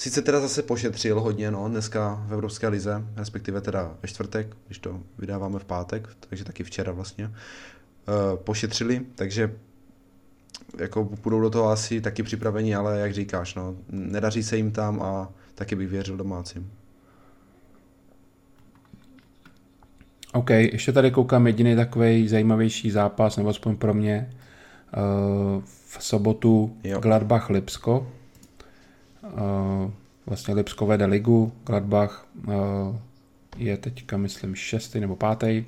sice 0.00 0.22
teda 0.22 0.40
zase 0.40 0.62
pošetřil 0.62 1.20
hodně, 1.20 1.50
no, 1.50 1.68
dneska 1.68 2.24
v 2.28 2.32
Evropské 2.32 2.68
lize, 2.68 3.04
respektive 3.16 3.60
teda 3.60 3.94
ve 4.02 4.08
čtvrtek, 4.08 4.56
když 4.66 4.78
to 4.78 5.00
vydáváme 5.18 5.58
v 5.58 5.64
pátek, 5.64 6.08
takže 6.28 6.44
taky 6.44 6.64
včera 6.64 6.92
vlastně, 6.92 7.26
uh, 7.26 7.32
pošetřili, 8.36 9.06
takže 9.14 9.54
jako 10.78 11.04
půjdou 11.04 11.40
do 11.40 11.50
toho 11.50 11.68
asi 11.68 12.00
taky 12.00 12.22
připraveni, 12.22 12.74
ale 12.74 13.00
jak 13.00 13.14
říkáš, 13.14 13.54
no, 13.54 13.76
nedaří 13.88 14.42
se 14.42 14.56
jim 14.56 14.72
tam 14.72 15.02
a 15.02 15.32
taky 15.54 15.76
bych 15.76 15.88
věřil 15.88 16.16
domácím. 16.16 16.72
OK, 20.32 20.50
ještě 20.50 20.92
tady 20.92 21.10
koukám 21.10 21.46
jediný 21.46 21.76
takový 21.76 22.28
zajímavější 22.28 22.90
zápas, 22.90 23.36
nebo 23.36 23.48
aspoň 23.48 23.76
pro 23.76 23.94
mě, 23.94 24.30
uh, 24.96 25.62
v 25.64 26.04
sobotu 26.04 26.76
jo. 26.84 27.00
Gladbach 27.00 27.50
Lipsko. 27.50 27.98
Uh, 27.98 28.19
vlastně 30.26 30.54
Lipsko 30.54 30.86
vede 30.86 31.04
ligu, 31.04 31.52
Gladbach 31.66 32.26
uh, 32.46 32.54
je 33.56 33.76
teďka, 33.76 34.16
myslím, 34.16 34.54
šestý 34.54 35.00
nebo 35.00 35.16
pátý. 35.16 35.64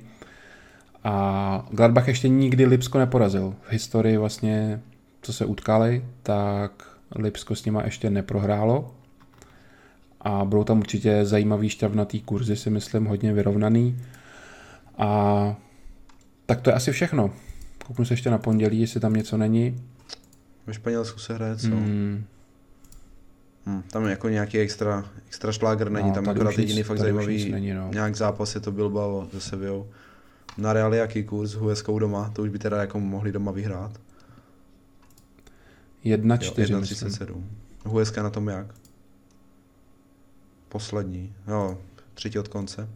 A 1.03 1.67
Gladbach 1.71 2.07
ještě 2.07 2.29
nikdy 2.29 2.65
Lipsko 2.65 2.99
neporazil. 2.99 3.55
V 3.61 3.71
historii 3.71 4.17
vlastně, 4.17 4.81
co 5.21 5.33
se 5.33 5.45
utkali, 5.45 6.05
tak 6.23 6.97
Lipsko 7.15 7.55
s 7.55 7.65
nima 7.65 7.83
ještě 7.83 8.09
neprohrálo 8.09 8.91
a 10.21 10.45
budou 10.45 10.63
tam 10.63 10.79
určitě 10.79 11.25
zajímavý 11.25 11.69
šťavnatý 11.69 12.21
kurzy, 12.21 12.55
si 12.55 12.69
myslím, 12.69 13.05
hodně 13.05 13.33
vyrovnaný. 13.33 13.97
A 14.97 15.55
tak 16.45 16.61
to 16.61 16.69
je 16.69 16.73
asi 16.73 16.91
všechno. 16.91 17.33
Kouknu 17.87 18.05
se 18.05 18.13
ještě 18.13 18.29
na 18.29 18.37
pondělí, 18.37 18.81
jestli 18.81 18.99
tam 18.99 19.13
něco 19.13 19.37
není. 19.37 19.83
Ve 20.67 20.73
Španělsku 20.73 21.19
se 21.19 21.33
hraje, 21.33 21.55
co? 21.55 21.67
Hmm. 21.67 22.23
Hmm, 23.65 23.81
tam 23.81 24.05
jako 24.05 24.29
nějaký 24.29 24.59
extra, 24.59 25.05
extra 25.27 25.51
šláger 25.51 25.91
není, 25.91 26.09
no, 26.09 26.15
tam 26.15 26.29
akorát 26.29 26.57
jediný 26.57 26.83
fakt 26.83 26.99
zajímavý 26.99 27.51
není, 27.51 27.73
no. 27.73 27.89
nějak 27.93 28.15
zápas 28.15 28.55
je 28.55 28.61
to 28.61 28.71
Bilbao 28.71 29.27
se 29.31 29.41
Sevillou. 29.41 29.87
Na 30.57 30.73
Real 30.73 30.93
jaký 30.93 31.23
kurz, 31.23 31.53
Hueskou 31.53 31.99
doma, 31.99 32.31
to 32.35 32.41
už 32.41 32.49
by 32.49 32.59
teda 32.59 32.77
jako 32.77 32.99
mohli 32.99 33.31
doma 33.31 33.51
vyhrát. 33.51 33.91
1-4, 36.05 36.37
1,37. 36.37 37.43
Hueska 37.85 38.23
na 38.23 38.29
tom 38.29 38.47
jak? 38.47 38.67
poslední, 40.73 41.33
jo, 41.47 41.77
třetí 42.13 42.39
od 42.39 42.47
konce. 42.47 42.89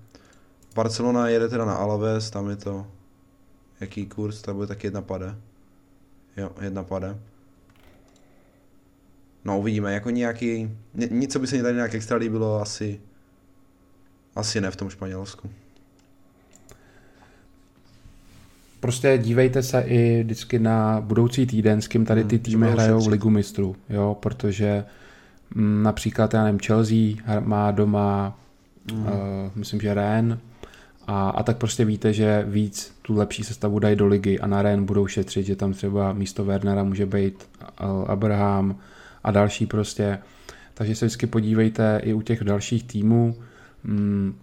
Barcelona 0.75 1.27
jede 1.27 1.49
teda 1.49 1.65
na 1.65 1.73
Alaves, 1.73 2.29
tam 2.29 2.49
je 2.49 2.55
to, 2.55 2.87
jaký 3.79 4.05
kurz, 4.05 4.41
to 4.41 4.53
bude 4.53 4.67
taky 4.67 4.87
jedna 4.87 5.01
pade. 5.01 5.35
Jo, 6.37 6.51
jedna 6.61 6.83
pade. 6.83 7.19
No 9.47 9.59
uvidíme, 9.59 9.93
jako 9.93 10.09
nějaký, 10.09 10.69
nic, 11.09 11.33
co 11.33 11.39
by 11.39 11.47
se 11.47 11.55
mi 11.55 11.61
tady 11.61 11.75
nějak 11.75 11.95
extra 11.95 12.17
líbilo, 12.17 12.61
asi, 12.61 13.01
asi 14.35 14.61
ne 14.61 14.71
v 14.71 14.75
tom 14.75 14.89
Španělsku. 14.89 15.49
Prostě 18.79 19.17
dívejte 19.17 19.63
se 19.63 19.81
i 19.81 20.23
vždycky 20.23 20.59
na 20.59 21.01
budoucí 21.01 21.45
týden, 21.45 21.81
s 21.81 21.87
kým 21.87 22.05
tady 22.05 22.23
ty 22.23 22.35
hmm, 22.35 22.43
týmy 22.43 22.71
hrajou 22.71 23.07
ligu 23.07 23.29
mistrů, 23.29 23.75
jo, 23.89 24.17
protože 24.19 24.85
Mm, 25.55 25.83
například, 25.83 26.33
já 26.33 26.43
nevím, 26.43 26.59
Chelsea 26.59 27.15
má 27.39 27.71
doma, 27.71 28.39
mm. 28.93 29.01
uh, 29.01 29.09
myslím, 29.55 29.81
že 29.81 29.93
Ren, 29.93 30.39
a, 31.07 31.29
a 31.29 31.43
tak 31.43 31.57
prostě 31.57 31.85
víte, 31.85 32.13
že 32.13 32.45
víc 32.47 32.95
tu 33.01 33.15
lepší 33.15 33.43
sestavu 33.43 33.79
dají 33.79 33.95
do 33.95 34.07
ligy 34.07 34.39
a 34.39 34.47
na 34.47 34.61
Ren 34.61 34.85
budou 34.85 35.07
šetřit, 35.07 35.45
že 35.45 35.55
tam 35.55 35.73
třeba 35.73 36.13
místo 36.13 36.45
Wernera 36.45 36.83
může 36.83 37.05
být 37.05 37.49
uh, 37.81 38.11
Abraham 38.11 38.75
a 39.23 39.31
další 39.31 39.65
prostě. 39.65 40.19
Takže 40.73 40.95
se 40.95 41.05
vždycky 41.05 41.27
podívejte 41.27 42.01
i 42.03 42.13
u 42.13 42.21
těch 42.21 42.43
dalších 42.43 42.83
týmů. 42.83 43.35
Mm, 43.83 44.35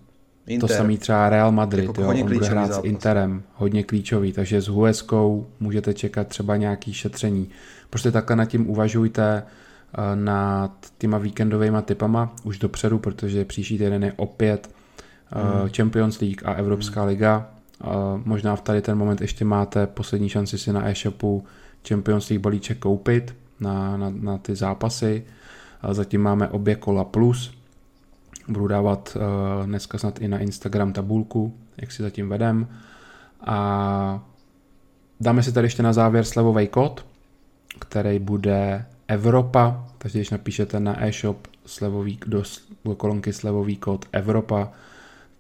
Inter. 0.46 0.68
To 0.68 0.74
samý 0.74 0.98
třeba 0.98 1.30
Real 1.30 1.52
Madrid, 1.52 1.86
jako 1.86 2.02
jo, 2.02 2.08
on 2.08 2.22
bude 2.22 2.46
hrát 2.46 2.66
zápas. 2.66 2.84
s 2.84 2.86
Interem, 2.86 3.42
hodně 3.54 3.82
klíčový, 3.82 4.32
takže 4.32 4.60
s 4.60 4.68
Hueskou 4.68 5.46
můžete 5.60 5.94
čekat 5.94 6.28
třeba 6.28 6.56
nějaký 6.56 6.92
šetření. 6.92 7.48
Prostě 7.90 8.10
takhle 8.10 8.36
nad 8.36 8.44
tím 8.44 8.70
uvažujte, 8.70 9.42
Eh, 9.98 10.16
nad 10.16 10.72
těma 10.98 11.18
víkendovými 11.18 11.78
typama 11.84 12.34
už 12.44 12.59
dopředu, 12.59 12.98
protože 12.98 13.44
příští 13.44 13.78
týden 13.78 14.05
je 14.05 14.12
opět 14.16 14.70
eh, 15.32 15.60
hmm. 15.60 15.70
Champions 15.76 16.20
League 16.20 16.42
a 16.44 16.52
Evropská 16.52 17.01
hmm. 17.01 17.09
liga. 17.09 17.48
Eh, 17.84 17.86
možná 18.24 18.56
v 18.56 18.60
tady 18.60 18.82
ten 18.82 18.98
moment 18.98 19.20
ještě 19.20 19.44
máte 19.44 19.86
poslední 19.86 20.28
šanci 20.28 20.59
si 20.59 20.72
na 20.72 20.88
e-shopu 20.88 21.44
Champions 21.88 22.28
League 22.28 22.42
balíček 22.42 22.78
koupit 22.78 23.34
na, 23.60 23.97
na, 23.97 24.10
na 24.10 24.39
ty 24.39 24.55
zápasy. 24.56 25.24
Zatím 25.90 26.20
máme 26.20 26.48
obě 26.48 26.74
kola 26.74 27.05
plus. 27.05 27.55
Budu 28.48 28.66
dávat 28.66 29.16
dneska 29.66 29.98
snad 29.98 30.20
i 30.20 30.28
na 30.28 30.39
Instagram 30.39 30.93
tabulku, 30.93 31.55
jak 31.76 31.93
si 31.93 32.02
zatím 32.02 32.28
vedem. 32.28 32.68
A 33.47 34.24
dáme 35.20 35.43
si 35.43 35.52
tady 35.52 35.66
ještě 35.66 35.82
na 35.82 35.93
závěr 35.93 36.24
slevový 36.24 36.68
kód, 36.68 37.06
který 37.78 38.18
bude 38.18 38.86
Evropa, 39.09 39.85
takže 39.98 40.18
když 40.18 40.31
napíšete 40.31 40.81
na 40.81 41.05
e-shop 41.05 41.47
slevový, 41.66 42.18
do, 42.26 42.43
do 42.85 42.94
kolonky 42.94 43.32
slevový 43.32 43.76
kód 43.76 44.05
Evropa, 44.12 44.72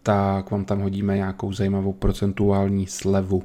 tak 0.02 0.50
vám 0.50 0.64
tam 0.64 0.80
hodíme 0.80 1.16
nějakou 1.16 1.52
zajímavou 1.52 1.92
procentuální 1.92 2.86
slevu. 2.86 3.42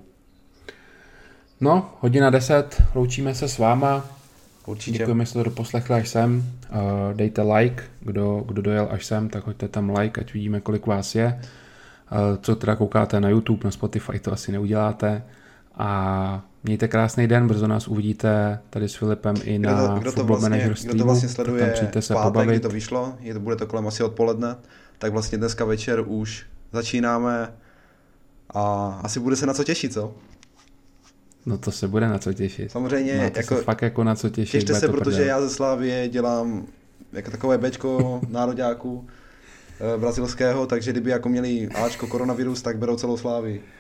No, 1.62 1.90
hodina 2.00 2.30
10, 2.30 2.84
loučíme 2.96 3.36
se 3.36 3.48
s 3.48 3.58
váma. 3.58 4.19
Určitě. 4.70 4.98
Děkujeme, 4.98 5.26
že 5.26 5.30
jste 5.30 5.40
to 5.40 5.44
doposlechli 5.44 5.96
až 5.96 6.10
sem. 6.10 6.38
Uh, 6.38 6.78
dejte 7.14 7.42
like, 7.42 7.84
kdo, 8.00 8.44
kdo 8.48 8.62
dojel 8.62 8.88
až 8.92 9.06
sem, 9.06 9.30
tak 9.30 9.48
hoďte 9.48 9.68
tam 9.68 9.90
like, 9.90 10.22
ať 10.22 10.34
vidíme, 10.34 10.62
kolik 10.62 10.88
vás 10.88 11.16
je. 11.16 11.42
Uh, 12.12 12.38
co 12.42 12.56
teda 12.56 12.76
koukáte 12.76 13.20
na 13.22 13.30
YouTube, 13.30 13.62
na 13.64 13.72
Spotify, 13.72 14.20
to 14.20 14.34
asi 14.34 14.52
neuděláte. 14.52 15.24
A 15.76 16.44
Mějte 16.64 16.88
krásný 16.88 17.28
den, 17.28 17.48
brzo 17.48 17.68
nás 17.68 17.88
uvidíte 17.88 18.60
tady 18.70 18.90
s 18.90 18.96
Filipem 18.96 19.36
i 19.44 19.60
na 19.60 19.72
kdo 19.72 19.88
to, 19.88 20.00
kdo 20.00 20.12
to 20.12 20.24
vlastně, 20.24 20.72
kdo 20.84 20.98
to 20.98 21.06
vlastně 21.06 21.30
sleduje 21.30 21.90
tam 21.94 22.02
se 22.02 22.14
pátek, 22.14 22.28
pobavit. 22.28 22.50
kdy 22.50 22.60
to 22.60 22.70
vyšlo, 22.70 23.14
je 23.20 23.34
to, 23.34 23.40
bude 23.40 23.56
to 23.56 23.68
kolem 23.68 23.88
asi 23.88 24.04
odpoledne, 24.04 24.56
tak 24.98 25.12
vlastně 25.12 25.38
dneska 25.38 25.66
večer 25.66 26.04
už 26.08 26.46
začínáme 26.74 27.54
a 28.50 28.90
asi 29.04 29.20
bude 29.20 29.36
se 29.36 29.46
na 29.46 29.54
co 29.54 29.64
těšit, 29.64 29.94
co? 29.94 30.14
No 31.46 31.58
to 31.58 31.72
se 31.72 31.88
bude 31.88 32.08
na 32.08 32.18
co 32.18 32.34
těšit. 32.34 32.72
Samozřejmě, 32.72 33.18
Máte 33.18 33.40
jako, 33.40 33.56
se 33.56 33.64
fakt 33.64 33.82
jako 33.82 34.04
na 34.04 34.16
co 34.16 34.30
těšit. 34.30 34.52
těšte 34.62 34.74
se, 34.80 34.88
to 34.88 34.94
protože 34.94 35.16
prdel. 35.16 35.28
já 35.28 35.42
ze 35.42 35.50
Slávie 35.50 36.08
dělám 36.10 36.68
jako 37.14 37.32
takové 37.32 37.58
bečko 37.58 38.22
nároďáků 38.30 39.08
eh, 39.96 39.98
brazilského, 39.98 40.66
takže 40.66 40.92
kdyby 40.92 41.10
jako 41.10 41.30
měli 41.30 41.68
Ačko 41.68 42.08
koronavirus, 42.08 42.62
tak 42.62 42.78
berou 42.78 42.96
celou 42.96 43.18
Slávii. 43.18 43.62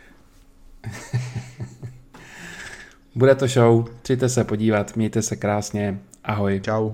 Bude 3.15 3.35
to 3.35 3.47
show, 3.47 3.85
přijďte 4.01 4.29
se 4.29 4.43
podívat, 4.43 4.95
mějte 4.95 5.21
se 5.21 5.35
krásně, 5.35 5.99
ahoj. 6.23 6.61
Čau. 6.63 6.91